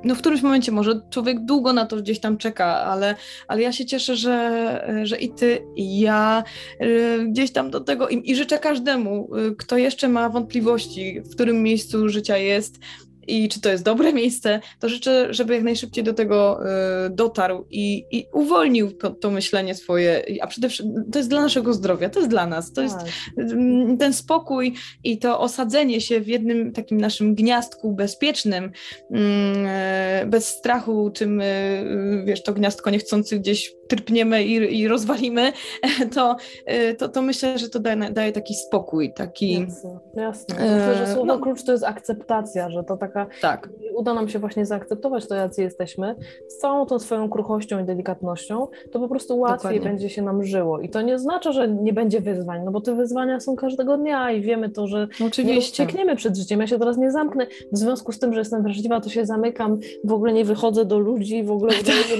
no 0.04 0.14
w 0.14 0.18
którymś 0.18 0.42
momencie 0.42 0.72
może 0.72 1.00
człowiek 1.10 1.44
długo 1.44 1.72
na 1.72 1.86
to 1.86 1.96
gdzieś 1.96 2.20
tam 2.20 2.36
czeka, 2.36 2.66
ale, 2.66 3.14
ale 3.48 3.62
ja 3.62 3.72
się 3.72 3.86
cieszę, 3.86 4.16
że, 4.16 5.02
że 5.02 5.18
i 5.18 5.28
ty, 5.34 5.66
i 5.76 6.00
ja 6.00 6.44
y, 6.82 7.18
gdzieś 7.28 7.52
tam 7.52 7.70
do 7.70 7.80
tego 7.80 8.08
i, 8.08 8.30
i 8.30 8.36
życzę 8.36 8.58
każdemu, 8.58 9.36
y, 9.36 9.56
kto 9.56 9.78
jeszcze 9.78 10.08
ma 10.08 10.28
wątpliwości, 10.28 11.20
w 11.20 11.34
którym 11.34 11.62
miejscu 11.62 12.08
życia 12.08 12.36
jest, 12.36 12.78
i 13.30 13.48
czy 13.48 13.60
to 13.60 13.70
jest 13.70 13.84
dobre 13.84 14.12
miejsce, 14.12 14.60
to 14.78 14.88
życzę, 14.88 15.34
żeby 15.34 15.54
jak 15.54 15.62
najszybciej 15.62 16.04
do 16.04 16.14
tego 16.14 16.60
y, 17.06 17.10
dotarł 17.10 17.66
i, 17.70 18.04
i 18.10 18.26
uwolnił 18.32 18.92
to, 18.92 19.10
to, 19.10 19.30
myślenie 19.30 19.74
swoje, 19.74 20.24
a 20.42 20.46
przede 20.46 20.68
wszystkim 20.68 21.04
to 21.12 21.18
jest 21.18 21.30
dla 21.30 21.40
naszego 21.40 21.74
zdrowia, 21.74 22.10
to 22.10 22.18
jest 22.18 22.30
dla 22.30 22.46
nas, 22.46 22.72
to 22.72 22.82
jest 22.82 22.98
tak. 22.98 23.06
mm, 23.36 23.98
ten 23.98 24.12
spokój 24.12 24.74
i 25.04 25.18
to 25.18 25.40
osadzenie 25.40 26.00
się 26.00 26.20
w 26.20 26.28
jednym 26.28 26.72
takim 26.72 27.00
naszym 27.00 27.34
gniazdku 27.34 27.92
bezpiecznym, 27.92 28.70
mm, 29.10 29.66
e, 29.66 30.26
bez 30.26 30.48
strachu, 30.48 31.10
czym 31.14 31.42
wiesz, 32.24 32.42
to 32.42 32.52
gniazdko 32.52 32.90
niechcący 32.90 33.38
gdzieś 33.38 33.72
tyrpniemy 33.88 34.44
i, 34.44 34.80
i 34.80 34.88
rozwalimy, 34.88 35.52
to, 36.14 36.36
to, 36.98 37.08
to 37.08 37.22
myślę, 37.22 37.58
że 37.58 37.68
to 37.68 37.80
daje, 37.80 38.10
daje 38.10 38.32
taki 38.32 38.54
spokój, 38.54 39.12
taki... 39.12 39.60
Jasne, 39.60 39.98
jasne. 40.14 40.54
Myślę, 40.54 41.06
że 41.06 41.06
słowo 41.06 41.24
no, 41.24 41.38
klucz 41.38 41.62
to 41.62 41.72
jest 41.72 41.84
akceptacja, 41.84 42.70
że 42.70 42.84
to 42.84 42.96
taka 42.96 43.19
tak. 43.40 43.68
uda 43.94 44.14
nam 44.14 44.28
się 44.28 44.38
właśnie 44.38 44.66
zaakceptować 44.66 45.28
to, 45.28 45.34
jacy 45.34 45.62
jesteśmy, 45.62 46.14
z 46.48 46.58
całą 46.58 46.86
tą 46.86 46.98
swoją 46.98 47.30
kruchością 47.30 47.82
i 47.82 47.84
delikatnością, 47.84 48.66
to 48.92 49.00
po 49.00 49.08
prostu 49.08 49.38
łatwiej 49.38 49.56
Dokładnie. 49.56 49.90
będzie 49.90 50.10
się 50.10 50.22
nam 50.22 50.44
żyło. 50.44 50.80
I 50.80 50.88
to 50.88 51.02
nie 51.02 51.14
oznacza, 51.14 51.52
że 51.52 51.68
nie 51.68 51.92
będzie 51.92 52.20
wyzwań, 52.20 52.62
no 52.64 52.70
bo 52.70 52.80
te 52.80 52.94
wyzwania 52.94 53.40
są 53.40 53.56
każdego 53.56 53.96
dnia 53.98 54.32
i 54.32 54.40
wiemy 54.40 54.70
to, 54.70 54.86
że 54.86 55.08
Oczywiście. 55.26 55.44
nie 55.44 55.58
uciekniemy 55.58 56.16
przed 56.16 56.36
życiem. 56.36 56.60
Ja 56.60 56.66
się 56.66 56.78
teraz 56.78 56.96
nie 56.96 57.10
zamknę. 57.10 57.46
W 57.72 57.78
związku 57.78 58.12
z 58.12 58.18
tym, 58.18 58.32
że 58.32 58.38
jestem 58.38 58.62
wrażliwa, 58.62 59.00
to 59.00 59.10
się 59.10 59.26
zamykam, 59.26 59.78
w 60.04 60.12
ogóle 60.12 60.32
nie 60.32 60.44
wychodzę 60.44 60.84
do 60.84 60.98
ludzi, 60.98 61.44
w 61.44 61.50
ogóle 61.50 61.72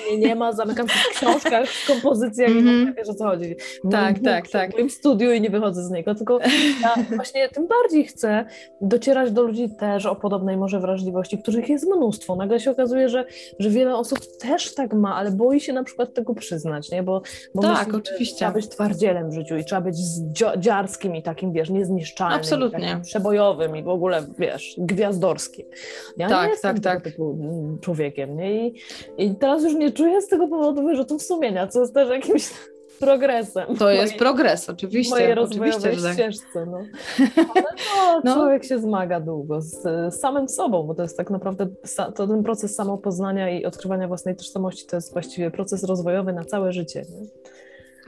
mnie 0.08 0.28
nie 0.28 0.34
ma, 0.34 0.52
zamykam 0.52 0.88
się 0.88 0.98
w 0.98 1.16
książkach, 1.16 1.68
w 1.68 1.86
kompozycjach 1.86 2.50
mm 2.50 2.64
-hmm. 2.64 2.90
i 2.90 2.94
wiesz 2.94 3.08
o 3.08 3.14
co 3.14 3.24
chodzi. 3.24 3.56
tak, 3.90 4.18
tak, 4.18 4.48
tak. 4.48 4.70
W 4.70 4.74
moim 4.74 4.90
studiu 4.90 5.32
i 5.32 5.40
nie 5.40 5.50
wychodzę 5.50 5.84
z 5.84 5.90
niego, 5.90 6.14
tylko 6.14 6.38
ja 6.82 6.94
właśnie 7.16 7.48
tym 7.48 7.66
bardziej 7.66 8.04
chcę 8.04 8.44
docierać 8.80 9.32
do 9.32 9.42
ludzi 9.42 9.70
też 9.70 10.06
o 10.06 10.16
podobnej 10.16 10.56
może 10.56 10.80
wrażliwości, 10.80 10.89
których 11.42 11.68
jest 11.68 11.86
mnóstwo. 11.86 12.36
Nagle 12.36 12.60
się 12.60 12.70
okazuje, 12.70 13.08
że, 13.08 13.24
że 13.58 13.70
wiele 13.70 13.96
osób 13.96 14.18
też 14.40 14.74
tak 14.74 14.94
ma, 14.94 15.14
ale 15.14 15.30
boi 15.30 15.60
się 15.60 15.72
na 15.72 15.84
przykład 15.84 16.14
tego 16.14 16.34
przyznać, 16.34 16.90
nie? 16.90 17.02
Bo, 17.02 17.22
bo 17.54 17.62
tak, 17.62 17.86
myśli, 17.86 18.00
oczywiście. 18.00 18.36
Trzeba 18.36 18.50
być 18.50 18.68
twardzielem 18.68 19.30
w 19.30 19.34
życiu 19.34 19.56
i 19.56 19.64
trzeba 19.64 19.80
być 19.80 19.96
dziarskim 20.58 21.16
i 21.16 21.22
takim, 21.22 21.52
wiesz, 21.52 21.70
niezniszczalnym. 21.70 22.38
Absolutnie. 22.38 23.00
przebojowym 23.04 23.76
i 23.76 23.82
w 23.82 23.88
ogóle, 23.88 24.26
wiesz, 24.38 24.74
gwiazdorskim. 24.78 25.66
Ja 26.16 26.28
tak, 26.28 26.44
nie 26.44 26.50
jestem 26.50 26.80
tak, 26.80 26.94
tak. 26.94 27.04
typu 27.04 27.30
mm, 27.30 27.78
człowiekiem, 27.78 28.36
nie? 28.36 28.68
I, 28.68 28.74
I 29.18 29.34
teraz 29.34 29.64
już 29.64 29.74
nie 29.74 29.92
czuję 29.92 30.22
z 30.22 30.28
tego 30.28 30.48
powodu 30.48 30.82
wyrzutów 30.82 31.22
sumienia, 31.22 31.66
co 31.66 31.80
jest 31.80 31.94
też 31.94 32.10
jakimś 32.10 32.50
progresem. 33.00 33.76
To 33.76 33.90
jest 33.90 34.14
progres, 34.14 34.70
oczywiście. 34.70 35.14
Mojej 35.14 35.38
oczywiście, 35.38 35.94
że 35.94 36.02
tak. 36.02 36.14
ścieżce. 36.14 36.66
No. 36.66 36.78
Ale 38.06 38.14
no, 38.14 38.20
no. 38.24 38.34
człowiek 38.34 38.64
się 38.64 38.78
zmaga 38.78 39.20
długo 39.20 39.60
z, 39.60 39.82
z, 39.82 40.20
samym 40.20 40.48
sobą, 40.48 40.86
bo 40.86 40.94
to 40.94 41.02
jest 41.02 41.16
tak 41.16 41.30
naprawdę 41.30 41.66
to 42.14 42.26
ten 42.26 42.42
proces 42.42 42.74
samopoznania 42.74 43.50
i 43.50 43.64
odkrywania 43.64 44.08
własnej 44.08 44.36
tożsamości 44.36 44.86
to 44.86 44.96
jest 44.96 45.12
właściwie 45.12 45.50
proces 45.50 45.84
rozwojowy 45.84 46.32
na 46.32 46.44
całe 46.44 46.72
życie. 46.72 47.02
Nie? 47.10 47.26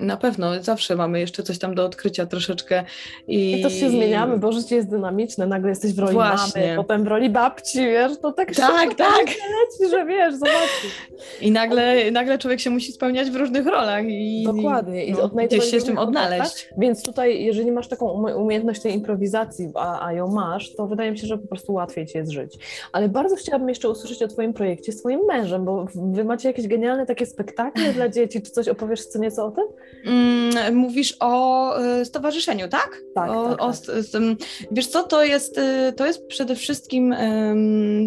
Na 0.02 0.16
pewno, 0.16 0.62
zawsze 0.62 0.96
mamy 0.96 1.20
jeszcze 1.20 1.42
coś 1.42 1.58
tam 1.58 1.74
do 1.74 1.84
odkrycia 1.84 2.26
troszeczkę. 2.26 2.84
I, 3.28 3.60
I 3.60 3.62
to 3.62 3.70
się 3.70 3.90
zmieniamy, 3.90 4.38
bo 4.38 4.52
życie 4.52 4.76
jest 4.76 4.90
dynamiczne, 4.90 5.46
nagle 5.46 5.70
jesteś 5.70 5.92
w 5.92 5.98
roli 5.98 6.12
Właśnie. 6.12 6.62
mamy, 6.62 6.76
potem 6.76 7.04
w 7.04 7.06
roli 7.06 7.30
babci, 7.30 7.78
wiesz, 7.78 8.12
to 8.22 8.32
tak 8.32 8.54
Tak, 8.54 8.94
tak. 8.94 9.26
leci, 9.58 9.90
że 9.90 10.06
wiesz, 10.06 10.34
zobaczysz. 10.34 11.08
I 11.40 11.50
nagle, 11.50 12.10
nagle 12.10 12.38
człowiek 12.38 12.60
się 12.60 12.70
musi 12.70 12.92
spełniać 12.92 13.30
w 13.30 13.36
różnych 13.36 13.66
rolach. 13.66 14.04
I, 14.08 14.44
Dokładnie. 14.46 15.04
I 15.04 15.12
no, 15.12 15.28
gdzieś 15.28 15.64
się 15.64 15.80
z 15.80 15.84
tym 15.84 15.98
odnaleźć. 15.98 16.68
Więc 16.78 17.02
tutaj, 17.02 17.44
jeżeli 17.44 17.72
masz 17.72 17.88
taką 17.88 18.26
umiejętność 18.36 18.80
tej 18.82 18.94
improwizacji, 18.94 19.70
a, 19.74 20.06
a 20.06 20.12
ją 20.12 20.28
masz, 20.28 20.74
to 20.74 20.86
wydaje 20.86 21.10
mi 21.10 21.18
się, 21.18 21.26
że 21.26 21.38
po 21.38 21.48
prostu 21.48 21.72
łatwiej 21.72 22.06
ci 22.06 22.18
jest 22.18 22.30
żyć. 22.30 22.58
Ale 22.92 23.08
bardzo 23.08 23.36
chciałabym 23.36 23.68
jeszcze 23.68 23.88
usłyszeć 23.88 24.22
o 24.22 24.28
twoim 24.28 24.52
projekcie 24.52 24.92
z 24.92 25.00
twoim 25.00 25.20
mężem, 25.28 25.64
bo 25.64 25.86
wy 25.94 26.24
macie 26.24 26.48
jakieś 26.48 26.66
genialne 26.66 27.06
takie 27.06 27.26
spektakle 27.26 27.92
dla 27.92 28.08
dzieci, 28.08 28.42
czy 28.42 28.50
coś 28.50 28.68
opowiesz 28.68 29.06
co 29.06 29.18
nieco 29.18 29.46
o 29.46 29.50
tym? 29.50 29.64
Mm, 30.04 30.74
mówisz 30.74 31.16
o 31.20 31.72
y, 32.00 32.04
stowarzyszeniu, 32.04 32.68
tak? 32.68 32.98
Tak. 33.14 33.30
O, 33.30 33.50
tak, 33.50 33.62
o, 33.62 33.72
tak. 33.72 34.22
wiesz 34.70 34.86
co, 34.86 35.02
to 35.02 35.24
jest, 35.24 35.58
y, 35.58 35.92
to 35.96 36.06
jest 36.06 36.26
przede 36.26 36.56
wszystkim 36.56 37.14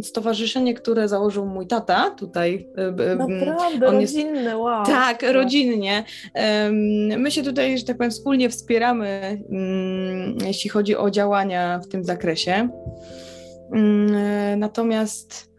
stowarzyszenie, 0.04 0.74
które 0.74 1.08
założył 1.08 1.46
mój 1.46 1.68
tata 1.68 2.10
tutaj. 2.10 2.68
Y, 3.12 3.16
Naprawdę, 3.16 3.88
On 3.88 3.96
rodzinne, 3.96 4.42
jest, 4.42 4.56
wow. 4.56 4.86
Tak, 4.86 5.24
rodzinnie. 5.32 6.04
Um, 6.36 7.22
my 7.22 7.32
się 7.32 7.44
tutaj, 7.44 7.78
że 7.78 7.84
tak 7.86 7.98
powiem, 7.98 8.12
wspólnie 8.12 8.50
wspieramy, 8.50 9.42
um, 9.50 10.38
jeśli 10.48 10.70
chodzi 10.70 10.96
o 10.96 11.10
działania 11.10 11.80
w 11.80 11.88
tym 11.88 12.04
zakresie. 12.04 12.70
Mm, 13.74 14.60
natomiast 14.60 15.56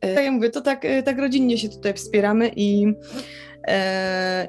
tak 0.00 0.24
jak 0.24 0.32
mówię, 0.32 0.50
to 0.50 0.60
tak, 0.60 0.86
tak 1.04 1.18
rodzinnie 1.18 1.58
się 1.58 1.68
tutaj 1.68 1.94
wspieramy 1.94 2.50
i 2.56 2.94
E, 3.53 3.53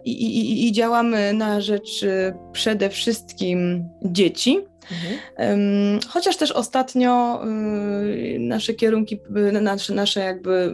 i, 0.06 0.12
i, 0.12 0.68
i 0.68 0.72
działamy 0.72 1.34
na 1.34 1.62
rzecz 1.62 2.04
y, 2.04 2.34
przede 2.52 2.90
wszystkim 2.90 3.90
dzieci. 4.04 4.60
Mhm. 4.92 6.00
Chociaż 6.10 6.38
też 6.38 6.52
ostatnio 6.52 7.42
y, 7.46 8.38
nasze 8.40 8.74
kierunki, 8.74 9.20
y, 9.38 9.62
nasze, 9.62 9.94
nasze 9.94 10.20
jakby 10.20 10.74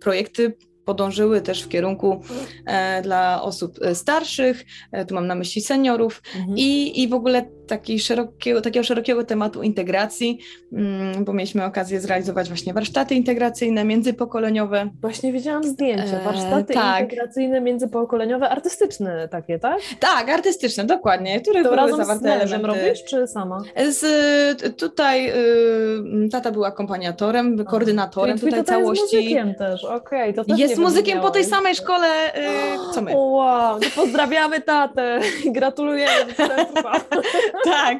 projekty 0.00 0.52
podążyły 0.86 1.40
też 1.40 1.62
w 1.62 1.68
kierunku 1.68 2.20
e, 2.66 3.02
dla 3.02 3.42
osób 3.42 3.78
e, 3.82 3.94
starszych, 3.94 4.64
e, 4.92 5.04
tu 5.04 5.14
mam 5.14 5.26
na 5.26 5.34
myśli 5.34 5.62
seniorów 5.62 6.22
mhm. 6.36 6.58
i, 6.58 7.02
i 7.02 7.08
w 7.08 7.14
ogóle 7.14 7.48
taki 7.66 7.98
szerokiego, 7.98 8.60
takiego 8.60 8.84
szerokiego 8.84 9.24
tematu 9.24 9.62
integracji, 9.62 10.38
mm, 10.72 11.24
bo 11.24 11.32
mieliśmy 11.32 11.64
okazję 11.64 12.00
zrealizować 12.00 12.48
właśnie 12.48 12.74
warsztaty 12.74 13.14
integracyjne, 13.14 13.84
międzypokoleniowe. 13.84 14.90
Właśnie 15.00 15.32
widziałam 15.32 15.64
zdjęcia, 15.64 16.20
warsztaty 16.24 16.72
e, 16.72 16.76
tak. 16.76 17.02
integracyjne, 17.02 17.60
międzypokoleniowe, 17.60 18.48
artystyczne 18.48 19.28
takie, 19.28 19.58
tak? 19.58 19.78
Tak, 20.00 20.28
artystyczne, 20.28 20.84
dokładnie, 20.84 21.40
które 21.40 21.62
to 21.62 21.64
były 21.64 21.76
razem 21.76 21.96
zawarte 21.96 22.22
z 22.22 22.52
elementy. 22.52 22.66
robisz, 22.66 23.04
czy 23.04 23.26
sama? 23.26 23.62
Z, 23.88 24.76
tutaj 24.76 25.30
y, 25.30 26.28
tata 26.32 26.52
był 26.52 26.64
akompaniatorem, 26.64 27.64
koordynatorem 27.64 28.38
tutaj 28.38 28.64
całości. 28.64 29.02
Jest 29.02 29.14
muzykiem 29.14 29.54
też, 29.54 29.84
okej. 29.84 30.38
Okay, 30.38 30.58
jest 30.58 30.78
muzykiem 30.78 31.20
po 31.20 31.30
tej 31.30 31.44
samej 31.44 31.74
szkole, 31.74 32.06
y, 32.28 32.94
co 32.94 33.02
my. 33.02 33.12
Wow, 33.16 33.78
no 33.80 33.86
pozdrawiamy 33.94 34.60
tatę, 34.60 35.20
gratulujemy, 35.46 36.34
tak, 37.64 37.98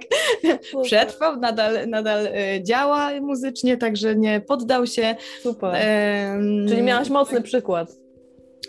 przetrwał, 0.82 1.36
nadal, 1.36 1.88
nadal 1.88 2.26
e, 2.26 2.62
działa 2.62 3.10
muzycznie, 3.20 3.76
także 3.76 4.16
nie 4.16 4.40
poddał 4.40 4.86
się. 4.86 5.16
Super. 5.42 5.70
Um, 5.70 6.68
Czyli 6.68 6.82
miałaś 6.82 7.08
mocny 7.08 7.42
przykład 7.42 8.06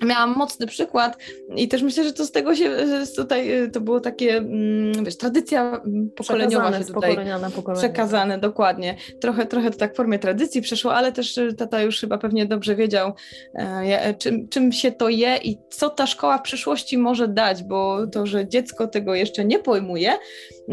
miałam 0.05 0.35
mocny 0.35 0.67
przykład 0.67 1.17
i 1.55 1.67
też 1.67 1.81
myślę, 1.81 2.03
że 2.03 2.13
to 2.13 2.25
z 2.25 2.31
tego 2.31 2.55
się 2.55 2.77
tutaj 3.15 3.63
y, 3.63 3.69
to 3.69 3.81
było 3.81 3.99
takie, 3.99 4.37
mm, 4.37 5.05
wiesz, 5.05 5.17
tradycja 5.17 5.81
mm, 5.85 6.09
pokoleniowa 6.15 6.79
się 6.79 6.85
tutaj 6.85 7.17
na 7.25 7.73
przekazane, 7.73 8.37
dokładnie. 8.37 8.95
Trochę, 9.21 9.45
trochę 9.45 9.71
to 9.71 9.77
tak 9.77 9.93
w 9.93 9.97
formie 9.97 10.19
tradycji 10.19 10.61
przeszło, 10.61 10.95
ale 10.95 11.11
też 11.11 11.37
y, 11.37 11.53
tata 11.53 11.81
już 11.81 11.99
chyba 11.99 12.17
pewnie 12.17 12.45
dobrze 12.45 12.75
wiedział, 12.75 13.13
e, 13.53 14.13
czym, 14.13 14.47
czym 14.49 14.71
się 14.71 14.91
to 14.91 15.09
je 15.09 15.37
i 15.37 15.57
co 15.69 15.89
ta 15.89 16.07
szkoła 16.07 16.37
w 16.37 16.41
przyszłości 16.41 16.97
może 16.97 17.27
dać, 17.27 17.63
bo 17.63 18.07
to, 18.07 18.25
że 18.25 18.47
dziecko 18.47 18.87
tego 18.87 19.15
jeszcze 19.15 19.45
nie 19.45 19.59
pojmuje 19.59 20.13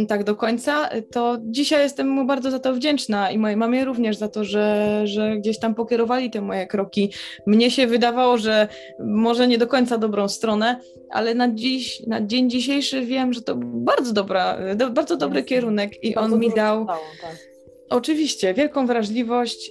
tak 0.09 0.25
do 0.25 0.37
końca, 0.37 0.89
to 1.13 1.37
dzisiaj 1.43 1.83
jestem 1.83 2.09
mu 2.09 2.25
bardzo 2.25 2.51
za 2.51 2.59
to 2.59 2.75
wdzięczna 2.75 3.31
i 3.31 3.39
mojej 3.39 3.57
mamie 3.57 3.85
również 3.85 4.17
za 4.17 4.29
to, 4.29 4.45
że, 4.45 5.01
że 5.05 5.37
gdzieś 5.37 5.59
tam 5.59 5.75
pokierowali 5.75 6.31
te 6.31 6.41
moje 6.41 6.67
kroki. 6.67 7.13
Mnie 7.47 7.71
się 7.71 7.87
wydawało, 7.87 8.39
że 8.39 8.69
może 8.99 9.49
nie 9.49 9.59
do 9.59 9.67
końca 9.67 9.99
dobrą 9.99 10.29
stronę, 10.29 10.81
ale 11.11 11.35
na 11.35 11.55
dziś, 11.55 12.07
na 12.07 12.27
dzień 12.27 12.51
dzisiejszy 12.51 13.07
wiem, 13.07 13.33
że 13.33 13.43
to 13.43 13.55
bardzo 13.59 14.13
dobra, 14.13 14.59
do, 14.77 14.91
bardzo 14.91 15.17
dobry 15.17 15.43
kierunek 15.43 16.05
i 16.05 16.15
on 16.15 16.39
mi 16.39 16.51
dał. 16.51 16.87
tak 16.87 17.54
Oczywiście, 17.91 18.55
wielką 18.55 18.87
wrażliwość, 18.87 19.71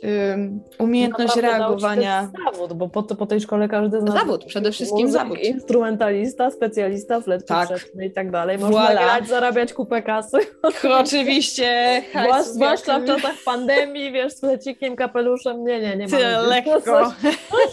umiejętność 0.79 1.35
reagowania. 1.35 2.31
zawód, 2.45 2.73
bo 2.73 2.89
po, 2.89 3.03
po 3.03 3.25
tej 3.25 3.41
szkole 3.41 3.67
każdy 3.67 3.99
zna. 3.99 4.11
Zawód, 4.11 4.45
przede 4.45 4.71
wszystkim 4.71 5.11
zawód. 5.11 5.39
Instrumentalista, 5.39 6.51
specjalista, 6.51 7.21
flet 7.21 7.45
tak. 7.45 7.69
i 8.03 8.11
tak 8.11 8.31
dalej. 8.31 8.57
Można 8.57 8.87
voilà. 8.87 8.93
grać, 8.93 9.27
zarabiać 9.27 9.73
kupę 9.73 10.01
kasy. 10.01 10.37
Oczywiście. 11.01 12.01
Zwłaszcza 12.43 12.99
w 12.99 13.05
czasach 13.05 13.35
pandemii, 13.45 14.11
wiesz, 14.11 14.33
z 14.33 14.39
flecikiem, 14.39 14.95
kapeluszem, 14.95 15.63
nie, 15.63 15.81
nie, 15.81 15.95
nie 15.95 16.07
ma. 16.07 16.41
lekko. 16.41 16.81
Coś, 16.81 17.13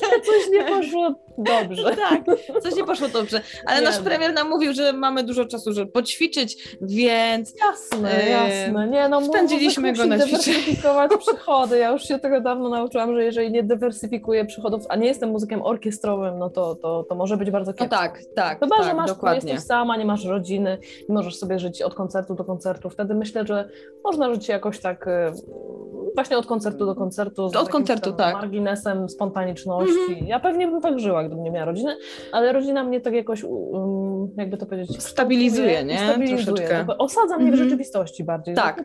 coś 0.01 0.51
nie 0.53 0.65
poszło 0.65 1.15
dobrze. 1.39 1.97
tak, 1.97 2.23
coś 2.63 2.77
nie 2.77 2.85
poszło 2.85 3.09
dobrze. 3.09 3.41
Ale 3.67 3.81
nie 3.81 3.85
nasz 3.87 3.99
premier 3.99 4.35
nam 4.35 4.49
mówił, 4.49 4.73
że 4.73 4.93
mamy 4.93 5.25
dużo 5.25 5.45
czasu, 5.45 5.73
żeby 5.73 5.93
poćwiczyć, 5.93 6.77
więc... 6.83 7.55
Jasne, 7.61 8.29
jasne. 8.29 8.89
Nie, 8.89 9.09
no, 9.09 9.25
spędziliśmy 9.25 9.93
go 9.93 10.07
na 10.07 10.19
dywersyfikować 10.19 11.11
przychody. 11.27 11.79
Ja 11.79 11.91
już 11.91 12.03
się 12.03 12.19
tego 12.19 12.41
dawno 12.41 12.69
nauczyłam, 12.69 13.15
że 13.15 13.25
jeżeli 13.25 13.51
nie 13.51 13.63
dywersyfikuję 13.63 14.45
przychodów, 14.45 14.83
a 14.89 14.97
nie 14.97 15.07
jestem 15.07 15.31
muzykiem 15.31 15.63
orkiestrowym, 15.63 16.39
no 16.39 16.51
to, 16.51 16.75
to, 16.75 17.05
to 17.09 17.15
może 17.15 17.37
być 17.37 17.51
bardzo 17.51 17.73
kiepsko. 17.73 17.97
No 17.97 18.03
tak, 18.03 18.21
tak, 18.35 18.61
Chyba, 18.61 18.77
tak, 18.77 18.85
że 18.85 18.95
masz, 18.95 19.11
dokładnie. 19.11 19.53
jesteś 19.53 19.67
sama, 19.67 19.97
nie 19.97 20.05
masz 20.05 20.25
rodziny 20.25 20.79
i 21.09 21.13
możesz 21.13 21.37
sobie 21.37 21.59
żyć 21.59 21.83
od 21.83 21.95
koncertu 21.95 22.35
do 22.35 22.45
koncertu. 22.45 22.91
Wtedy 22.91 23.15
myślę, 23.15 23.47
że 23.47 23.69
można 24.05 24.35
żyć 24.35 24.49
jakoś 24.49 24.81
tak 24.81 25.07
y, 25.07 25.11
właśnie 26.15 26.39
od 26.39 26.47
koncertu 26.47 26.87
do 26.87 26.95
koncertu. 26.95 27.45
od 27.45 27.69
koncertu, 27.69 28.13
tak. 28.13 28.35
Marginesem 28.35 29.09
spontaniczności. 29.09 29.95
Mm 30.09 30.21
-hmm. 30.21 30.27
Ja 30.27 30.41
pewnie 30.41 30.69
bym 30.69 30.81
tak 30.81 30.99
żyła, 30.99 31.20
gdybym 31.25 31.45
nie 31.45 31.51
miała 31.51 31.65
rodziny, 31.65 31.97
ale 32.33 32.53
rodzina 32.53 32.85
mnie 32.85 33.01
tak 33.01 33.15
jakoś, 33.15 33.45
um, 33.45 34.29
jakby 34.37 34.57
to 34.57 34.67
powiedzieć, 34.67 35.03
stabilizuje, 35.03 35.85
nie? 35.85 35.99
Stabilizuje. 35.99 36.67
Troszeczkę. 36.67 36.99
Osadza 36.99 37.37
mnie 37.37 37.37
mm 37.37 37.47
-hmm. 37.47 37.51
w 37.51 37.55
mhm. 37.55 37.69
rzeczywistości 37.69 38.25
bardziej. 38.25 38.55
Tak. 38.55 38.85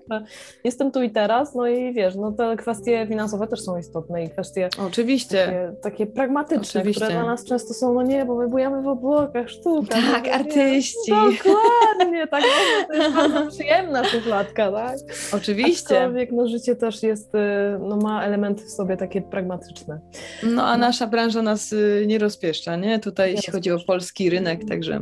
Jestem 0.64 0.92
tu 0.92 1.02
i 1.02 1.10
teraz 1.10 1.56
no 1.56 1.68
i 1.68 1.94
wiesz, 1.94 2.16
no 2.16 2.32
te 2.32 2.56
kwestie 2.56 3.08
finansowe 3.08 3.48
też 3.48 3.62
są 3.62 3.78
istotne 3.78 4.24
i 4.24 4.30
kwestie 4.30 4.70
Oczywiście. 4.88 5.46
takie, 5.46 5.74
takie 5.82 6.06
pragmatyczne, 6.06 6.82
Oczywiście. 6.82 7.06
które 7.06 7.20
dla 7.20 7.26
nas 7.26 7.46
często 7.46 7.74
są, 7.74 7.94
no 7.94 8.02
nie, 8.02 8.26
bo 8.26 8.36
my 8.36 8.48
bujamy 8.48 8.82
w 8.82 8.88
obłokach, 8.88 9.50
sztuka. 9.50 9.96
Tak, 10.14 10.26
no, 10.28 10.34
artyści. 10.34 11.12
Nie, 11.12 11.18
dokładnie, 11.18 12.28
tak, 12.28 12.44
no, 12.44 12.88
to 12.88 12.94
jest 12.94 13.16
bardzo 13.16 13.52
przyjemna 13.52 14.04
szufladka, 14.04 14.72
tak? 14.72 14.98
Oczywiście. 15.34 15.98
Aczkolwiek 15.98 16.32
no, 16.32 16.48
życie 16.48 16.76
też 16.76 17.04
jest, 17.04 17.36
y, 17.36 17.40
no 17.80 17.98
ma 17.98 18.24
elementy 18.24 18.64
w 18.64 18.70
sobie 18.70 18.98
takie 18.98 19.22
pragmatyczne. 19.22 20.00
No 20.44 20.64
a 20.64 20.78
nasza 20.78 21.08
branża 21.08 21.42
nas 21.42 21.74
y, 21.74 22.04
nie 22.08 22.20
rozpieszcza, 22.26 22.76
nie? 22.76 23.00
Tutaj 23.00 23.30
Nie 23.30 23.36
jeśli 23.36 23.54
chodzi 23.54 23.70
o 23.72 23.74
rozpieszcza. 23.74 23.94
polski 23.94 24.30
rynek, 24.30 24.66
także 24.66 25.00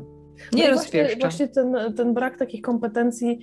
No 0.52 0.58
nie 0.58 0.66
i 0.66 0.68
rozpieszcza. 0.70 1.20
Właśnie, 1.20 1.20
właśnie 1.20 1.48
ten, 1.48 1.94
ten 1.98 2.14
brak 2.14 2.38
takich 2.38 2.62
kompetencji, 2.62 3.40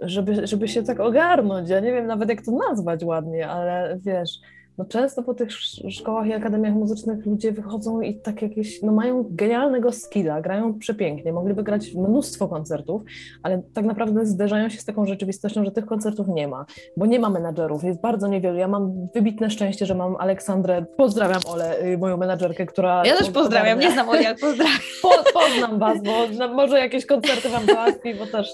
żeby, 0.00 0.46
żeby 0.46 0.68
się 0.68 0.82
tak 0.82 1.00
ogarnąć, 1.00 1.68
ja 1.68 1.80
nie 1.80 1.92
wiem 1.92 2.06
nawet 2.06 2.28
jak 2.28 2.44
to 2.44 2.52
nazwać 2.52 3.04
ładnie, 3.04 3.48
ale 3.48 3.98
wiesz, 4.06 4.30
no 4.78 4.84
często 4.84 5.22
po 5.22 5.34
tych 5.34 5.48
sz- 5.48 5.92
szkołach 5.94 6.26
i 6.26 6.32
akademiach 6.32 6.74
muzycznych 6.74 7.26
ludzie 7.26 7.52
wychodzą 7.52 8.00
i 8.00 8.14
tak 8.20 8.42
jakieś, 8.42 8.82
no 8.82 8.92
mają 8.92 9.24
genialnego 9.30 9.92
skilla, 9.92 10.40
grają 10.40 10.78
przepięknie, 10.78 11.32
mogliby 11.32 11.62
grać 11.62 11.94
mnóstwo 11.94 12.48
koncertów, 12.48 13.02
ale 13.42 13.62
tak 13.74 13.84
naprawdę 13.84 14.26
zderzają 14.26 14.68
się 14.68 14.78
z 14.78 14.84
taką 14.84 15.06
rzeczywistością, 15.06 15.64
że 15.64 15.70
tych 15.70 15.86
koncertów 15.86 16.28
nie 16.28 16.48
ma, 16.48 16.66
bo 16.96 17.06
nie 17.06 17.18
ma 17.20 17.30
menadżerów, 17.30 17.84
jest 17.84 18.00
bardzo 18.00 18.28
niewielu. 18.28 18.58
Ja 18.58 18.68
mam 18.68 19.08
wybitne 19.14 19.50
szczęście, 19.50 19.86
że 19.86 19.94
mam 19.94 20.16
Aleksandrę, 20.16 20.84
pozdrawiam 20.96 21.40
Ole, 21.52 21.82
y, 21.84 21.98
moją 21.98 22.16
menadżerkę, 22.16 22.66
która... 22.66 23.02
Ja 23.06 23.16
też 23.16 23.30
pozdrawiam, 23.30 23.78
nie 23.78 23.90
znam 23.90 24.08
Oli, 24.08 24.26
ale 24.26 24.36
pozdrawiam. 24.36 24.76
Po, 25.02 25.38
poznam 25.40 25.78
was, 25.78 25.98
bo 26.02 26.48
może 26.48 26.78
jakieś 26.78 27.06
koncerty 27.06 27.48
wam 27.48 27.66
załatwi, 27.66 28.14
bo 28.14 28.26
też, 28.26 28.50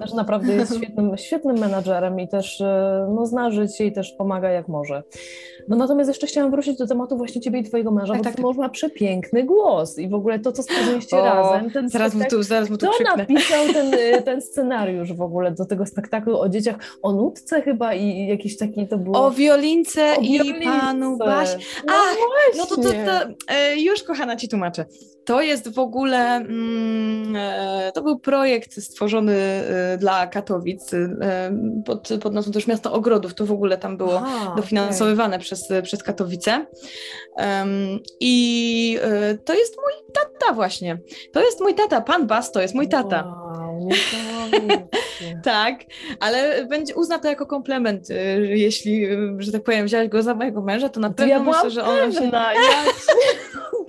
też 0.00 0.12
naprawdę 0.12 0.52
jest 0.52 0.76
świetnym, 0.76 1.16
świetnym 1.16 1.58
menadżerem 1.58 2.20
i 2.20 2.28
też 2.28 2.60
e, 2.60 3.06
no, 3.14 3.26
zna 3.26 3.50
życie 3.50 3.86
i 3.86 3.92
też 3.92 4.12
pomaga 4.12 4.50
jak 4.50 4.68
może. 4.68 5.02
No 5.68 5.76
natomiast 5.76 6.08
jeszcze 6.08 6.26
chciałam 6.26 6.50
wrócić 6.50 6.78
do 6.78 6.86
tematu 6.86 7.16
właśnie 7.16 7.40
ciebie 7.40 7.58
i 7.58 7.64
twojego 7.64 7.90
męża, 7.90 8.12
Tak, 8.12 8.22
bo 8.22 8.48
tak, 8.48 8.56
tak. 8.56 8.56
ma 8.56 8.68
przepiękny 8.68 9.44
głos 9.44 9.98
i 9.98 10.08
w 10.08 10.14
ogóle 10.14 10.38
to, 10.38 10.52
co 10.52 10.62
stworzyliście 10.62 11.16
razem, 11.16 11.70
ten 11.70 11.88
Zaraz 11.88 12.14
mu 12.14 12.24
tu, 12.30 12.42
zaraz 12.42 12.70
mu 12.70 12.78
tu 12.78 12.86
kto 13.00 13.16
napisał 13.16 13.66
ten, 13.72 13.94
y, 14.18 14.22
ten 14.22 14.42
scenariusz 14.42 15.12
w 15.12 15.22
ogóle 15.22 15.50
do 15.50 15.64
tego 15.64 15.86
spektaklu 15.86 16.40
o 16.40 16.48
dzieciach, 16.48 16.76
o 17.02 17.12
nutce 17.12 17.62
chyba 17.62 17.94
i 17.94 18.26
jakiś 18.26 18.58
taki 18.58 18.88
to 18.88 18.98
było... 18.98 19.26
O 19.26 19.30
wiolince 19.30 20.16
o 20.16 20.20
i 20.20 20.38
wiolince. 20.38 20.64
panu 20.64 21.16
Baś. 21.16 21.54
No 21.86 21.92
Ach, 21.96 22.16
No 22.56 22.66
to, 22.66 22.76
to, 22.76 22.82
to 22.82 22.92
e, 23.48 23.76
już 23.76 24.02
kochana 24.02 24.36
ci 24.36 24.48
tłumaczę. 24.48 24.84
To 25.24 25.42
jest 25.42 25.74
w 25.74 25.78
ogóle, 25.78 26.36
mm, 26.36 27.36
e, 27.36 27.92
to 27.94 28.02
był 28.02 28.18
projekt 28.18 28.82
stworzony 28.82 29.34
e, 29.34 29.98
dla 29.98 30.26
Katowic 30.26 30.90
pod, 31.84 32.08
pod 32.22 32.34
nazwą 32.34 32.52
też 32.52 32.66
Miasto 32.66 32.92
Ogrodów. 32.92 33.34
To 33.34 33.46
w 33.46 33.52
ogóle 33.52 33.78
tam 33.78 33.96
było 33.96 34.16
Aha, 34.24 34.54
dofinansowywane 34.56 35.38
przez, 35.38 35.51
przez 35.82 36.02
Katowice. 36.02 36.66
Em, 37.36 37.98
I 38.20 38.98
e, 39.02 39.38
to 39.38 39.54
jest 39.54 39.76
mój 39.76 40.12
tata 40.12 40.52
właśnie. 40.52 40.98
To 41.32 41.40
jest 41.40 41.60
mój 41.60 41.74
tata. 41.74 42.00
Pan 42.00 42.26
Bas 42.26 42.52
to 42.52 42.62
jest 42.62 42.74
mój 42.74 42.88
tata. 42.88 43.24
Wow. 43.24 43.88
Tak, 45.42 45.74
ale 46.20 46.66
będzie 46.66 46.94
uzna 46.94 47.18
to 47.18 47.28
jako 47.28 47.46
komplement, 47.46 48.10
e, 48.10 48.14
jeśli, 48.40 49.04
e, 49.04 49.18
że 49.38 49.52
tak 49.52 49.62
powiem, 49.62 49.86
wziąłeś 49.86 50.08
go 50.08 50.22
za 50.22 50.34
mojego 50.34 50.62
męża, 50.62 50.88
to 50.88 51.00
na 51.00 51.10
pewno 51.10 51.32
ja 51.34 51.42
myślę, 51.42 51.70
że 51.70 51.84
on 51.84 52.12
się... 52.12 52.20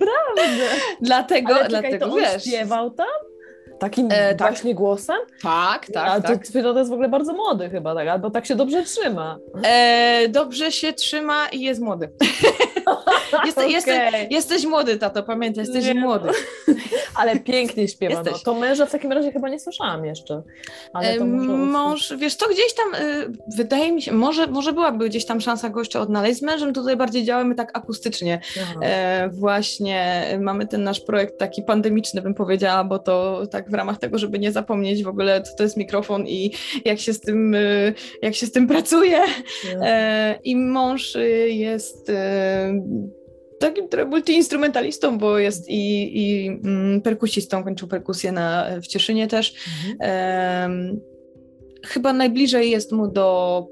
Naprawdę. 0.04 0.64
Dlatego, 1.00 1.54
Ale 1.54 1.64
czekaj, 1.64 1.80
dlatego 1.80 2.06
to 2.06 2.12
on 2.12 2.20
wiesz. 2.20 2.44
śpiewał 2.44 2.90
tam? 2.90 3.06
Takim 3.84 4.08
E, 4.10 4.34
tak. 4.34 4.48
właśnie 4.52 4.74
głosem? 4.74 5.16
Tak, 5.42 5.86
tak, 5.94 6.08
A 6.08 6.20
tak. 6.20 6.46
to, 6.48 6.62
to 6.72 6.78
jest 6.78 6.90
w 6.90 6.92
ogóle 6.92 7.08
bardzo 7.08 7.32
młody 7.32 7.70
chyba, 7.70 7.94
tak? 7.94 8.08
Albo 8.08 8.30
tak 8.30 8.46
się 8.46 8.54
dobrze 8.54 8.82
trzyma. 8.82 9.38
E, 9.62 10.28
dobrze 10.28 10.72
się 10.72 10.92
trzyma 10.92 11.48
i 11.48 11.60
jest 11.60 11.80
młody. 11.80 12.08
Jeste, 13.46 13.60
Okej. 13.60 13.72
jeste, 13.72 14.10
jesteś 14.30 14.66
młody, 14.66 14.96
tato, 14.96 15.22
pamiętaj, 15.22 15.64
jesteś 15.64 15.84
Nie, 15.84 15.94
młody. 15.94 16.28
Ale 17.20 17.38
pięknie 17.38 17.88
śpiewa. 17.88 18.22
No. 18.22 18.32
To 18.44 18.54
męża 18.54 18.86
w 18.86 18.90
takim 18.90 19.12
razie 19.12 19.32
chyba 19.32 19.48
nie 19.48 19.60
słyszałam 19.60 20.04
jeszcze. 20.04 20.42
Ale 20.92 21.18
to 21.18 21.24
może 21.24 21.48
Mąż, 21.48 22.12
wiesz 22.16 22.34
co, 22.34 22.48
gdzieś 22.48 22.74
tam, 22.74 22.94
e, 22.94 23.26
wydaje 23.56 23.92
mi 23.92 24.02
się, 24.02 24.12
może, 24.12 24.46
może 24.46 24.72
byłaby 24.72 25.08
gdzieś 25.08 25.26
tam 25.26 25.40
szansa 25.40 25.68
gościa 25.68 26.00
odnaleźć. 26.00 26.38
Z 26.38 26.42
mężem 26.42 26.72
tutaj 26.72 26.96
bardziej 26.96 27.24
działamy 27.24 27.54
tak 27.54 27.78
akustycznie. 27.78 28.40
E, 28.82 29.28
właśnie 29.28 30.24
mamy 30.40 30.66
ten 30.66 30.82
nasz 30.84 31.00
projekt 31.00 31.38
taki 31.38 31.62
pandemiczny, 31.62 32.22
bym 32.22 32.34
powiedziała, 32.34 32.84
bo 32.84 32.98
to 32.98 33.42
tak 33.50 33.70
w 33.70 33.74
ramach 33.74 33.98
tego, 33.98 34.18
żeby 34.18 34.38
nie 34.38 34.52
zapomnieć 34.52 35.04
w 35.04 35.08
ogóle, 35.08 35.42
co 35.42 35.56
to 35.56 35.62
jest 35.62 35.76
mikrofon 35.76 36.26
i 36.26 36.52
jak 36.84 37.00
się 37.00 37.12
z 37.12 37.20
tym, 37.20 37.54
e, 37.54 37.58
jak 38.22 38.34
się 38.34 38.46
z 38.46 38.52
tym 38.52 38.66
pracuje. 38.66 39.22
E, 39.80 40.38
I 40.44 40.56
mąż 40.56 41.16
y, 41.16 41.50
jest 41.50 42.10
takim 43.58 43.88
trochę 43.88 44.06
multiinstrumentalistą, 44.08 45.18
bo 45.18 45.38
jest 45.38 45.68
i, 45.68 46.12
i 46.22 46.48
mm, 46.48 47.00
perkusistą, 47.00 47.64
kończył 47.64 47.88
perkusję 47.88 48.32
na, 48.32 48.66
w 48.82 48.86
Cieszynie 48.86 49.26
też. 49.28 49.54
Mhm. 50.00 51.00
Chyba 51.86 52.12
najbliżej 52.12 52.70
jest 52.70 52.92
mu 52.92 53.08
do, 53.08 53.66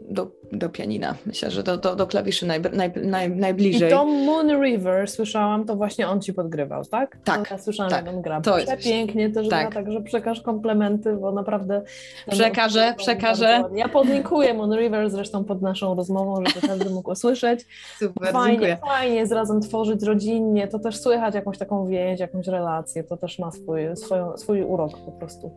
do, 0.00 0.32
do 0.52 0.68
pianina. 0.68 1.14
Myślę, 1.26 1.50
że 1.50 1.62
do, 1.62 1.76
do, 1.76 1.96
do 1.96 2.06
klawiszy 2.06 2.46
naj, 2.46 2.60
naj, 2.72 2.92
naj, 3.02 3.26
I 3.30 3.36
najbliżej. 3.36 3.90
to 3.90 4.04
Moon 4.06 4.62
River, 4.62 5.10
słyszałam, 5.10 5.64
to 5.64 5.76
właśnie 5.76 6.08
on 6.08 6.20
ci 6.20 6.34
podgrywał, 6.34 6.84
tak? 6.84 7.18
Tak, 7.24 7.48
To 7.48 7.54
ja 7.54 7.60
słyszałam, 7.60 7.90
tak. 7.90 8.06
jak 8.06 8.14
on 8.14 8.22
gra. 8.22 8.40
To 8.40 8.58
jest- 8.58 8.72
Przepięknie 8.72 9.30
też 9.30 9.48
tak. 9.48 9.70
gra, 9.70 9.82
także 9.82 10.00
przekaż 10.00 10.40
komplementy, 10.40 11.12
bo 11.16 11.32
naprawdę... 11.32 11.82
Przekażę, 12.30 12.94
przekażę. 12.96 13.64
Ja 13.74 13.88
podlinkuję 13.88 14.54
Moon 14.54 14.74
River 14.76 15.10
zresztą 15.10 15.44
pod 15.44 15.62
naszą 15.62 15.94
rozmową, 15.94 16.34
żeby 16.46 16.66
każdy 16.66 16.90
mógł 16.90 17.10
usłyszeć. 17.10 17.66
Super, 17.98 18.32
Fajnie, 18.32 18.50
dziękuję. 18.50 18.78
fajnie 18.86 19.16
jest 19.16 19.32
razem 19.32 19.60
tworzyć 19.60 20.02
rodzinnie, 20.02 20.68
to 20.68 20.78
też 20.78 21.00
słychać 21.00 21.34
jakąś 21.34 21.58
taką 21.58 21.86
więź, 21.86 22.20
jakąś 22.20 22.46
relację, 22.46 23.04
to 23.04 23.16
też 23.16 23.38
ma 23.38 23.50
swój, 23.50 23.80
swoją, 23.96 24.36
swój 24.36 24.62
urok 24.62 24.92
po 25.06 25.12
prostu. 25.12 25.50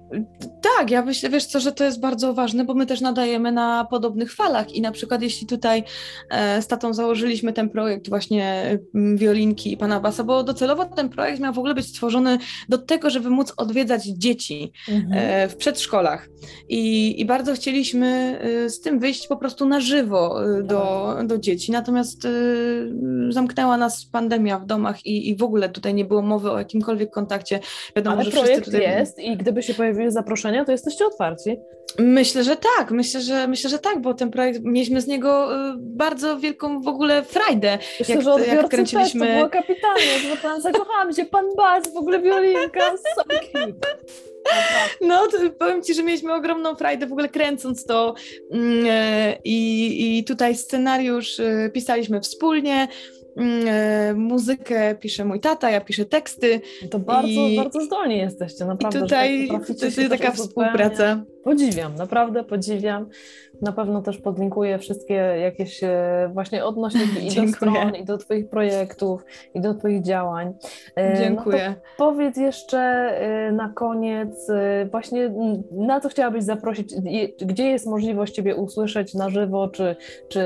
Tak, 0.77 0.91
ja 0.91 1.01
myślę, 1.01 1.29
wiesz 1.29 1.45
co, 1.45 1.59
że 1.59 1.71
to 1.71 1.83
jest 1.83 1.99
bardzo 1.99 2.33
ważne, 2.33 2.65
bo 2.65 2.73
my 2.73 2.85
też 2.85 3.01
nadajemy 3.01 3.51
na 3.51 3.87
podobnych 3.89 4.33
falach 4.33 4.71
i 4.79 4.81
na 4.81 4.91
przykład 4.91 5.21
jeśli 5.21 5.47
tutaj 5.47 5.83
e, 6.29 6.61
z 6.61 6.67
tatą 6.67 6.93
założyliśmy 6.93 7.53
ten 7.53 7.69
projekt 7.69 8.09
właśnie 8.09 8.79
wiolinki 9.15 9.73
i 9.73 9.77
pana 9.77 9.99
Basa, 9.99 10.23
bo 10.23 10.43
docelowo 10.43 10.85
ten 10.85 11.09
projekt 11.09 11.39
miał 11.39 11.53
w 11.53 11.57
ogóle 11.57 11.75
być 11.75 11.87
stworzony 11.87 12.37
do 12.69 12.77
tego, 12.77 13.09
żeby 13.09 13.29
móc 13.29 13.53
odwiedzać 13.57 14.03
dzieci 14.03 14.71
e, 15.11 15.49
w 15.49 15.55
przedszkolach. 15.55 16.29
I, 16.69 17.15
i 17.21 17.25
bardzo 17.25 17.53
chcieliśmy 17.53 18.39
e, 18.65 18.69
z 18.69 18.81
tym 18.81 18.99
wyjść 18.99 19.27
po 19.27 19.37
prostu 19.37 19.65
na 19.65 19.79
żywo 19.79 20.39
do, 20.63 21.15
do 21.25 21.37
dzieci, 21.37 21.71
natomiast 21.71 22.27
zamknęła 23.29 23.77
nas 23.77 24.05
pandemia 24.05 24.59
w 24.59 24.65
domach 24.65 25.05
i, 25.05 25.29
i 25.29 25.35
w 25.35 25.43
ogóle 25.43 25.69
tutaj 25.69 25.93
nie 25.93 26.05
było 26.05 26.21
mowy 26.21 26.51
o 26.51 26.57
jakimkolwiek 26.59 27.11
kontakcie. 27.11 27.59
Wiadomo, 27.95 28.15
Ale 28.15 28.25
że 28.25 28.31
projekt 28.31 28.65
tutaj... 28.65 28.81
jest 28.81 29.19
i 29.19 29.37
gdyby 29.37 29.63
się 29.63 29.73
pojawiły 29.73 30.11
zaproszenia, 30.11 30.65
to 30.65 30.71
jesteście 30.71 31.05
otwarci. 31.05 31.57
Myślę, 31.99 32.43
że 32.43 32.55
tak, 32.77 32.91
myślę, 32.91 33.21
że 33.21 33.47
myślę, 33.47 33.69
że 33.69 33.79
tak, 33.79 34.01
bo 34.01 34.13
ten 34.13 34.31
projekt, 34.31 34.61
mieliśmy 34.69 35.01
z 35.01 35.07
niego 35.07 35.55
y, 35.69 35.73
bardzo 35.77 36.37
wielką 36.39 36.81
w 36.81 36.87
ogóle 36.87 37.23
frajdę. 37.23 37.77
Myślę, 37.99 38.15
Jak- 38.15 38.23
że 38.23 38.45
jak 38.45 38.67
kręciliśmy- 38.69 39.25
też, 39.25 39.29
to 39.29 39.37
było 39.37 39.49
kapitalnie, 39.49 40.29
bo 40.29 40.37
tam 40.41 40.61
zakochałam 40.71 41.13
się, 41.13 41.25
pan 41.25 41.45
Bas, 41.57 41.93
w 41.93 41.97
ogóle 41.97 42.19
wiolinka, 42.21 42.91
so 43.15 43.23
cute. 43.23 43.87
No, 45.01 45.27
powiem 45.59 45.83
Ci, 45.83 45.93
że 45.93 46.03
mieliśmy 46.03 46.33
ogromną 46.33 46.75
frajdę 46.75 47.07
w 47.07 47.11
ogóle 47.11 47.29
kręcąc 47.29 47.85
to 47.85 48.15
mm, 48.51 48.85
e, 48.89 49.35
i, 49.43 50.17
i 50.19 50.23
tutaj 50.23 50.55
scenariusz 50.55 51.39
e, 51.39 51.69
pisaliśmy 51.73 52.21
wspólnie, 52.21 52.87
mm, 53.37 53.67
e, 53.67 54.13
muzykę 54.13 54.95
pisze 54.95 55.25
mój 55.25 55.39
tata, 55.39 55.69
ja 55.71 55.81
piszę 55.81 56.05
teksty 56.05 56.61
To 56.91 56.99
bardzo, 56.99 57.27
I- 57.47 57.55
bardzo 57.57 57.81
zdolni 57.81 58.17
jesteście, 58.17 58.63
i 58.63 58.67
naprawdę. 58.67 58.99
że 58.99 59.03
tutaj 59.05 59.47
tak 59.51 59.69
jest 59.69 59.95
taka 59.95 60.13
uzupełniać. 60.13 60.35
współpraca. 60.37 61.23
Podziwiam, 61.43 61.95
naprawdę 61.95 62.43
podziwiam. 62.43 63.09
Na 63.61 63.71
pewno 63.71 64.01
też 64.01 64.17
podlinkuję 64.17 64.79
wszystkie 64.79 65.13
jakieś 65.13 65.83
e, 65.83 66.29
właśnie 66.33 66.65
odnośniki 66.65 67.27
i 67.27 67.35
do 67.35 67.47
stron, 67.47 67.95
i 67.95 68.05
do 68.05 68.17
Twoich 68.17 68.49
projektów, 68.49 69.25
i 69.53 69.61
do 69.61 69.73
Twoich 69.73 70.01
działań. 70.01 70.53
E, 70.97 71.17
Dziękuję. 71.17 71.67
No 71.67 71.75
powiedz 71.97 72.37
jeszcze 72.37 72.79
e, 72.79 73.51
na 73.51 73.69
koniec 73.69 74.47
właśnie 74.91 75.31
na 75.71 75.99
co 75.99 76.09
chciałabyś 76.09 76.43
zaprosić, 76.43 76.95
gdzie 77.41 77.69
jest 77.69 77.85
możliwość 77.85 78.33
Ciebie 78.33 78.55
usłyszeć 78.55 79.13
na 79.13 79.29
żywo, 79.29 79.67
czy, 79.67 79.95
czy 80.29 80.39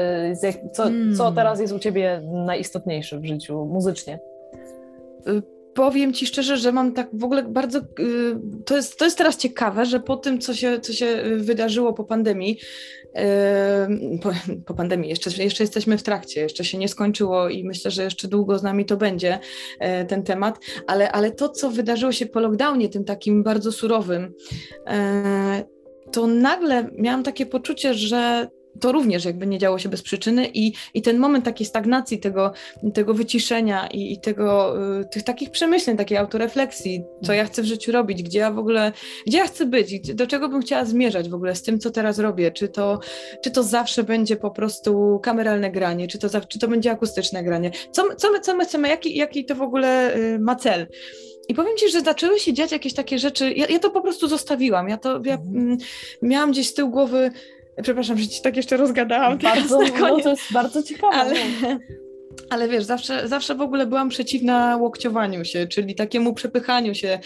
jak, 0.44 0.56
co, 0.72 0.84
Hmm. 0.84 1.16
co 1.16 1.32
teraz 1.32 1.60
jest 1.60 1.74
u 1.74 1.80
Ciebie 1.80 2.22
najistotniejsze 2.46 3.20
w 3.20 3.26
życiu 3.26 3.66
muzycznie? 3.66 4.20
Powiem 5.74 6.14
Ci 6.14 6.28
szczerze, 6.28 6.58
że 6.58 6.72
mam 6.72 6.94
tak 6.94 7.10
w 7.14 7.24
ogóle 7.24 7.44
bardzo. 7.44 7.80
y, 7.80 7.84
To 8.66 8.76
jest, 8.76 8.98
to 8.98 9.06
jest 9.06 9.18
teraz 9.18 9.38
ciekawe, 9.38 9.86
że 9.86 10.00
po 10.00 10.18
tym, 10.18 10.40
co 10.40 10.54
się, 10.54 10.80
co 10.80 10.94
się 10.94 11.06
y, 11.06 11.38
wydarzyło 11.38 11.94
po 11.94 12.04
pandemii, 12.04 12.60
y, 13.08 14.20
po, 14.20 14.32
po 14.66 14.74
pandemii, 14.74 15.10
jeszcze, 15.10 15.44
jeszcze 15.44 15.64
jesteśmy 15.64 15.98
w 15.98 16.04
trakcie, 16.04 16.42
jeszcze 16.42 16.64
się 16.64 16.78
nie 16.78 16.88
skończyło 16.88 17.50
i 17.50 17.64
myślę, 17.64 17.92
że 17.92 18.04
jeszcze 18.04 18.28
długo 18.28 18.60
z 18.60 18.64
nami 18.64 18.86
to 18.86 18.98
będzie 18.98 19.40
e, 19.80 20.06
ten 20.06 20.24
temat, 20.24 20.60
ale, 20.88 21.12
ale 21.12 21.32
to, 21.32 21.50
co 21.50 21.70
wydarzyło 21.70 22.12
się 22.12 22.26
po 22.26 22.40
lockdownie, 22.40 22.90
tym 22.90 23.06
takim 23.06 23.44
bardzo 23.44 23.72
surowym, 23.72 24.34
to 26.12 26.28
nagle 26.28 26.90
miałam 26.98 27.24
takie 27.24 27.46
poczucie, 27.46 27.94
że 27.94 28.48
to 28.80 28.92
również 28.92 29.26
jakby 29.26 29.48
nie 29.48 29.58
działo 29.58 29.80
się 29.80 29.90
bez 29.90 30.02
przyczyny 30.02 30.48
i, 30.54 30.74
i 30.94 31.02
ten 31.02 31.18
moment 31.18 31.46
takiej 31.46 31.68
stagnacji, 31.68 32.20
tego, 32.20 32.54
tego 32.94 33.14
wyciszenia 33.14 33.88
i, 33.88 34.14
i 34.14 34.20
tego, 34.20 34.76
y, 35.02 35.06
tych 35.06 35.24
takich 35.24 35.52
przemyśleń, 35.52 35.98
takiej 35.98 36.18
autorefleksji, 36.18 37.04
co 37.24 37.34
ja 37.34 37.46
chcę 37.46 37.62
w 37.62 37.66
życiu 37.66 37.92
robić, 37.92 38.24
gdzie 38.24 38.40
ja 38.40 38.52
w 38.52 38.60
ogóle, 38.60 38.92
gdzie 39.28 39.38
ja 39.38 39.46
chcę 39.46 39.66
być, 39.66 40.14
do 40.14 40.28
czego 40.28 40.50
bym 40.50 40.62
chciała 40.62 40.86
zmierzać 40.86 41.30
w 41.30 41.34
ogóle 41.34 41.56
z 41.56 41.64
tym, 41.64 41.80
co 41.80 41.92
teraz 41.92 42.20
robię, 42.20 42.52
czy 42.52 42.68
to, 42.68 43.00
czy 43.44 43.52
to 43.52 43.64
zawsze 43.64 44.04
będzie 44.04 44.36
po 44.36 44.52
prostu 44.52 45.20
kameralne 45.24 45.72
granie, 45.72 46.08
czy 46.08 46.20
to, 46.20 46.28
czy 46.48 46.60
to 46.60 46.68
będzie 46.68 46.92
akustyczne 46.92 47.44
granie, 47.44 47.72
co, 47.92 48.16
co, 48.16 48.32
my, 48.32 48.40
co 48.40 48.56
my 48.56 48.66
chcemy, 48.66 48.88
jaki, 48.88 49.16
jaki 49.16 49.46
to 49.46 49.56
w 49.56 49.62
ogóle 49.62 50.16
y, 50.18 50.40
ma 50.40 50.56
cel. 50.56 50.88
I 51.50 51.54
powiem 51.54 51.78
Ci, 51.78 51.90
że 51.90 52.02
zaczęły 52.02 52.40
się 52.40 52.54
dziać 52.54 52.72
jakieś 52.72 52.94
takie 52.94 53.20
rzeczy, 53.20 53.54
ja, 53.54 53.68
ja 53.68 53.80
to 53.80 53.90
po 53.90 54.02
prostu 54.02 54.28
zostawiłam, 54.28 54.90
ja 54.90 54.98
to 54.98 55.22
ja, 55.26 55.34
mhm. 55.34 55.58
mm, 55.58 55.78
miałam 56.22 56.52
gdzieś 56.52 56.70
z 56.70 56.74
tyłu 56.74 56.90
głowy, 56.92 57.32
Przepraszam, 57.82 58.18
że 58.18 58.28
ci 58.28 58.42
tak 58.42 58.58
jeszcze 58.58 58.78
rozgadałam. 58.78 59.38
Bardzo, 59.38 59.80
no, 60.00 60.20
to 60.20 60.30
jest 60.30 60.54
bardzo 60.54 60.84
ciekawe. 60.84 61.16
Ale, 61.16 61.36
ale 62.50 62.70
wiesz, 62.70 62.84
zawsze, 62.84 63.28
zawsze 63.28 63.56
w 63.56 63.62
ogóle 63.62 63.86
byłam 63.86 64.10
przeciwna 64.10 64.78
łokciowaniu 64.78 65.46
się, 65.46 65.68
czyli 65.68 65.96
takiemu 65.96 66.34
przepychaniu 66.34 66.96
się 66.96 67.20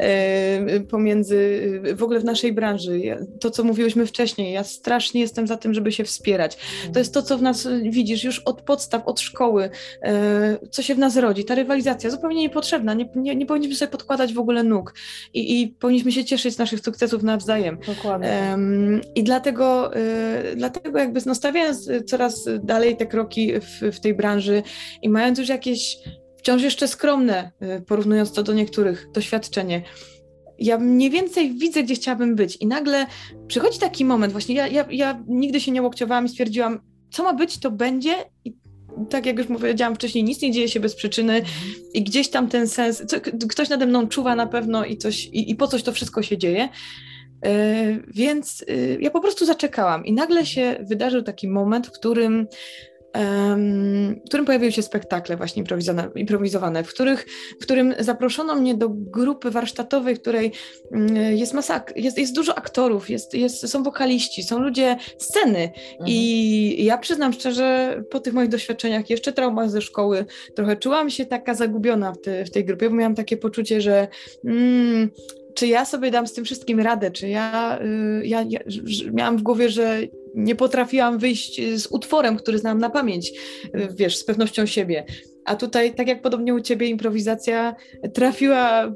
e, 0.00 0.80
pomiędzy, 0.80 1.60
w 1.94 2.02
ogóle 2.02 2.20
w 2.20 2.24
naszej 2.24 2.52
branży. 2.52 3.00
To, 3.40 3.50
co 3.50 3.64
mówiłyśmy 3.64 4.06
wcześniej, 4.06 4.52
ja 4.52 4.64
strasznie 4.64 5.20
jestem 5.20 5.46
za 5.46 5.56
tym, 5.56 5.74
żeby 5.74 5.92
się 5.92 6.04
wspierać. 6.04 6.58
To 6.92 6.98
jest 6.98 7.14
to, 7.14 7.22
co 7.22 7.38
w 7.38 7.42
nas 7.42 7.68
widzisz 7.82 8.24
już 8.24 8.38
od 8.38 8.62
podstaw, 8.62 9.02
od 9.06 9.20
szkoły, 9.20 9.70
e, 10.02 10.58
co 10.70 10.82
się 10.82 10.94
w 10.94 10.98
nas 10.98 11.16
rodzi. 11.16 11.44
Ta 11.44 11.54
rywalizacja 11.54 12.10
zupełnie 12.10 12.40
niepotrzebna. 12.40 12.94
Nie, 12.94 13.08
nie, 13.14 13.36
nie 13.36 13.46
powinniśmy 13.46 13.76
sobie 13.76 13.90
podkładać 13.90 14.34
w 14.34 14.38
ogóle 14.38 14.62
nóg 14.62 14.94
i, 15.34 15.62
i 15.62 15.68
powinniśmy 15.68 16.12
się 16.12 16.24
cieszyć 16.24 16.54
z 16.54 16.58
naszych 16.58 16.80
sukcesów 16.80 17.22
nawzajem. 17.22 17.78
Dokładnie. 17.86 18.28
E, 18.28 18.58
I 19.14 19.24
dlatego, 19.24 19.94
e, 19.96 20.56
dlatego 20.56 20.98
jakby 20.98 21.20
no, 21.26 21.34
stawiając 21.34 21.90
coraz 22.06 22.48
dalej 22.62 22.96
te 22.96 23.06
kroki 23.06 23.52
w, 23.60 23.96
w 23.96 24.00
tej 24.00 24.14
branży, 24.14 24.49
i 25.02 25.08
mając 25.08 25.38
już 25.38 25.48
jakieś 25.48 25.96
wciąż 26.38 26.62
jeszcze 26.62 26.88
skromne, 26.88 27.50
y, 27.62 27.82
porównując 27.82 28.32
to 28.32 28.42
do 28.42 28.52
niektórych, 28.52 29.06
doświadczenie, 29.12 29.82
ja 30.60 30.78
mniej 30.78 31.10
więcej 31.10 31.54
widzę, 31.58 31.82
gdzie 31.82 31.94
chciałabym 31.94 32.36
być. 32.36 32.56
I 32.56 32.66
nagle 32.66 33.06
przychodzi 33.46 33.78
taki 33.78 34.04
moment, 34.04 34.32
właśnie 34.32 34.54
ja, 34.54 34.66
ja, 34.66 34.86
ja 34.90 35.24
nigdy 35.28 35.60
się 35.60 35.72
nie 35.72 35.82
łokciowałam 35.82 36.26
i 36.26 36.28
stwierdziłam, 36.28 36.80
co 37.10 37.22
ma 37.22 37.34
być, 37.34 37.58
to 37.58 37.70
będzie. 37.70 38.14
I 38.44 38.56
tak 39.10 39.26
jak 39.26 39.38
już 39.38 39.46
powiedziałam 39.46 39.94
wcześniej, 39.94 40.24
nic 40.24 40.42
nie 40.42 40.52
dzieje 40.52 40.68
się 40.68 40.80
bez 40.80 40.94
przyczyny 40.94 41.34
mhm. 41.34 41.54
i 41.94 42.02
gdzieś 42.02 42.28
tam 42.28 42.48
ten 42.48 42.68
sens, 42.68 43.02
co, 43.06 43.16
ktoś 43.48 43.68
nade 43.68 43.86
mną 43.86 44.08
czuwa 44.08 44.36
na 44.36 44.46
pewno 44.46 44.84
i, 44.84 44.96
coś, 44.96 45.24
i, 45.24 45.50
i 45.50 45.54
po 45.54 45.68
coś 45.68 45.82
to 45.82 45.92
wszystko 45.92 46.22
się 46.22 46.38
dzieje. 46.38 46.68
Yy, 47.44 47.50
więc 48.08 48.64
yy, 48.68 48.98
ja 49.00 49.10
po 49.10 49.20
prostu 49.20 49.46
zaczekałam 49.46 50.04
i 50.04 50.12
nagle 50.12 50.46
się 50.46 50.76
wydarzył 50.80 51.22
taki 51.22 51.48
moment, 51.48 51.86
w 51.86 51.92
którym 51.92 52.46
w 53.14 54.28
którym 54.28 54.46
pojawiły 54.46 54.72
się 54.72 54.82
spektakle 54.82 55.36
właśnie 55.36 55.64
improwizowane, 56.14 56.84
w, 56.84 56.88
których, 56.88 57.26
w 57.60 57.62
którym 57.62 57.94
zaproszono 57.98 58.54
mnie 58.56 58.74
do 58.74 58.88
grupy 58.88 59.50
warsztatowej, 59.50 60.16
w 60.16 60.20
której 60.20 60.52
mm, 60.92 61.36
jest 61.36 61.54
masak, 61.54 61.92
jest, 61.96 62.18
jest 62.18 62.34
dużo 62.34 62.58
aktorów, 62.58 63.10
jest, 63.10 63.34
jest, 63.34 63.68
są 63.68 63.82
wokaliści, 63.82 64.42
są 64.42 64.58
ludzie 64.58 64.96
sceny 65.18 65.70
mhm. 65.92 66.06
i 66.06 66.84
ja 66.84 66.98
przyznam 66.98 67.32
szczerze, 67.32 68.02
po 68.10 68.20
tych 68.20 68.34
moich 68.34 68.48
doświadczeniach, 68.48 69.10
jeszcze 69.10 69.32
traumach 69.32 69.70
ze 69.70 69.82
szkoły, 69.82 70.24
trochę 70.54 70.76
czułam 70.76 71.10
się 71.10 71.26
taka 71.26 71.54
zagubiona 71.54 72.12
w, 72.12 72.20
te, 72.20 72.44
w 72.44 72.50
tej 72.50 72.64
grupie, 72.64 72.90
bo 72.90 72.96
miałam 72.96 73.14
takie 73.14 73.36
poczucie, 73.36 73.80
że 73.80 74.08
mm, 74.44 75.10
czy 75.54 75.66
ja 75.66 75.84
sobie 75.84 76.10
dam 76.10 76.26
z 76.26 76.32
tym 76.32 76.44
wszystkim 76.44 76.80
radę, 76.80 77.10
czy 77.10 77.28
ja, 77.28 77.78
y, 77.82 78.26
ja, 78.26 78.44
ja 78.48 78.60
miałam 79.12 79.36
w 79.36 79.42
głowie, 79.42 79.68
że 79.68 79.98
nie 80.34 80.54
potrafiłam 80.54 81.18
wyjść 81.18 81.60
z 81.76 81.86
utworem, 81.86 82.36
który 82.36 82.58
znam 82.58 82.78
na 82.78 82.90
pamięć, 82.90 83.32
y, 83.64 83.88
wiesz, 83.94 84.16
z 84.16 84.24
pewnością 84.24 84.66
siebie. 84.66 85.04
A 85.44 85.56
tutaj, 85.56 85.94
tak 85.94 86.08
jak 86.08 86.22
podobnie 86.22 86.54
u 86.54 86.60
ciebie, 86.60 86.86
improwizacja 86.86 87.74
trafiła 88.14 88.92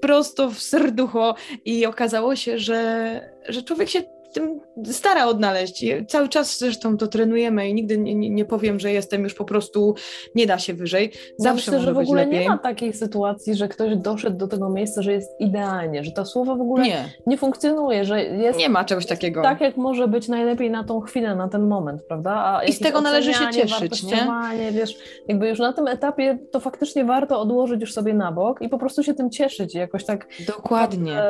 prosto 0.00 0.50
w 0.50 0.62
serducho 0.62 1.34
i 1.64 1.86
okazało 1.86 2.36
się, 2.36 2.58
że, 2.58 3.20
że 3.48 3.62
człowiek 3.62 3.88
się 3.88 4.15
tym 4.36 4.60
stara 4.84 5.26
odnaleźć. 5.26 5.84
Cały 6.08 6.28
czas 6.28 6.58
zresztą 6.58 6.96
to 6.96 7.06
trenujemy 7.06 7.68
i 7.68 7.74
nigdy 7.74 7.98
nie, 7.98 8.14
nie, 8.14 8.30
nie, 8.30 8.44
powiem, 8.44 8.80
że 8.80 8.92
jestem 8.92 9.22
już 9.22 9.34
po 9.34 9.44
prostu, 9.44 9.94
nie 10.34 10.46
da 10.46 10.58
się 10.58 10.74
wyżej. 10.74 11.12
Zawsze 11.38 11.70
myślę, 11.70 11.84
że 11.84 11.94
w 11.94 11.98
ogóle 11.98 12.24
lepiej. 12.24 12.40
nie 12.40 12.48
ma 12.48 12.58
takiej 12.58 12.92
sytuacji, 12.92 13.54
że 13.54 13.68
ktoś 13.68 13.96
doszedł 13.96 14.36
do 14.36 14.48
tego 14.48 14.68
miejsca, 14.68 15.02
że 15.02 15.12
jest 15.12 15.40
idealnie, 15.40 16.04
że 16.04 16.12
to 16.12 16.26
słowo 16.26 16.56
w 16.56 16.60
ogóle 16.60 16.84
nie, 16.84 17.04
nie 17.26 17.38
funkcjonuje, 17.38 18.04
że 18.04 18.24
jest... 18.24 18.58
Nie 18.58 18.68
ma 18.68 18.84
czegoś 18.84 19.06
takiego. 19.06 19.42
Tak, 19.42 19.60
jak 19.60 19.76
może 19.76 20.08
być 20.08 20.28
najlepiej 20.28 20.70
na 20.70 20.84
tą 20.84 21.00
chwilę, 21.00 21.36
na 21.36 21.48
ten 21.48 21.66
moment, 21.66 22.02
prawda? 22.02 22.30
A 22.30 22.64
I 22.64 22.72
z 22.72 22.78
tego 22.78 23.00
należy 23.00 23.34
się 23.34 23.50
cieszyć, 23.52 24.02
nie? 24.02 24.26
Wiesz, 24.72 24.98
jakby 25.28 25.48
już 25.48 25.58
na 25.58 25.72
tym 25.72 25.88
etapie 25.88 26.38
to 26.52 26.60
faktycznie 26.60 27.04
warto 27.04 27.40
odłożyć 27.40 27.80
już 27.80 27.92
sobie 27.92 28.14
na 28.14 28.32
bok 28.32 28.62
i 28.62 28.68
po 28.68 28.78
prostu 28.78 29.02
się 29.02 29.14
tym 29.14 29.30
cieszyć 29.30 29.74
i 29.74 29.78
jakoś 29.78 30.04
tak... 30.04 30.28
Dokładnie. 30.46 31.22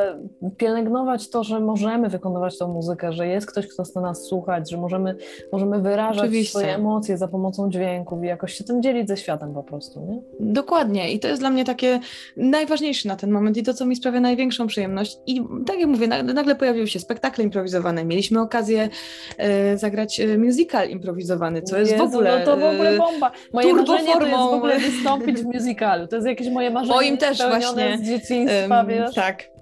Pielęgnować 0.57 1.29
to, 1.29 1.43
że 1.43 1.59
możemy 1.59 2.09
wykonywać 2.09 2.57
tą 2.57 2.73
muzykę, 2.73 2.96
że 3.09 3.27
jest 3.27 3.47
ktoś, 3.47 3.67
kto 3.67 3.83
chce 3.83 4.01
nas 4.01 4.23
słuchać, 4.23 4.71
że 4.71 4.77
możemy, 4.77 5.15
możemy 5.51 5.81
wyrażać 5.81 6.23
Oczywiście. 6.23 6.49
swoje 6.49 6.75
emocje 6.75 7.17
za 7.17 7.27
pomocą 7.27 7.69
dźwięków 7.69 8.23
i 8.23 8.27
jakoś 8.27 8.53
się 8.53 8.63
tym 8.63 8.81
dzielić 8.81 9.07
ze 9.07 9.17
światem 9.17 9.53
po 9.53 9.63
prostu, 9.63 10.01
nie? 10.01 10.21
Dokładnie 10.39 11.11
i 11.11 11.19
to 11.19 11.27
jest 11.27 11.41
dla 11.41 11.49
mnie 11.49 11.65
takie 11.65 11.99
najważniejsze 12.37 13.07
na 13.07 13.15
ten 13.15 13.31
moment 13.31 13.57
i 13.57 13.63
to, 13.63 13.73
co 13.73 13.85
mi 13.85 13.95
sprawia 13.95 14.19
największą 14.19 14.67
przyjemność 14.67 15.17
i 15.27 15.43
tak 15.65 15.79
jak 15.79 15.89
mówię, 15.89 16.07
nagle 16.07 16.55
pojawiły 16.55 16.87
się 16.87 16.99
spektakle 16.99 17.43
improwizowane, 17.43 18.05
mieliśmy 18.05 18.41
okazję 18.41 18.89
e, 19.37 19.77
zagrać 19.77 20.19
e, 20.19 20.37
musical 20.37 20.89
improwizowany, 20.89 21.61
co 21.61 21.77
jest 21.77 21.91
Jezu, 21.91 22.03
w 22.03 22.07
ogóle... 22.07 22.39
No 22.39 22.45
to 22.45 22.57
w 22.57 22.63
ogóle 22.63 22.89
e, 22.89 22.97
bomba! 22.97 23.31
Moje 23.53 23.73
marzenie 23.73 24.13
to 24.13 24.25
jest 24.25 24.37
w 24.37 24.53
ogóle 24.53 24.79
wystąpić 24.79 25.37
w 25.37 25.45
musicalu, 25.45 26.07
to 26.07 26.15
jest 26.15 26.27
jakieś 26.27 26.49
moje 26.49 26.71
marzenie 26.71 26.95
Moim 26.95 27.17
też 27.17 27.37
właśnie. 27.37 27.97
z 27.97 28.01
dzieciństwa, 28.01 28.85
wiesz? 28.85 29.15
Tak. 29.15 29.56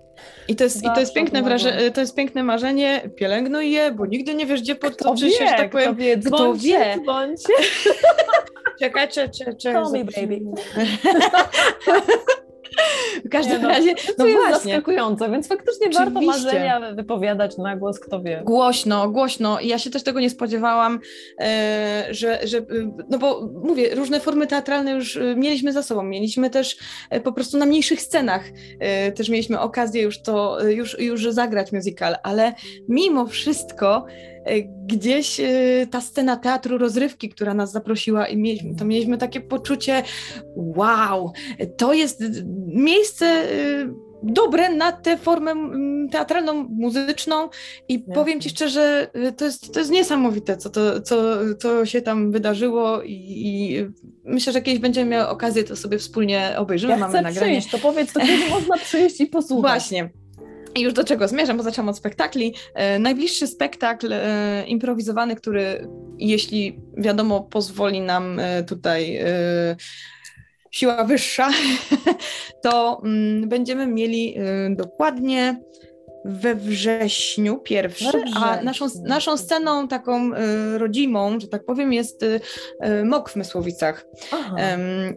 I 0.47 0.55
to 0.55 0.63
jest, 0.63 0.84
i 0.84 0.88
to 0.93 0.99
jest, 0.99 1.13
piękne, 1.13 1.43
wraże, 1.43 1.91
to 1.91 2.01
jest 2.01 2.16
piękne 2.16 2.43
marzenie, 2.43 3.09
pielęgnuj 3.16 3.72
je, 3.72 3.91
bo 3.91 4.05
nigdy 4.05 4.36
nie 4.36 4.45
wiesz, 4.45 4.61
gdzie 4.61 4.76
podtoczysz 4.76 5.34
się, 5.34 5.47
że 5.47 5.53
tak 5.53 5.70
powiem. 5.70 5.95
Kto 5.95 5.95
wie, 5.95 6.18
kto 6.18 6.55
wie. 6.55 6.97
Czekaj, 8.80 9.09
czekaj, 9.09 9.57
czekaj. 9.57 9.74
Call 9.74 9.91
me 9.91 10.03
baby. 10.03 10.39
W 13.26 13.30
każdym 13.30 13.61
no, 13.61 13.69
razie, 13.69 13.93
no 14.17 14.26
jest 14.26 14.38
właśnie. 14.38 14.73
zaskakujące, 14.73 15.30
więc 15.30 15.47
faktycznie 15.47 15.88
Oczywiście. 15.88 16.13
warto 16.13 16.21
marzenia 16.21 16.93
wypowiadać 16.93 17.57
na 17.57 17.76
głos, 17.76 17.99
kto 17.99 18.21
wie. 18.21 18.41
Głośno, 18.45 19.09
głośno. 19.09 19.59
I 19.59 19.67
ja 19.67 19.80
się 19.80 19.89
też 19.89 20.03
tego 20.03 20.19
nie 20.19 20.30
spodziewałam, 20.30 20.99
e, 21.39 22.07
że, 22.09 22.39
że, 22.47 22.57
e, 22.57 22.63
no 23.09 23.17
bo 23.17 23.49
mówię, 23.63 23.95
różne 23.95 24.19
formy 24.19 24.47
teatralne 24.47 24.91
już 24.91 25.17
e, 25.17 25.36
mieliśmy 25.36 25.73
za 25.73 25.84
sobą. 25.84 26.03
Mieliśmy 26.03 26.49
też 26.49 26.78
po 27.23 27.32
prostu 27.32 27.57
na 27.57 27.65
mniejszych 27.65 28.01
scenach 28.01 28.43
też 29.15 29.30
mieliśmy 29.30 29.59
okazję 29.59 30.01
już 30.01 30.21
to, 30.21 30.63
już, 30.69 30.99
już 30.99 31.23
zagrać 31.23 31.71
musical, 31.71 32.15
ale 32.23 32.53
mimo 32.88 33.28
wszystko 33.28 34.05
gdzieś 34.85 35.39
e, 35.39 35.87
ta 35.91 36.01
scena 36.01 36.37
teatru 36.37 36.77
rozrywki, 36.77 37.29
która 37.29 37.53
nas 37.53 37.71
zaprosiła 37.71 38.27
i 38.27 38.37
mieliśmy, 38.37 38.75
to 38.75 38.85
mieliśmy 38.85 39.17
takie 39.17 39.41
poczucie, 39.41 40.03
wow, 40.55 41.31
to 41.77 41.93
jest 41.93 42.23
miejsce 42.67 43.25
e, 43.25 44.05
dobre 44.23 44.75
na 44.75 44.91
tę 44.91 45.17
formę 45.17 45.53
teatralną, 46.11 46.63
muzyczną 46.63 47.49
i 47.89 47.99
powiem 47.99 48.41
Ci 48.41 48.49
szczerze, 48.49 49.07
to 49.37 49.45
jest, 49.45 49.73
to 49.73 49.79
jest 49.79 49.91
niesamowite, 49.91 50.57
co, 50.57 50.69
to, 50.69 51.01
co, 51.01 51.15
co 51.59 51.85
się 51.85 52.01
tam 52.01 52.31
wydarzyło 52.31 53.01
i, 53.01 53.11
i 53.11 53.85
myślę, 54.23 54.53
że 54.53 54.61
kiedyś 54.61 54.79
będziemy 54.79 55.11
mieli 55.11 55.23
okazję 55.23 55.63
to 55.63 55.75
sobie 55.75 55.97
wspólnie 55.97 56.53
obejrzymy, 56.57 56.93
ja 56.93 56.99
mamy 56.99 57.21
nagranie. 57.21 57.51
Przyjść, 57.51 57.71
to 57.71 57.77
powiedz, 57.77 58.13
to 58.13 58.19
kiedy 58.19 58.49
można 58.59 58.77
przyjść 58.77 59.21
i 59.21 59.27
posłuchać. 59.27 59.71
Właśnie. 59.71 60.09
I 60.76 60.82
już 60.82 60.93
do 60.93 61.03
czego 61.03 61.28
zmierzam, 61.28 61.57
bo 61.57 61.63
zaczęłam 61.63 61.89
od 61.89 61.97
spektakli. 61.97 62.53
E, 62.73 62.99
najbliższy 62.99 63.47
spektakl 63.47 64.13
e, 64.13 64.63
improwizowany, 64.67 65.36
który 65.36 65.88
jeśli 66.17 66.80
wiadomo 66.97 67.41
pozwoli 67.41 68.01
nam 68.01 68.39
e, 68.39 68.63
tutaj 68.63 69.19
siła 70.71 71.03
wyższa, 71.03 71.49
to 72.63 73.01
mm, 73.03 73.49
będziemy 73.49 73.88
mieli 73.88 74.36
dokładnie 74.69 75.61
we 76.26 76.55
wrześniu 76.55 77.59
pierwszy, 77.59 78.23
a 78.36 78.61
naszą, 78.61 78.88
naszą 79.03 79.38
sceną 79.38 79.88
taką 79.88 80.34
y, 80.34 80.78
rodzimą, 80.78 81.39
że 81.39 81.47
tak 81.47 81.65
powiem, 81.65 81.93
jest 81.93 82.23
y, 82.23 82.39
MOK 83.03 83.30
w 83.30 83.36
Mysłowicach. 83.36 84.05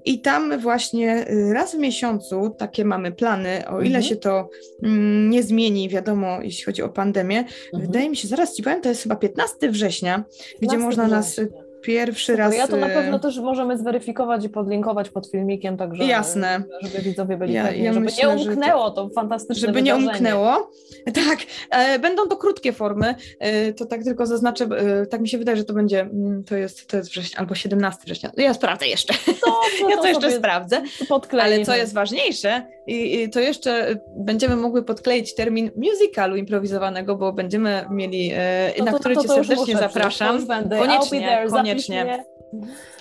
I 0.04 0.20
tam 0.20 0.60
właśnie 0.60 1.26
raz 1.52 1.74
w 1.74 1.78
miesiącu 1.78 2.54
takie 2.58 2.84
mamy 2.84 3.12
plany, 3.12 3.68
o 3.68 3.80
ile 3.80 3.98
mhm. 3.98 4.04
się 4.04 4.16
to 4.16 4.48
mm, 4.82 5.30
nie 5.30 5.42
zmieni, 5.42 5.88
wiadomo, 5.88 6.38
jeśli 6.42 6.64
chodzi 6.64 6.82
o 6.82 6.88
pandemię. 6.88 7.38
Mhm. 7.38 7.82
Wydaje 7.86 8.10
mi 8.10 8.16
się, 8.16 8.28
zaraz 8.28 8.54
Ci 8.54 8.62
powiem, 8.62 8.80
to 8.80 8.88
jest 8.88 9.02
chyba 9.02 9.16
15 9.16 9.70
września, 9.70 10.16
15 10.16 10.56
gdzie 10.62 10.78
można 10.78 11.04
września. 11.04 11.16
nas 11.16 11.67
pierwszy 11.82 12.36
raz. 12.36 12.56
Ja 12.56 12.68
to 12.68 12.76
na 12.76 12.86
y, 12.88 12.94
pewno 12.94 13.18
też 13.18 13.38
możemy 13.38 13.78
zweryfikować 13.78 14.44
i 14.44 14.48
podlinkować 14.48 15.10
pod 15.10 15.30
filmikiem, 15.30 15.76
także 15.76 16.04
Jasne. 16.04 16.62
żeby 16.82 16.98
widzowie 17.04 17.36
byli 17.36 17.52
Ja- 17.52 17.64
pewni, 17.64 17.82
ja 17.84 17.92
żeby 17.92 18.04
myślę, 18.04 18.28
nie 18.32 18.38
że 18.38 18.44
to- 18.44 18.50
umknęło 18.50 18.90
to, 18.90 19.08
fantastyczne 19.14 19.66
żeby 19.66 19.82
nie 19.82 19.92
wydarzenie. 19.94 20.12
umknęło. 20.12 20.70
Tak, 21.28 21.38
e, 21.70 21.98
będą 21.98 22.26
to 22.28 22.36
krótkie 22.36 22.72
formy, 22.72 23.14
e, 23.40 23.72
to 23.72 23.86
tak 23.86 24.04
tylko 24.04 24.26
zaznaczę, 24.26 24.64
e, 24.64 25.06
tak 25.06 25.20
mi 25.20 25.28
się 25.28 25.38
wydaje, 25.38 25.56
że 25.56 25.64
to 25.64 25.74
będzie, 25.74 26.00
mm, 26.00 26.44
to 26.44 26.56
jest, 26.56 26.86
to 26.86 26.96
jest 26.96 27.08
września, 27.10 27.38
albo 27.38 27.54
17 27.54 28.00
września, 28.04 28.30
ja 28.36 28.54
sprawdzę 28.54 28.86
jeszcze, 28.86 29.14
Dobrze, 29.26 29.84
ja 29.90 29.96
to 29.96 30.06
jeszcze 30.06 30.22
sobie 30.22 30.36
sprawdzę, 30.38 30.82
podkleimy. 31.08 31.56
ale 31.56 31.64
co 31.64 31.76
jest 31.76 31.94
ważniejsze, 31.94 32.62
i, 32.86 33.22
i 33.22 33.30
to 33.30 33.40
jeszcze 33.40 33.96
będziemy 34.16 34.56
mogły 34.56 34.82
podkleić 34.82 35.34
termin 35.34 35.70
musicalu 35.76 36.36
improwizowanego, 36.36 37.16
bo 37.16 37.32
będziemy 37.32 37.84
mieli, 37.90 38.32
No 38.78 38.84
na 38.84 38.92
to- 38.92 38.98
który 38.98 39.14
to- 39.14 39.22
Cię 39.22 39.28
to 39.28 39.34
serdecznie 39.34 39.64
przyjść, 39.64 39.80
to 39.80 39.88
zapraszam. 39.88 40.46
Koniecznie, 40.46 41.18
I'll 41.18 41.22
be 41.22 41.28
there, 41.28 41.48
koniecznie. 41.48 41.67
Zapisz 41.68 41.88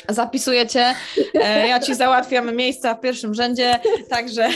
mnie. 0.08 0.16
Zapisujecie, 0.16 0.86
e, 1.34 1.68
ja 1.68 1.80
Ci 1.80 1.95
załatwiam 1.95 2.55
miejsca 2.55 2.93
w 2.95 2.99
pierwszym 3.01 3.34
rzędzie, 3.34 3.80
także, 4.10 4.47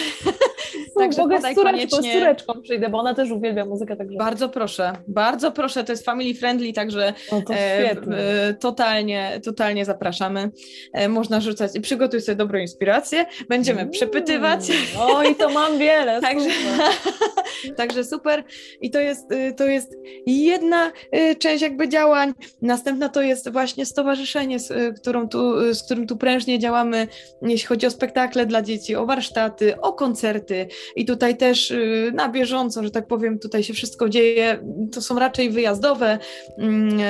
także 0.99 1.21
Mogę 1.21 1.37
z 1.37 1.39
podaj 1.41 1.55
córeczką, 1.55 1.87
z 1.87 1.91
koniecznie. 1.91 2.19
córeczką 2.19 2.61
przyjdę, 2.61 2.89
bo 2.89 2.97
ona 2.99 3.13
też 3.15 3.31
uwielbia 3.31 3.65
muzykę, 3.65 3.95
także 3.95 4.17
Bardzo 4.17 4.49
proszę, 4.49 4.93
bardzo 5.07 5.51
proszę, 5.51 5.83
to 5.83 5.91
jest 5.91 6.05
family 6.05 6.33
friendly, 6.33 6.73
także 6.73 7.13
no 7.31 7.41
to 7.41 7.53
e, 7.53 7.91
e, 7.91 8.53
totalnie, 8.53 9.39
totalnie 9.45 9.85
zapraszamy. 9.85 10.51
E, 10.93 11.09
można 11.09 11.41
rzucać 11.41 11.71
i 11.75 11.81
przygotuj 11.81 12.21
sobie 12.21 12.35
dobrą 12.35 12.59
inspirację, 12.59 13.25
będziemy 13.49 13.81
Mm. 13.81 13.91
przepytywać. 13.91 14.59
Oj, 14.99 15.35
to 15.35 15.49
mam 15.49 15.77
wiele. 15.77 16.21
Także, 16.31 16.49
super. 16.49 16.91
także 17.77 18.03
super. 18.03 18.43
I 18.81 18.91
to 18.91 18.99
jest, 18.99 19.31
y, 19.31 19.53
to 19.57 19.65
jest 19.65 19.91
jedna 20.25 20.91
y, 21.15 21.35
część 21.35 21.61
jakby 21.61 21.89
działań. 21.89 22.33
Następna 22.61 23.09
to 23.09 23.21
jest 23.21 23.49
właśnie 23.51 23.85
stowarzyszenie, 23.85 24.59
z, 24.59 24.71
y, 24.71 24.93
którą 25.01 25.29
tu, 25.29 25.40
z 25.73 25.83
którym 25.83 26.07
tu 26.07 26.17
prężnie 26.17 26.59
działamy, 26.59 27.07
jeśli 27.41 27.67
chodzi 27.67 27.87
o 27.87 27.91
spektakle 27.91 28.45
dla 28.45 28.61
dzieci, 28.61 28.95
o 28.95 29.05
warsztaty, 29.05 29.81
o 29.81 29.93
koncerty. 29.93 30.67
I 30.95 31.05
tutaj 31.05 31.37
też 31.37 31.71
y, 31.71 32.11
na 32.15 32.29
bieżąco, 32.29 32.83
że 32.83 32.91
tak 32.91 33.07
powiem, 33.07 33.39
tutaj 33.39 33.63
się 33.63 33.73
wszystko 33.73 34.09
dzieje. 34.09 34.63
To 34.91 35.01
są 35.01 35.19
raczej 35.19 35.49
wyjazdowe 35.49 36.19
mm, 36.57 36.99
e, 36.99 37.03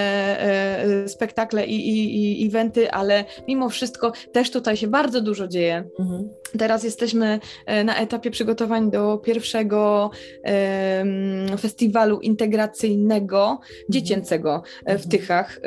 e, 1.04 1.08
spektakle 1.08 1.66
i, 1.66 1.90
i, 1.90 2.44
i 2.44 2.48
eventy, 2.48 2.92
ale 2.92 3.26
mimo 3.48 3.70
wszystko 3.70 4.12
też 4.32 4.52
tutaj 4.52 4.78
się 4.78 4.88
bardzo 4.88 5.22
dużo 5.22 5.48
dzieje. 5.48 5.84
Mhm. 6.00 6.30
Teraz 6.60 6.84
jesteśmy 6.84 7.40
e, 7.66 7.84
na 7.84 7.98
etapie 7.98 8.32
przygotowań 8.32 8.92
do 8.92 9.18
pierwszego 9.18 10.12
em, 10.44 11.58
festiwalu 11.58 12.20
integracyjnego 12.20 13.60
dziecięcego 13.90 14.64
w 14.86 14.90
Mhm. 14.90 15.10
Tychach, 15.10 15.60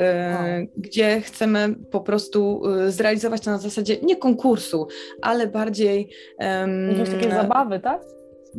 gdzie 0.77 1.21
chcemy 1.21 1.75
po 1.91 2.01
prostu 2.01 2.54
e, 2.63 2.91
zrealizować 2.91 3.41
to 3.41 3.51
na 3.51 3.59
zasadzie 3.59 3.97
nie 4.03 4.17
konkursu, 4.17 4.87
ale 5.23 5.47
bardziej 5.47 6.11
em, 6.39 6.91
Jakieś 6.91 7.15
takie 7.15 7.31
zabawy, 7.31 7.81
tak? 7.81 8.03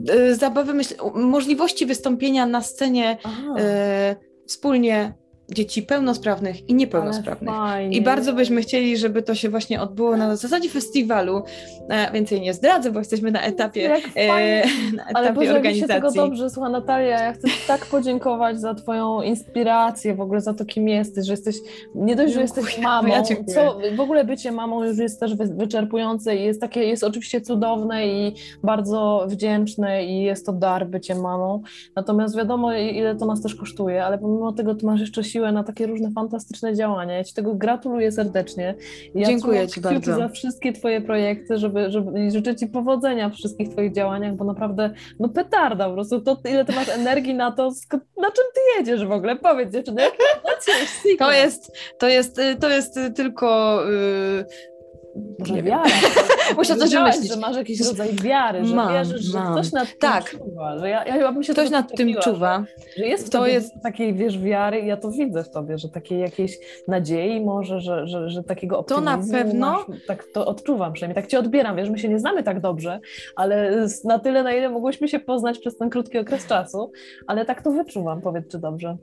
e, 0.10 0.36
zabawy, 0.36 0.74
myśl, 0.74 0.96
możliwości 1.14 1.86
wystąpienia 1.86 2.46
na 2.46 2.62
scenie 2.62 3.18
e, 3.58 4.16
wspólnie 4.48 5.14
dzieci 5.50 5.82
pełnosprawnych 5.84 6.70
i 6.70 6.74
niepełnosprawnych. 6.74 7.54
ale. 7.54 7.90
I 7.90 8.02
bardzo 8.02 8.34
byśmy 8.34 8.62
chcieli, 8.62 8.98
żeby 8.98 9.22
to 9.22 9.36
się 9.36 9.50
właśnie 9.50 9.82
odbyło 9.82 10.18
na 10.18 10.36
zasadzie 10.36 10.70
festiwalu. 10.70 11.42
E, 11.90 12.12
Więcej 12.12 12.42
nie 12.42 12.54
zdradzę, 12.54 12.92
bo 12.92 13.00
jesteśmy 13.00 13.32
na 13.32 13.42
etapie, 13.42 13.94
e, 14.16 14.28
na 14.96 15.04
Ale 15.14 15.28
etapie 15.30 15.34
Boże, 15.34 15.54
jak 15.54 15.64
mi 15.64 15.70
się 15.76 15.82
tego 15.82 15.94
organizacji. 15.94 16.20
dobrze 16.22 16.50
słucha, 16.50 16.70
Natalia, 16.70 17.20
ja 17.24 17.34
chcę 17.34 17.48
Ci 17.48 17.68
tak 17.68 17.86
podziękować 17.86 18.60
za 18.62 18.74
Twoją 18.74 19.22
inspirację, 19.22 20.16
w 20.16 20.22
ogóle 20.22 20.42
za 20.42 20.54
to, 20.54 20.66
kim 20.66 20.88
jesteś, 20.90 21.26
że 21.26 21.34
jesteś, 21.34 21.56
nie 21.96 22.16
dość, 22.16 22.34
że 22.34 22.42
jesteś 22.42 22.80
mamą, 22.82 23.08
ja 23.08 23.22
co, 23.24 23.80
w 23.96 24.00
ogóle 24.00 24.24
bycie 24.26 24.52
mamą 24.52 24.84
już 24.84 24.98
jest 24.98 25.20
też 25.20 25.36
wy- 25.36 25.56
wyczerpujące 25.56 26.36
i 26.36 26.44
jest 26.44 26.62
takie, 26.62 26.84
jest 26.84 27.04
oczywiście 27.04 27.42
cudowne 27.42 28.08
i 28.08 28.34
bardzo 28.64 29.26
wdzięczne 29.28 30.06
i 30.06 30.22
jest 30.24 30.46
to 30.46 30.54
dar 30.54 30.88
bycie 30.88 31.16
mamą, 31.16 31.62
natomiast 31.96 32.38
wiadomo, 32.38 32.74
ile 32.74 33.16
to 33.16 33.26
nas 33.26 33.42
też 33.42 33.56
kosztuje, 33.56 34.06
ale 34.06 34.18
pomimo 34.18 34.52
tego 34.54 34.76
Ty 34.76 34.86
masz 34.86 35.00
jeszcze 35.02 35.24
siłę 35.36 35.52
na 35.52 35.64
takie 35.64 35.88
różne 35.88 36.12
fantastyczne 36.12 36.76
działania, 36.76 37.14
ja 37.14 37.24
Ci 37.24 37.34
tego 37.34 37.56
gratuluję 37.56 38.12
serdecznie. 38.12 38.76
Ja 39.16 39.28
Dziękuję 39.28 39.68
Ci 39.68 39.82
bardzo. 39.82 40.16
za 40.16 40.30
wszystkie 40.30 40.74
Twoje 40.74 41.02
projekty, 41.02 41.58
żeby, 41.58 41.92
żeby, 41.92 42.32
życzę 42.32 42.56
Ci 42.56 42.68
powodzenia 42.68 43.30
w 43.30 43.34
wszystkich 43.34 43.70
Twoich 43.70 43.94
działaniach, 43.94 44.36
bo 44.36 44.46
naprawdę, 44.46 44.94
no 45.20 45.30
petarda 45.30 45.88
po 45.88 45.94
prostu, 45.94 46.22
to 46.22 46.38
ile 46.50 46.66
Ty 46.66 46.74
masz 46.74 46.90
energii 46.90 47.34
na 47.34 47.52
to, 47.52 47.72
na 48.18 48.32
czym 48.32 48.46
Ty 48.54 48.62
jedziesz 48.80 49.06
w 49.06 49.12
ogóle? 49.12 49.36
Powiedz 49.36 49.74
dziewczyny, 49.74 50.02
secret? 51.04 51.20
To 51.20 51.32
jest, 51.32 51.72
to 52.00 52.08
jest, 52.08 52.40
y, 52.40 52.56
to 52.56 52.70
jest 52.70 53.00
tylko. 53.16 53.80
y, 53.92 54.75
Może 55.40 55.54
nie 55.54 55.64
wiara. 55.64 55.84
Muszę 56.58 56.68
coś 56.74 56.80
Powiedziałaś, 56.80 57.16
wymyślić. 57.16 57.34
że 57.36 57.40
masz 57.40 57.56
jakiś 57.58 57.82
rodzaj 57.82 58.10
wiary, 58.24 58.66
że 58.66 58.76
Mam, 58.76 58.94
wierzysz, 58.94 59.22
że 59.22 59.40
mam. 59.40 59.54
ktoś 59.54 59.72
nad 59.72 59.88
tym 59.90 59.98
Tak. 60.00 60.30
czuwa, 60.30 60.78
że 60.80 60.90
ja, 60.90 61.06
ja 61.06 61.14
chyba 61.14 61.32
bym 61.32 61.44
się 61.44 61.54
Ktoś 61.54 61.70
nad 61.70 61.96
tym 61.98 62.14
czuwa. 62.24 62.66
Że, 62.78 63.04
że 63.04 63.08
jest 63.08 63.28
w 63.28 63.30
To 63.30 63.48
jest- 63.48 63.74
takiej, 63.84 64.14
wiesz, 64.14 64.40
wiary 64.40 64.80
i 64.80 64.88
ja 64.88 64.98
to 64.98 65.12
widzę 65.12 65.44
w 65.44 65.50
tobie, 65.50 65.78
że 65.78 65.90
takiej 65.90 66.20
jakiejś 66.20 66.58
nadziei 66.88 67.42
może, 67.46 67.80
że, 67.82 68.08
że, 68.08 68.30
że 68.30 68.44
takiego 68.44 68.84
To 68.84 69.02
na 69.02 69.12
optymizmu 69.16 69.38
pewno. 69.38 69.72
Masz, 69.72 70.00
tak 70.08 70.24
to 70.34 70.46
odczuwam 70.46 70.94
przynajmniej, 70.94 71.16
tak 71.24 71.28
cię 71.32 71.40
odbieram, 71.40 71.76
wiesz, 71.76 71.90
my 71.90 72.00
się 72.00 72.10
nie 72.10 72.20
znamy 72.20 72.44
tak 72.44 72.60
dobrze, 72.62 73.00
ale 73.36 73.88
na 74.04 74.20
tyle, 74.20 74.44
na 74.44 74.54
ile 74.54 74.70
mogłyśmy 74.70 75.08
się 75.08 75.20
poznać 75.20 75.60
przez 75.60 75.78
ten 75.78 75.90
krótki 75.90 76.18
okres 76.18 76.46
czasu, 76.48 76.92
ale 77.28 77.46
tak 77.46 77.62
to 77.64 77.72
wyczuwam, 77.72 78.22
powiedz, 78.22 78.48
czy 78.52 78.60
dobrze. 78.60 78.98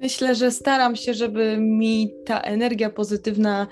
Myślę, 0.00 0.34
że 0.34 0.50
staram 0.50 0.96
się, 0.96 1.14
żeby 1.14 1.56
mi 1.58 2.14
ta 2.26 2.40
energia 2.40 2.90
pozytywna 2.90 3.66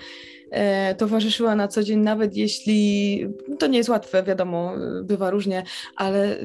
towarzyszyła 0.98 1.54
na 1.54 1.68
co 1.68 1.82
dzień, 1.82 2.00
nawet 2.00 2.36
jeśli 2.36 3.26
to 3.58 3.66
nie 3.66 3.78
jest 3.78 3.90
łatwe, 3.90 4.22
wiadomo, 4.22 4.74
e, 4.74 5.02
bywa 5.02 5.30
różnie, 5.30 5.62
ale 5.96 6.36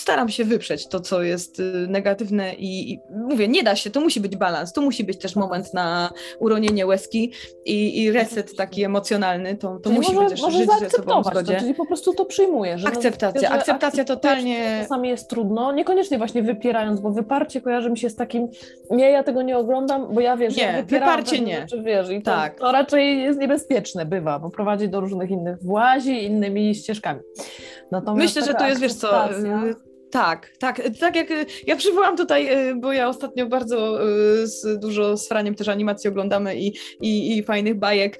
staram 0.00 0.28
się 0.28 0.44
wyprzeć 0.44 0.86
to, 0.88 1.00
co 1.00 1.22
jest 1.22 1.60
y, 1.60 1.62
negatywne 1.88 2.54
i, 2.54 2.92
i 2.92 3.00
mówię, 3.28 3.48
nie 3.48 3.62
da 3.62 3.76
się, 3.76 3.90
to 3.90 4.00
musi 4.00 4.20
być 4.20 4.36
balans, 4.36 4.72
tu 4.72 4.82
musi 4.82 5.04
być 5.04 5.18
też 5.18 5.36
moment 5.36 5.74
na 5.74 6.10
uronienie 6.38 6.86
łezki 6.86 7.32
i, 7.64 8.02
i 8.02 8.12
reset 8.12 8.56
taki 8.56 8.84
emocjonalny, 8.84 9.56
to, 9.56 9.76
to 9.76 9.80
Czyli 9.90 9.96
musi 9.96 10.14
może, 10.14 10.28
być 10.28 10.42
może 10.42 10.58
żyć 10.58 10.66
ze 10.66 10.90
sobą 10.90 11.20
w 11.20 11.24
zaakceptować 11.24 11.46
to, 11.46 11.60
czyli 11.60 11.74
po 11.74 11.86
prostu 11.86 12.14
to 12.14 12.24
przyjmujesz. 12.24 12.80
Że 12.80 12.86
no, 12.88 12.92
Akceptacja, 12.94 13.40
że 13.40 13.48
akceptacja 13.50 14.02
akceptujesz, 14.02 14.06
totalnie- 14.20 14.76
że 14.76 14.82
Czasami 14.82 15.08
jest 15.08 15.30
trudno, 15.30 15.72
niekoniecznie 15.72 16.18
właśnie 16.18 16.42
wypierając, 16.42 17.00
bo 17.00 17.10
wyparcie 17.10 17.60
kojarzy 17.60 17.90
mi 17.90 17.98
się 17.98 18.10
z 18.10 18.16
takim, 18.16 18.48
nie, 18.90 19.10
ja 19.10 19.22
tego 19.22 19.42
nie 19.42 19.58
oglądam, 19.58 20.14
bo 20.14 20.20
ja 20.20 20.36
wiesz, 20.36 20.56
Nie, 20.56 20.62
ja 20.62 20.82
wyparcie 20.82 21.40
nie. 21.40 21.60
Rzeczy, 21.60 21.82
wiesz, 21.82 22.10
i 22.10 22.22
to, 22.22 22.30
Tak. 22.30 22.58
to 22.58 22.72
raczej 22.72 23.22
jest 23.22 23.40
niebezpieczne, 23.40 24.06
bywa, 24.06 24.38
bo 24.38 24.50
prowadzi 24.50 24.88
do 24.88 25.00
różnych 25.00 25.30
innych 25.30 25.62
włazi, 25.62 26.24
innymi 26.24 26.74
ścieżkami. 26.74 27.20
Natomiast 27.90 28.36
Myślę, 28.36 28.52
że 28.52 28.58
to 28.58 28.66
jest, 28.68 28.80
wiesz 28.80 28.94
co, 28.94 29.08
akceptacja- 29.10 29.64
y, 29.66 29.89
tak, 30.10 30.50
tak, 30.58 30.82
tak 31.00 31.16
jak 31.16 31.30
y, 31.30 31.46
ja 31.66 31.76
przywołam 31.76 32.16
tutaj, 32.16 32.68
y, 32.70 32.74
bo 32.74 32.92
ja 32.92 33.08
ostatnio 33.08 33.46
bardzo 33.46 34.04
y, 34.42 34.46
z, 34.46 34.78
dużo 34.80 35.16
z 35.16 35.28
Franiem 35.28 35.54
też 35.54 35.68
animacji 35.68 36.10
oglądamy 36.10 36.56
i, 36.56 36.66
i, 37.00 37.38
i 37.38 37.42
fajnych 37.42 37.78
bajek, 37.78 38.18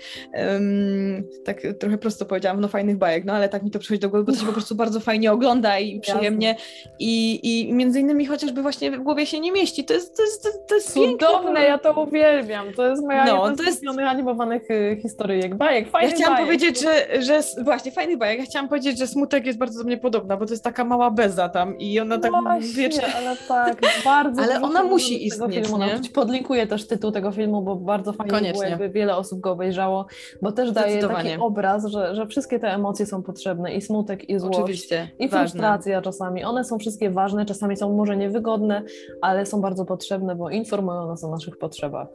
Ym, 0.57 1.24
tak 1.45 1.61
trochę 1.80 1.99
prosto 1.99 2.24
powiedziałam, 2.26 2.61
no 2.61 2.68
fajnych 2.68 2.99
bajek, 2.99 3.24
no 3.24 3.32
ale 3.32 3.49
tak 3.49 3.62
mi 3.62 3.70
to 3.70 3.78
przychodzi 3.78 4.01
do 4.01 4.11
głowy, 4.11 4.24
bo 4.24 4.32
to 4.32 4.38
się 4.38 4.47
po 4.47 4.53
prostu 4.61 4.74
bardzo 4.74 5.01
fajnie 5.01 5.32
ogląda 5.32 5.78
i 5.78 6.01
przyjemnie. 6.01 6.57
I, 6.99 7.41
i 7.43 7.72
między 7.74 8.01
innymi 8.01 8.26
chociażby 8.26 8.62
właśnie 8.62 8.91
w 8.91 9.03
głowie 9.03 9.26
się 9.26 9.41
nie 9.41 9.53
mieści, 9.53 9.84
to 9.84 9.95
jest, 9.95 10.16
to 10.16 10.22
jest, 10.22 10.43
to, 10.43 10.49
to 10.68 10.74
jest. 10.74 10.95
Cudowne, 10.95 11.64
ja 11.64 11.78
to 11.78 12.03
uwielbiam. 12.03 12.72
To 12.72 12.86
jest 12.88 13.03
moja 13.03 13.24
No, 13.24 13.57
to 13.57 13.62
z 13.62 13.66
jest- 13.66 13.82
animowanych 14.07 14.62
historyjek, 15.03 15.55
bajek, 15.55 15.84
Ja 15.86 15.91
fajnych 15.93 16.14
chciałam 16.14 16.34
bajek. 16.34 16.47
powiedzieć, 16.47 16.80
że, 16.82 17.22
że 17.22 17.41
właśnie 17.64 17.93
fajnych 17.93 18.18
bajek, 18.18 18.38
ja 18.38 18.45
chciałam 18.45 18.68
powiedzieć, 18.68 18.99
że 18.99 19.07
smutek 19.07 19.47
jest 19.47 19.59
bardzo 19.59 19.78
do 19.78 19.84
mnie 19.86 19.99
podobna, 19.99 20.36
bo 20.36 20.47
to 20.47 20.53
jest 20.53 20.64
taka 20.64 20.84
mała 20.84 21.11
beza 21.11 21.49
tam 21.49 21.80
i 21.81 22.01
ona 22.01 22.18
tak 22.18 22.31
Właśnie, 22.43 22.72
wiecznie 22.74 23.14
ale 23.16 23.37
tak, 23.49 23.81
bardzo 24.05 24.43
Ale 24.45 24.62
ona 24.62 24.83
musi 24.83 25.26
istnieć, 25.26 25.55
filmu 25.55 25.78
nie? 25.78 26.01
Podlinkuję 26.14 26.66
też 26.66 26.87
tytuł 26.87 27.11
tego 27.12 27.33
filmu, 27.33 27.62
bo 27.62 27.76
bardzo 27.76 28.12
fajnie 28.12 28.41
by 28.41 28.53
było, 28.53 28.62
jakby 28.62 28.89
wiele 28.89 29.16
osób 29.16 29.41
go 29.41 29.53
obejrzało, 29.53 30.07
bo 30.43 30.53
też 30.53 30.72
daje 30.72 31.09
taki 31.09 31.28
obraz, 31.41 31.87
że, 31.87 32.14
że 32.14 32.26
wszystkie 32.26 32.59
te 32.59 32.68
emocje 32.68 33.07
są 33.07 33.22
potrzebne 33.22 33.74
i 33.74 33.83
smutek, 33.83 34.28
i 34.28 34.39
złość, 34.39 34.59
Oczywiście. 34.59 35.11
i 35.18 35.28
ważne. 35.28 35.41
frustracja 35.41 36.03
czasami. 36.03 36.45
One 36.45 36.64
są 36.64 36.78
wszystkie 36.78 37.11
ważne, 37.11 37.47
czasami 37.47 37.76
są 37.76 37.97
może 37.97 38.16
niewygodne, 38.16 38.83
ale 39.22 39.47
są 39.47 39.61
bardzo 39.61 39.85
potrzebne, 39.85 40.37
bo 40.37 40.51
informują 40.51 41.07
nas 41.09 41.24
o 41.24 41.31
naszych 41.31 41.59
potrzebach. 41.59 42.09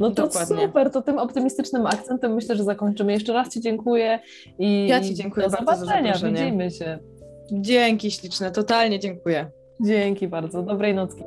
No 0.00 0.10
to 0.10 0.22
Dokładnie. 0.22 0.66
super, 0.66 0.90
to 0.90 1.02
tym 1.02 1.18
optymistycznym 1.18 1.86
akcentem 1.86 2.34
myślę, 2.34 2.56
że 2.56 2.64
zakończymy. 2.64 3.12
Jeszcze 3.12 3.32
raz 3.32 3.48
Ci 3.48 3.60
dziękuję 3.60 4.18
i 4.58 4.86
Ja 4.88 5.00
ci 5.00 5.14
dziękuję 5.14 5.46
do 5.46 5.52
bardzo 5.52 5.72
za 5.72 5.76
zobaczenia, 5.76 6.14
zaproszenie. 6.14 6.44
widzimy 6.44 6.70
się. 6.70 7.11
Dzięki 7.50 8.10
śliczne, 8.10 8.50
totalnie 8.50 8.98
dziękuję. 9.00 9.50
Dzięki 9.80 10.28
bardzo, 10.28 10.62
dobrej 10.62 10.94
nocki. 10.94 11.22